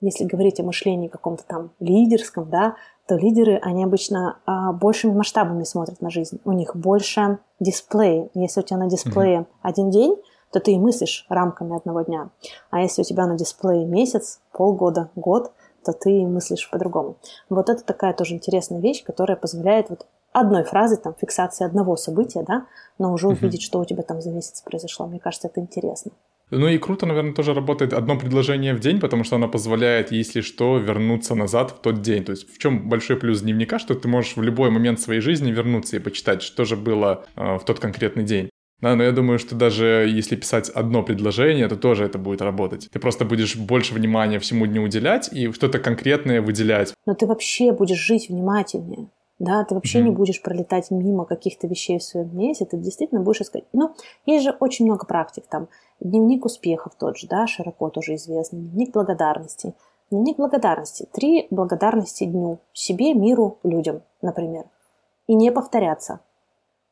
если 0.00 0.24
говорить 0.24 0.60
о 0.60 0.64
мышлении 0.64 1.08
каком-то 1.08 1.42
там 1.44 1.70
лидерском, 1.80 2.48
да, 2.48 2.76
то 3.08 3.16
лидеры, 3.16 3.58
они 3.60 3.82
обычно 3.82 4.38
а, 4.46 4.72
большими 4.72 5.12
масштабами 5.12 5.64
смотрят 5.64 6.00
на 6.00 6.10
жизнь. 6.10 6.40
У 6.44 6.52
них 6.52 6.76
больше 6.76 7.38
дисплея. 7.58 8.28
Если 8.34 8.60
у 8.60 8.62
тебя 8.62 8.78
на 8.78 8.88
дисплее 8.88 9.40
mm-hmm. 9.40 9.58
один 9.62 9.90
день, 9.90 10.16
то 10.54 10.60
ты 10.60 10.70
и 10.70 10.78
мыслишь 10.78 11.26
рамками 11.28 11.76
одного 11.76 12.02
дня. 12.02 12.30
А 12.70 12.80
если 12.80 13.02
у 13.02 13.04
тебя 13.04 13.26
на 13.26 13.36
дисплее 13.36 13.84
месяц, 13.84 14.40
полгода, 14.52 15.10
год, 15.16 15.50
то 15.84 15.92
ты 15.92 16.10
мыслишь 16.28 16.70
по-другому. 16.70 17.16
Вот 17.48 17.68
это 17.68 17.82
такая 17.82 18.14
тоже 18.14 18.34
интересная 18.34 18.80
вещь, 18.80 19.02
которая 19.02 19.36
позволяет 19.36 19.90
вот 19.90 20.06
одной 20.30 20.62
фразы, 20.62 20.96
там, 20.96 21.16
фиксации 21.20 21.64
одного 21.64 21.96
события, 21.96 22.44
да, 22.46 22.66
но 23.00 23.12
уже 23.12 23.26
угу. 23.26 23.34
увидеть, 23.34 23.62
что 23.62 23.80
у 23.80 23.84
тебя 23.84 24.04
там 24.04 24.22
за 24.22 24.30
месяц 24.30 24.62
произошло. 24.62 25.08
Мне 25.08 25.18
кажется, 25.18 25.48
это 25.48 25.60
интересно. 25.60 26.12
Ну 26.50 26.68
и 26.68 26.78
круто, 26.78 27.04
наверное, 27.04 27.34
тоже 27.34 27.52
работает 27.52 27.92
одно 27.92 28.16
предложение 28.16 28.74
в 28.74 28.80
день, 28.80 29.00
потому 29.00 29.24
что 29.24 29.34
оно 29.34 29.48
позволяет, 29.48 30.12
если 30.12 30.40
что, 30.40 30.78
вернуться 30.78 31.34
назад 31.34 31.72
в 31.72 31.80
тот 31.80 32.00
день. 32.00 32.24
То 32.24 32.30
есть 32.30 32.48
в 32.48 32.58
чем 32.58 32.88
большой 32.88 33.16
плюс 33.16 33.40
дневника, 33.40 33.80
что 33.80 33.96
ты 33.96 34.06
можешь 34.06 34.36
в 34.36 34.42
любой 34.42 34.70
момент 34.70 35.00
своей 35.00 35.20
жизни 35.20 35.50
вернуться 35.50 35.96
и 35.96 35.98
почитать, 35.98 36.42
что 36.42 36.64
же 36.64 36.76
было 36.76 37.24
э, 37.34 37.56
в 37.58 37.64
тот 37.64 37.80
конкретный 37.80 38.22
день. 38.22 38.50
Да, 38.84 38.96
но 38.96 39.02
я 39.02 39.12
думаю, 39.12 39.38
что 39.38 39.54
даже 39.54 40.06
если 40.06 40.36
писать 40.36 40.68
одно 40.68 41.02
предложение, 41.02 41.68
то 41.68 41.76
тоже 41.76 42.04
это 42.04 42.18
будет 42.18 42.42
работать. 42.42 42.90
Ты 42.92 42.98
просто 42.98 43.24
будешь 43.24 43.56
больше 43.56 43.94
внимания 43.94 44.38
всему 44.38 44.66
дню 44.66 44.82
уделять 44.82 45.32
и 45.32 45.50
что-то 45.52 45.78
конкретное 45.78 46.42
выделять. 46.42 46.92
Но 47.06 47.14
ты 47.14 47.24
вообще 47.24 47.72
будешь 47.72 47.96
жить 47.96 48.28
внимательнее. 48.28 49.08
Да, 49.38 49.64
ты 49.64 49.74
вообще 49.74 50.00
mm-hmm. 50.00 50.02
не 50.02 50.10
будешь 50.10 50.42
пролетать 50.42 50.90
мимо 50.90 51.24
каких-то 51.24 51.66
вещей 51.66 51.98
в 51.98 52.02
своем 52.02 52.38
если 52.38 52.66
ты 52.66 52.76
действительно 52.76 53.22
будешь 53.22 53.40
искать. 53.40 53.64
Ну, 53.72 53.94
есть 54.26 54.44
же 54.44 54.54
очень 54.60 54.84
много 54.84 55.06
практик 55.06 55.44
там. 55.48 55.68
Дневник 56.00 56.44
успехов 56.44 56.92
тот 57.00 57.16
же, 57.16 57.26
да, 57.26 57.46
широко 57.46 57.88
тоже 57.88 58.16
известный. 58.16 58.58
Дневник 58.58 58.92
благодарности. 58.92 59.72
Дневник 60.10 60.36
благодарности. 60.36 61.08
Три 61.10 61.46
благодарности 61.50 62.24
дню. 62.24 62.58
Себе, 62.74 63.14
миру, 63.14 63.56
людям, 63.62 64.02
например. 64.20 64.64
И 65.26 65.34
не 65.34 65.50
повторяться. 65.50 66.20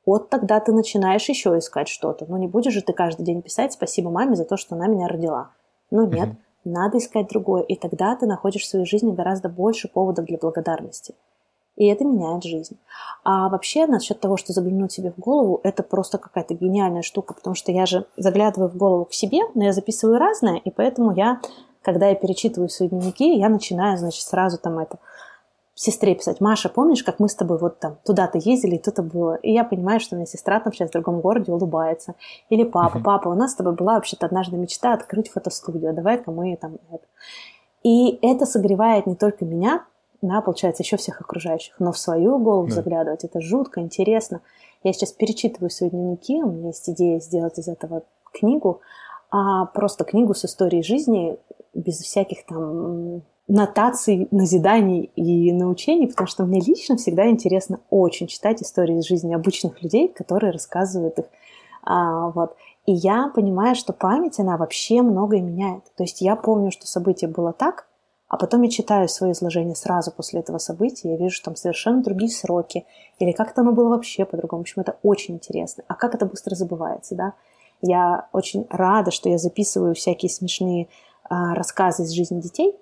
Вот 0.04 0.30
тогда 0.30 0.60
ты 0.60 0.72
начинаешь 0.72 1.28
еще 1.28 1.56
искать 1.58 1.88
что-то. 1.88 2.26
Ну, 2.28 2.36
не 2.36 2.48
будешь 2.48 2.72
же 2.72 2.82
ты 2.82 2.92
каждый 2.92 3.24
день 3.24 3.42
писать 3.42 3.72
«спасибо 3.72 4.10
маме 4.10 4.34
за 4.34 4.44
то, 4.44 4.56
что 4.56 4.74
она 4.74 4.86
меня 4.86 5.08
родила». 5.08 5.50
Ну, 5.90 6.06
нет, 6.06 6.30
mm 6.30 6.36
надо 6.64 6.98
искать 6.98 7.28
другое. 7.28 7.62
И 7.62 7.74
тогда 7.74 8.14
ты 8.14 8.26
находишь 8.26 8.62
в 8.62 8.68
своей 8.68 8.86
жизни 8.86 9.12
гораздо 9.12 9.48
больше 9.48 9.88
поводов 9.88 10.26
для 10.26 10.38
благодарности. 10.38 11.14
И 11.76 11.86
это 11.86 12.04
меняет 12.04 12.44
жизнь. 12.44 12.78
А 13.24 13.48
вообще, 13.48 13.86
насчет 13.86 14.20
того, 14.20 14.36
что 14.36 14.52
заглянуть 14.52 14.92
себе 14.92 15.10
в 15.10 15.18
голову, 15.18 15.60
это 15.64 15.82
просто 15.82 16.18
какая-то 16.18 16.54
гениальная 16.54 17.02
штука, 17.02 17.34
потому 17.34 17.56
что 17.56 17.72
я 17.72 17.86
же 17.86 18.06
заглядываю 18.16 18.70
в 18.70 18.76
голову 18.76 19.06
к 19.06 19.14
себе, 19.14 19.40
но 19.54 19.64
я 19.64 19.72
записываю 19.72 20.18
разное, 20.18 20.56
и 20.56 20.70
поэтому 20.70 21.12
я, 21.14 21.40
когда 21.80 22.08
я 22.08 22.14
перечитываю 22.14 22.68
свои 22.68 22.88
дневники, 22.88 23.38
я 23.38 23.48
начинаю, 23.48 23.96
значит, 23.96 24.22
сразу 24.22 24.58
там 24.58 24.78
это 24.78 24.98
сестре 25.82 26.14
писать, 26.14 26.40
Маша, 26.40 26.68
помнишь, 26.68 27.02
как 27.02 27.18
мы 27.18 27.28
с 27.28 27.34
тобой 27.34 27.58
вот 27.58 27.80
там 27.80 27.98
туда-то 28.04 28.38
ездили, 28.38 28.76
и 28.76 28.78
тут-то 28.78 29.02
было. 29.02 29.34
И 29.34 29.52
я 29.52 29.64
понимаю, 29.64 29.98
что 29.98 30.14
у 30.14 30.18
меня 30.18 30.26
сестра 30.26 30.60
там 30.60 30.72
сейчас 30.72 30.90
в 30.90 30.92
другом 30.92 31.20
городе 31.20 31.52
улыбается. 31.52 32.14
Или 32.50 32.62
папа, 32.62 32.98
uh-huh. 32.98 33.02
папа, 33.02 33.28
у 33.28 33.34
нас 33.34 33.52
с 33.52 33.56
тобой 33.56 33.74
была 33.74 33.94
вообще-то 33.94 34.26
однажды 34.26 34.56
мечта 34.56 34.92
открыть 34.92 35.30
фотостудию, 35.30 35.92
давай-ка 35.92 36.30
мы 36.30 36.56
там 36.56 36.78
это. 36.90 37.04
И 37.82 38.18
это 38.22 38.46
согревает 38.46 39.06
не 39.06 39.16
только 39.16 39.44
меня, 39.44 39.84
да, 40.22 40.40
получается, 40.40 40.84
еще 40.84 40.96
всех 40.96 41.20
окружающих, 41.20 41.74
но 41.80 41.90
в 41.90 41.98
свою 41.98 42.38
голову 42.38 42.68
да. 42.68 42.74
заглядывать, 42.74 43.24
это 43.24 43.40
жутко 43.40 43.80
интересно. 43.80 44.40
Я 44.84 44.92
сейчас 44.92 45.10
перечитываю 45.10 45.70
свои 45.70 45.90
дневники, 45.90 46.42
у 46.44 46.50
меня 46.50 46.68
есть 46.68 46.88
идея 46.90 47.18
сделать 47.18 47.58
из 47.58 47.66
этого 47.66 48.04
книгу, 48.32 48.80
а 49.32 49.66
просто 49.66 50.04
книгу 50.04 50.32
с 50.34 50.44
историей 50.44 50.84
жизни, 50.84 51.36
без 51.74 51.98
всяких 51.98 52.46
там 52.46 53.22
нотаций, 53.52 54.28
назиданий 54.30 55.10
и 55.14 55.52
научений, 55.52 56.06
потому 56.06 56.26
что 56.26 56.44
мне 56.44 56.58
лично 56.60 56.96
всегда 56.96 57.28
интересно 57.28 57.80
очень 57.90 58.26
читать 58.26 58.62
истории 58.62 58.96
из 58.98 59.04
жизни 59.04 59.34
обычных 59.34 59.82
людей, 59.82 60.08
которые 60.08 60.52
рассказывают 60.52 61.18
их. 61.18 61.26
А, 61.82 62.30
вот. 62.30 62.56
И 62.86 62.92
я 62.92 63.28
понимаю, 63.28 63.74
что 63.74 63.92
память, 63.92 64.40
она 64.40 64.56
вообще 64.56 65.02
многое 65.02 65.42
меняет. 65.42 65.84
То 65.96 66.04
есть 66.04 66.22
я 66.22 66.34
помню, 66.34 66.70
что 66.70 66.86
событие 66.86 67.28
было 67.28 67.52
так, 67.52 67.86
а 68.26 68.38
потом 68.38 68.62
я 68.62 68.70
читаю 68.70 69.06
свое 69.06 69.34
изложение 69.34 69.76
сразу 69.76 70.12
после 70.12 70.40
этого 70.40 70.56
события, 70.56 71.10
я 71.10 71.16
вижу, 71.18 71.42
там 71.42 71.54
совершенно 71.54 72.02
другие 72.02 72.30
сроки, 72.30 72.86
или 73.18 73.32
как-то 73.32 73.60
оно 73.60 73.72
было 73.72 73.90
вообще 73.90 74.24
по-другому. 74.24 74.62
В 74.62 74.64
общем, 74.64 74.80
это 74.80 74.96
очень 75.02 75.34
интересно. 75.34 75.84
А 75.88 75.94
как 75.94 76.14
это 76.14 76.24
быстро 76.24 76.54
забывается, 76.54 77.14
да? 77.14 77.34
Я 77.82 78.28
очень 78.32 78.66
рада, 78.70 79.10
что 79.10 79.28
я 79.28 79.36
записываю 79.36 79.94
всякие 79.94 80.30
смешные 80.30 80.88
а, 81.24 81.54
рассказы 81.54 82.04
из 82.04 82.12
жизни 82.12 82.40
детей, 82.40 82.74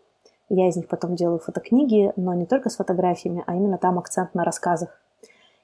я 0.51 0.68
из 0.68 0.76
них 0.76 0.88
потом 0.88 1.16
делаю 1.16 1.38
фотокниги, 1.38 2.12
но 2.16 2.34
не 2.34 2.44
только 2.44 2.68
с 2.68 2.76
фотографиями, 2.76 3.44
а 3.46 3.55
именно 3.55 3.78
там 3.78 3.98
акцент 3.98 4.34
на 4.34 4.44
рассказах. 4.44 5.01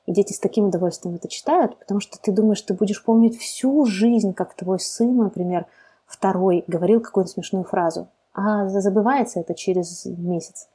И 0.06 0.12
дети 0.12 0.32
с 0.32 0.38
таким 0.38 0.66
удовольствием 0.66 1.16
это 1.16 1.28
читают, 1.28 1.76
потому 1.78 2.00
что 2.00 2.18
ты 2.20 2.30
думаешь, 2.30 2.62
ты 2.62 2.72
будешь 2.72 3.02
помнить 3.02 3.36
всю 3.36 3.84
жизнь, 3.86 4.32
как 4.32 4.54
твой 4.54 4.78
сын, 4.78 5.16
например, 5.16 5.66
второй, 6.06 6.62
говорил 6.68 7.00
какую-то 7.00 7.30
смешную 7.30 7.64
фразу. 7.64 8.08
А 8.32 8.68
забывается 8.68 9.40
это 9.40 9.54
через 9.54 10.04
месяц. 10.06 10.68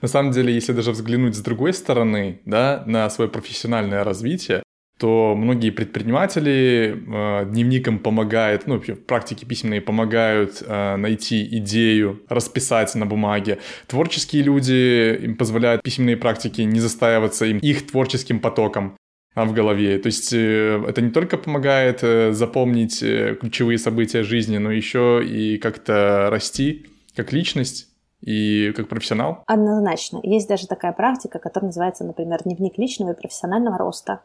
На 0.00 0.08
самом 0.08 0.32
деле, 0.32 0.54
если 0.54 0.72
даже 0.72 0.92
взглянуть 0.92 1.34
с 1.34 1.40
другой 1.40 1.72
стороны, 1.72 2.40
да, 2.44 2.84
на 2.86 3.10
свое 3.10 3.28
профессиональное 3.28 4.04
развитие, 4.04 4.62
то 4.98 5.34
многие 5.36 5.70
предприниматели, 5.70 6.96
э, 6.96 7.46
дневник 7.50 7.86
им 7.88 7.98
помогает, 7.98 8.66
ну, 8.66 8.80
в 8.80 8.94
практике 9.04 9.44
письменные 9.44 9.80
помогают 9.80 10.62
э, 10.66 10.96
найти 10.96 11.46
идею, 11.58 12.22
расписать 12.28 12.94
на 12.94 13.04
бумаге. 13.04 13.58
Творческие 13.86 14.42
люди 14.42 15.16
им 15.22 15.36
позволяют 15.36 15.82
письменные 15.82 16.16
практики 16.16 16.62
не 16.62 16.80
застаиваться 16.80 17.44
им 17.44 17.58
их 17.58 17.86
творческим 17.86 18.40
потоком 18.40 18.96
а, 19.34 19.44
в 19.44 19.52
голове. 19.52 19.98
То 19.98 20.06
есть 20.06 20.32
э, 20.32 20.82
это 20.88 21.02
не 21.02 21.10
только 21.10 21.36
помогает 21.36 22.00
запомнить 22.34 23.00
ключевые 23.00 23.78
события 23.78 24.22
жизни, 24.22 24.56
но 24.56 24.70
еще 24.70 25.22
и 25.22 25.58
как-то 25.58 26.28
расти 26.30 26.86
как 27.14 27.32
личность 27.32 27.88
и 28.20 28.72
как 28.76 28.88
профессионал? 28.88 29.42
Однозначно. 29.46 30.20
Есть 30.22 30.48
даже 30.48 30.66
такая 30.66 30.92
практика, 30.92 31.38
которая 31.38 31.68
называется, 31.68 32.04
например, 32.04 32.42
дневник 32.44 32.78
личного 32.78 33.12
и 33.12 33.16
профессионального 33.16 33.78
роста. 33.78 34.20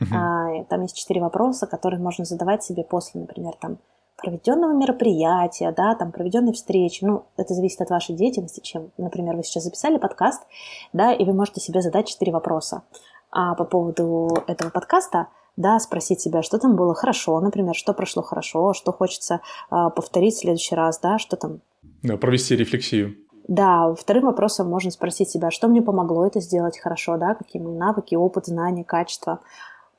Uh-huh. 0.00 0.14
А, 0.14 0.64
там 0.64 0.82
есть 0.82 0.96
четыре 0.96 1.20
вопроса, 1.20 1.66
которые 1.66 2.00
можно 2.00 2.24
задавать 2.24 2.64
себе 2.64 2.84
после, 2.84 3.20
например, 3.20 3.54
там 3.60 3.78
проведенного 4.16 4.72
мероприятия, 4.72 5.72
да, 5.76 5.94
там 5.94 6.12
проведенной 6.12 6.52
встречи. 6.52 7.04
Ну, 7.04 7.24
это 7.36 7.54
зависит 7.54 7.80
от 7.80 7.90
вашей 7.90 8.14
деятельности, 8.14 8.60
чем, 8.60 8.90
например, 8.98 9.36
вы 9.36 9.42
сейчас 9.42 9.64
записали 9.64 9.98
подкаст, 9.98 10.42
да, 10.92 11.12
и 11.12 11.24
вы 11.24 11.32
можете 11.32 11.60
себе 11.60 11.82
задать 11.82 12.08
четыре 12.08 12.32
вопроса. 12.32 12.82
А 13.30 13.54
по 13.54 13.64
поводу 13.64 14.28
этого 14.46 14.70
подкаста, 14.70 15.28
да, 15.56 15.78
спросить 15.78 16.20
себя, 16.20 16.42
что 16.42 16.58
там 16.58 16.76
было 16.76 16.94
хорошо, 16.94 17.40
например, 17.40 17.74
что 17.74 17.92
прошло 17.92 18.22
хорошо, 18.22 18.72
что 18.72 18.92
хочется 18.92 19.40
а, 19.68 19.90
повторить 19.90 20.34
в 20.34 20.40
следующий 20.40 20.74
раз, 20.74 20.98
да, 21.00 21.18
что 21.18 21.36
там. 21.36 21.60
Да, 22.02 22.16
провести 22.16 22.56
рефлексию. 22.56 23.16
Да, 23.48 23.94
вторым 23.94 24.26
вопросом 24.26 24.68
можно 24.68 24.90
спросить 24.90 25.28
себя, 25.28 25.50
что 25.50 25.66
мне 25.68 25.82
помогло 25.82 26.26
это 26.26 26.40
сделать 26.40 26.78
хорошо, 26.78 27.16
да, 27.16 27.34
какие 27.34 27.60
мои 27.60 27.74
навыки, 27.74 28.14
опыт, 28.14 28.46
знания, 28.46 28.84
качества. 28.84 29.40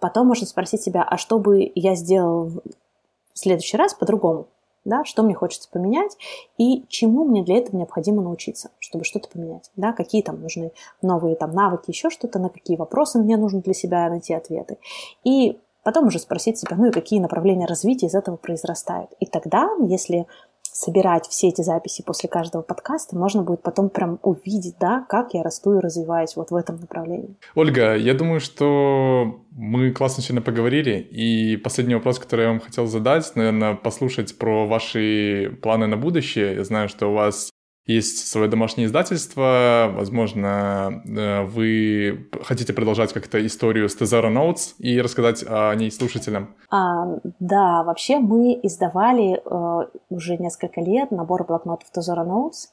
Потом 0.01 0.27
можно 0.27 0.47
спросить 0.47 0.81
себя, 0.81 1.03
а 1.03 1.15
что 1.17 1.37
бы 1.37 1.71
я 1.75 1.93
сделал 1.93 2.45
в 2.45 3.39
следующий 3.39 3.77
раз 3.77 3.93
по-другому? 3.93 4.47
Да, 4.83 5.05
что 5.05 5.21
мне 5.21 5.35
хочется 5.35 5.69
поменять 5.69 6.17
и 6.57 6.85
чему 6.89 7.23
мне 7.23 7.43
для 7.43 7.57
этого 7.57 7.77
необходимо 7.77 8.23
научиться, 8.23 8.71
чтобы 8.79 9.05
что-то 9.05 9.29
поменять, 9.29 9.69
да, 9.75 9.93
какие 9.93 10.23
там 10.23 10.41
нужны 10.41 10.71
новые 11.03 11.35
там 11.35 11.51
навыки, 11.51 11.91
еще 11.91 12.09
что-то, 12.09 12.39
на 12.39 12.49
какие 12.49 12.77
вопросы 12.77 13.19
мне 13.19 13.37
нужно 13.37 13.61
для 13.61 13.75
себя 13.75 14.09
найти 14.09 14.33
ответы. 14.33 14.79
И 15.23 15.59
потом 15.83 16.07
уже 16.07 16.17
спросить 16.17 16.57
себя, 16.57 16.75
ну 16.77 16.87
и 16.87 16.91
какие 16.91 17.19
направления 17.19 17.67
развития 17.67 18.07
из 18.07 18.15
этого 18.15 18.37
произрастают. 18.37 19.11
И 19.19 19.27
тогда, 19.27 19.69
если 19.87 20.25
собирать 20.73 21.27
все 21.27 21.49
эти 21.49 21.61
записи 21.61 22.03
после 22.05 22.29
каждого 22.29 22.61
подкаста, 22.61 23.17
можно 23.17 23.43
будет 23.43 23.61
потом 23.61 23.89
прям 23.89 24.19
увидеть, 24.21 24.75
да, 24.79 25.05
как 25.09 25.33
я 25.33 25.43
расту 25.43 25.77
и 25.77 25.81
развиваюсь 25.81 26.35
вот 26.35 26.51
в 26.51 26.55
этом 26.55 26.79
направлении. 26.79 27.35
Ольга, 27.55 27.95
я 27.95 28.13
думаю, 28.13 28.39
что 28.39 29.41
мы 29.51 29.91
классно 29.91 30.23
сегодня 30.23 30.41
поговорили, 30.41 30.97
и 30.99 31.57
последний 31.57 31.95
вопрос, 31.95 32.19
который 32.19 32.43
я 32.43 32.49
вам 32.49 32.59
хотел 32.59 32.87
задать, 32.87 33.31
наверное, 33.35 33.75
послушать 33.75 34.37
про 34.37 34.67
ваши 34.67 35.57
планы 35.61 35.87
на 35.87 35.97
будущее. 35.97 36.55
Я 36.55 36.63
знаю, 36.63 36.89
что 36.89 37.11
у 37.11 37.13
вас 37.13 37.51
есть 37.85 38.27
свое 38.27 38.47
домашнее 38.47 38.87
издательство, 38.87 39.91
возможно, 39.93 41.01
э, 41.05 41.43
вы 41.45 42.29
хотите 42.43 42.73
продолжать 42.73 43.11
как-то 43.11 43.43
историю 43.45 43.89
с 43.89 43.97
Tezero 43.97 44.31
Notes 44.31 44.75
и 44.77 45.01
рассказать 45.01 45.43
о 45.47 45.73
ней 45.73 45.91
слушателям. 45.91 46.55
А, 46.69 47.17
да, 47.39 47.83
вообще 47.83 48.19
мы 48.19 48.59
издавали 48.61 49.41
э, 49.43 49.87
уже 50.09 50.37
несколько 50.37 50.79
лет 50.81 51.11
набор 51.11 51.43
блокнотов 51.45 51.89
Tezero 51.95 52.25
Notes. 52.25 52.69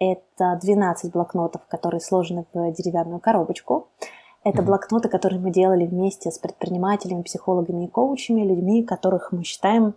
Это 0.00 0.58
12 0.60 1.12
блокнотов, 1.12 1.62
которые 1.68 2.00
сложены 2.00 2.44
в 2.52 2.72
деревянную 2.72 3.20
коробочку. 3.20 3.88
Это 4.44 4.62
mm-hmm. 4.62 4.64
блокноты, 4.64 5.08
которые 5.08 5.40
мы 5.40 5.50
делали 5.50 5.86
вместе 5.86 6.30
с 6.30 6.38
предпринимателями, 6.38 7.22
психологами 7.22 7.84
и 7.84 7.88
коучами, 7.88 8.42
людьми, 8.42 8.84
которых 8.84 9.32
мы 9.32 9.44
считаем 9.44 9.94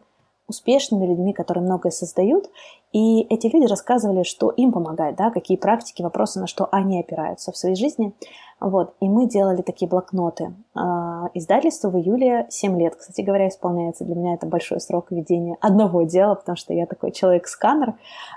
успешными 0.51 1.05
людьми, 1.05 1.33
которые 1.33 1.63
многое 1.63 1.91
создают, 1.91 2.49
и 2.93 3.21
эти 3.29 3.47
люди 3.47 3.65
рассказывали, 3.67 4.23
что 4.23 4.49
им 4.49 4.73
помогает, 4.73 5.15
да, 5.15 5.31
какие 5.31 5.57
практики, 5.57 6.01
вопросы, 6.01 6.39
на 6.39 6.47
что 6.47 6.67
они 6.71 6.99
опираются 6.99 7.51
в 7.51 7.57
своей 7.57 7.75
жизни. 7.75 8.13
Вот. 8.59 8.93
И 8.99 9.07
мы 9.07 9.27
делали 9.27 9.61
такие 9.61 9.87
блокноты. 9.87 10.53
А, 10.75 11.29
издательству 11.33 11.89
в 11.89 11.97
июле 11.97 12.47
7 12.49 12.77
лет, 12.79 12.95
кстати 12.95 13.21
говоря, 13.21 13.47
исполняется. 13.47 14.03
Для 14.03 14.15
меня 14.15 14.33
это 14.33 14.45
большой 14.45 14.81
срок 14.81 15.07
ведения 15.09 15.57
одного 15.61 16.03
дела, 16.03 16.35
потому 16.35 16.57
что 16.57 16.73
я 16.73 16.85
такой 16.85 17.11
человек-сканер. 17.11 17.93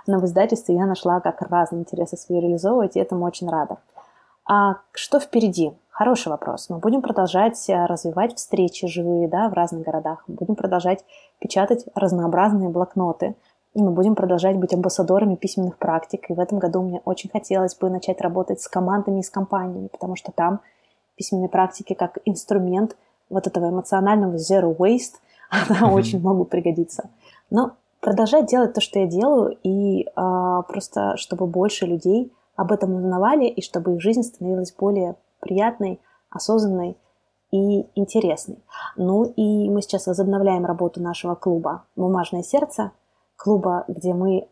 Но 0.06 0.20
в 0.20 0.24
издательстве 0.24 0.76
я 0.76 0.86
нашла, 0.86 1.20
как 1.20 1.42
разные 1.42 1.80
интересы 1.80 2.16
свои 2.16 2.40
реализовывать, 2.40 2.96
и 2.96 3.00
этому 3.00 3.24
очень 3.26 3.50
рада. 3.50 3.78
А 4.46 4.76
что 4.92 5.20
впереди? 5.20 5.72
Хороший 5.88 6.28
вопрос. 6.28 6.68
Мы 6.68 6.78
будем 6.78 7.00
продолжать 7.02 7.68
э, 7.68 7.86
развивать 7.86 8.36
встречи 8.36 8.86
живые 8.86 9.28
да, 9.28 9.48
в 9.48 9.54
разных 9.54 9.82
городах. 9.82 10.24
Мы 10.26 10.34
будем 10.34 10.54
продолжать 10.54 11.04
печатать 11.38 11.86
разнообразные 11.94 12.68
блокноты. 12.68 13.36
И 13.74 13.82
мы 13.82 13.90
будем 13.90 14.14
продолжать 14.14 14.56
быть 14.56 14.74
амбассадорами 14.74 15.36
письменных 15.36 15.78
практик. 15.78 16.28
И 16.28 16.34
в 16.34 16.40
этом 16.40 16.58
году 16.58 16.82
мне 16.82 17.00
очень 17.04 17.30
хотелось 17.30 17.74
бы 17.74 17.88
начать 17.90 18.20
работать 18.20 18.60
с 18.60 18.68
командами 18.68 19.20
и 19.20 19.22
с 19.22 19.30
компаниями, 19.30 19.88
потому 19.88 20.14
что 20.14 20.30
там 20.30 20.60
письменные 21.16 21.48
практики 21.48 21.94
как 21.94 22.18
инструмент 22.24 22.96
вот 23.30 23.46
этого 23.46 23.70
эмоционального 23.70 24.34
zero 24.34 24.76
waste, 24.76 25.14
она 25.68 25.90
очень 25.90 26.20
могут 26.20 26.50
пригодиться. 26.50 27.08
Но 27.50 27.72
продолжать 28.00 28.46
делать 28.46 28.74
то, 28.74 28.80
что 28.80 28.98
я 28.98 29.06
делаю, 29.06 29.56
и 29.62 30.06
а, 30.14 30.62
просто 30.62 31.16
чтобы 31.16 31.46
больше 31.46 31.86
людей 31.86 32.32
об 32.56 32.72
этом 32.72 32.94
узнавали, 32.94 33.46
и 33.46 33.62
чтобы 33.62 33.94
их 33.94 34.00
жизнь 34.00 34.22
становилась 34.22 34.72
более 34.72 35.16
приятной, 35.40 36.00
осознанной 36.30 36.96
и 37.50 37.86
интересной. 37.94 38.58
Ну 38.96 39.24
и 39.24 39.68
мы 39.70 39.82
сейчас 39.82 40.06
возобновляем 40.06 40.64
работу 40.64 41.00
нашего 41.00 41.34
клуба 41.34 41.84
«Бумажное 41.96 42.42
сердце», 42.42 42.92
клуба, 43.36 43.84
где 43.88 44.14
мы 44.14 44.48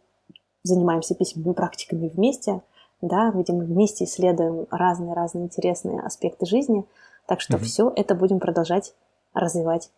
занимаемся 0.62 1.14
письменными 1.14 1.54
практиками 1.54 2.08
вместе, 2.08 2.62
да, 3.00 3.30
где 3.32 3.52
мы 3.52 3.64
вместе 3.64 4.04
исследуем 4.04 4.66
разные-разные 4.70 5.44
интересные 5.44 6.00
аспекты 6.00 6.46
жизни. 6.46 6.84
Так 7.26 7.40
что 7.40 7.56
угу. 7.56 7.64
все 7.64 7.92
это 7.96 8.14
будем 8.14 8.38
продолжать 8.38 8.94
развивать. 9.34 9.90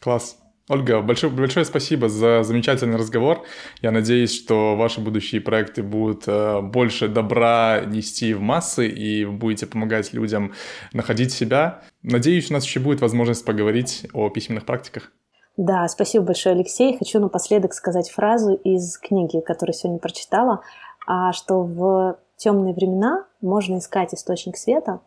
Класс. 0.00 0.36
Ольга, 0.68 1.00
большое, 1.02 1.32
большое 1.32 1.66
спасибо 1.66 2.08
за 2.08 2.44
замечательный 2.44 2.96
разговор. 2.96 3.44
Я 3.80 3.90
надеюсь, 3.90 4.32
что 4.32 4.76
ваши 4.76 5.00
будущие 5.00 5.40
проекты 5.40 5.82
будут 5.82 6.24
э, 6.28 6.60
больше 6.60 7.08
добра 7.08 7.80
нести 7.84 8.32
в 8.32 8.40
массы, 8.40 8.86
и 8.88 9.24
вы 9.24 9.32
будете 9.32 9.66
помогать 9.66 10.12
людям 10.12 10.52
находить 10.92 11.32
себя. 11.32 11.82
Надеюсь, 12.02 12.50
у 12.50 12.54
нас 12.54 12.64
еще 12.64 12.78
будет 12.78 13.00
возможность 13.00 13.44
поговорить 13.44 14.06
о 14.12 14.30
письменных 14.30 14.64
практиках. 14.64 15.10
Да, 15.56 15.86
спасибо 15.88 16.26
большое, 16.26 16.54
Алексей. 16.54 16.96
Хочу 16.96 17.18
напоследок 17.18 17.74
сказать 17.74 18.10
фразу 18.10 18.54
из 18.54 18.96
книги, 18.98 19.40
которую 19.40 19.74
сегодня 19.74 19.98
прочитала, 19.98 20.62
а, 21.06 21.32
что 21.32 21.62
в 21.62 22.18
темные 22.36 22.72
времена 22.72 23.26
можно 23.40 23.78
искать 23.78 24.14
источник 24.14 24.56
света, 24.56 25.00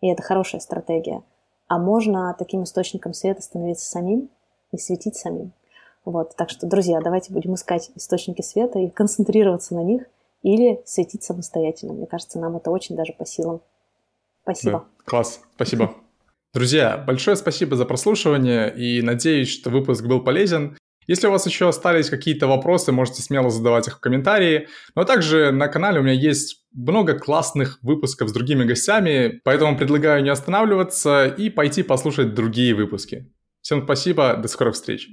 и 0.00 0.08
это 0.08 0.22
хорошая 0.22 0.60
стратегия, 0.60 1.22
а 1.68 1.78
можно 1.78 2.34
таким 2.38 2.64
источником 2.64 3.12
света 3.12 3.42
становиться 3.42 3.88
самим, 3.88 4.30
и 4.76 4.78
светить 4.78 5.16
самим. 5.16 5.52
Вот, 6.04 6.36
так 6.36 6.50
что, 6.50 6.66
друзья, 6.66 7.00
давайте 7.00 7.32
будем 7.32 7.54
искать 7.54 7.90
источники 7.96 8.40
света 8.40 8.78
и 8.78 8.90
концентрироваться 8.90 9.74
на 9.74 9.82
них 9.82 10.02
или 10.42 10.80
светить 10.84 11.24
самостоятельно. 11.24 11.94
Мне 11.94 12.06
кажется, 12.06 12.38
нам 12.38 12.56
это 12.56 12.70
очень 12.70 12.94
даже 12.94 13.12
по 13.12 13.26
силам. 13.26 13.60
Спасибо. 14.42 14.72
Да, 14.72 15.04
класс, 15.04 15.40
спасибо. 15.56 15.94
Друзья, 16.54 16.96
большое 16.96 17.36
спасибо 17.36 17.76
за 17.76 17.84
прослушивание 17.84 18.72
и 18.74 19.02
надеюсь, 19.02 19.50
что 19.50 19.70
выпуск 19.70 20.04
был 20.04 20.22
полезен. 20.22 20.78
Если 21.08 21.26
у 21.26 21.30
вас 21.30 21.46
еще 21.46 21.68
остались 21.68 22.10
какие-то 22.10 22.46
вопросы, 22.46 22.92
можете 22.92 23.22
смело 23.22 23.50
задавать 23.50 23.88
их 23.88 23.96
в 23.96 24.00
комментарии. 24.00 24.68
Но 24.94 25.04
также 25.04 25.50
на 25.50 25.68
канале 25.68 26.00
у 26.00 26.02
меня 26.02 26.14
есть 26.14 26.64
много 26.72 27.18
классных 27.18 27.78
выпусков 27.82 28.28
с 28.28 28.32
другими 28.32 28.64
гостями, 28.64 29.40
поэтому 29.44 29.76
предлагаю 29.76 30.22
не 30.22 30.30
останавливаться 30.30 31.26
и 31.26 31.50
пойти 31.50 31.82
послушать 31.82 32.34
другие 32.34 32.74
выпуски. 32.74 33.32
Всем 33.66 33.82
спасибо, 33.82 34.36
до 34.36 34.46
скорых 34.46 34.76
встреч. 34.76 35.08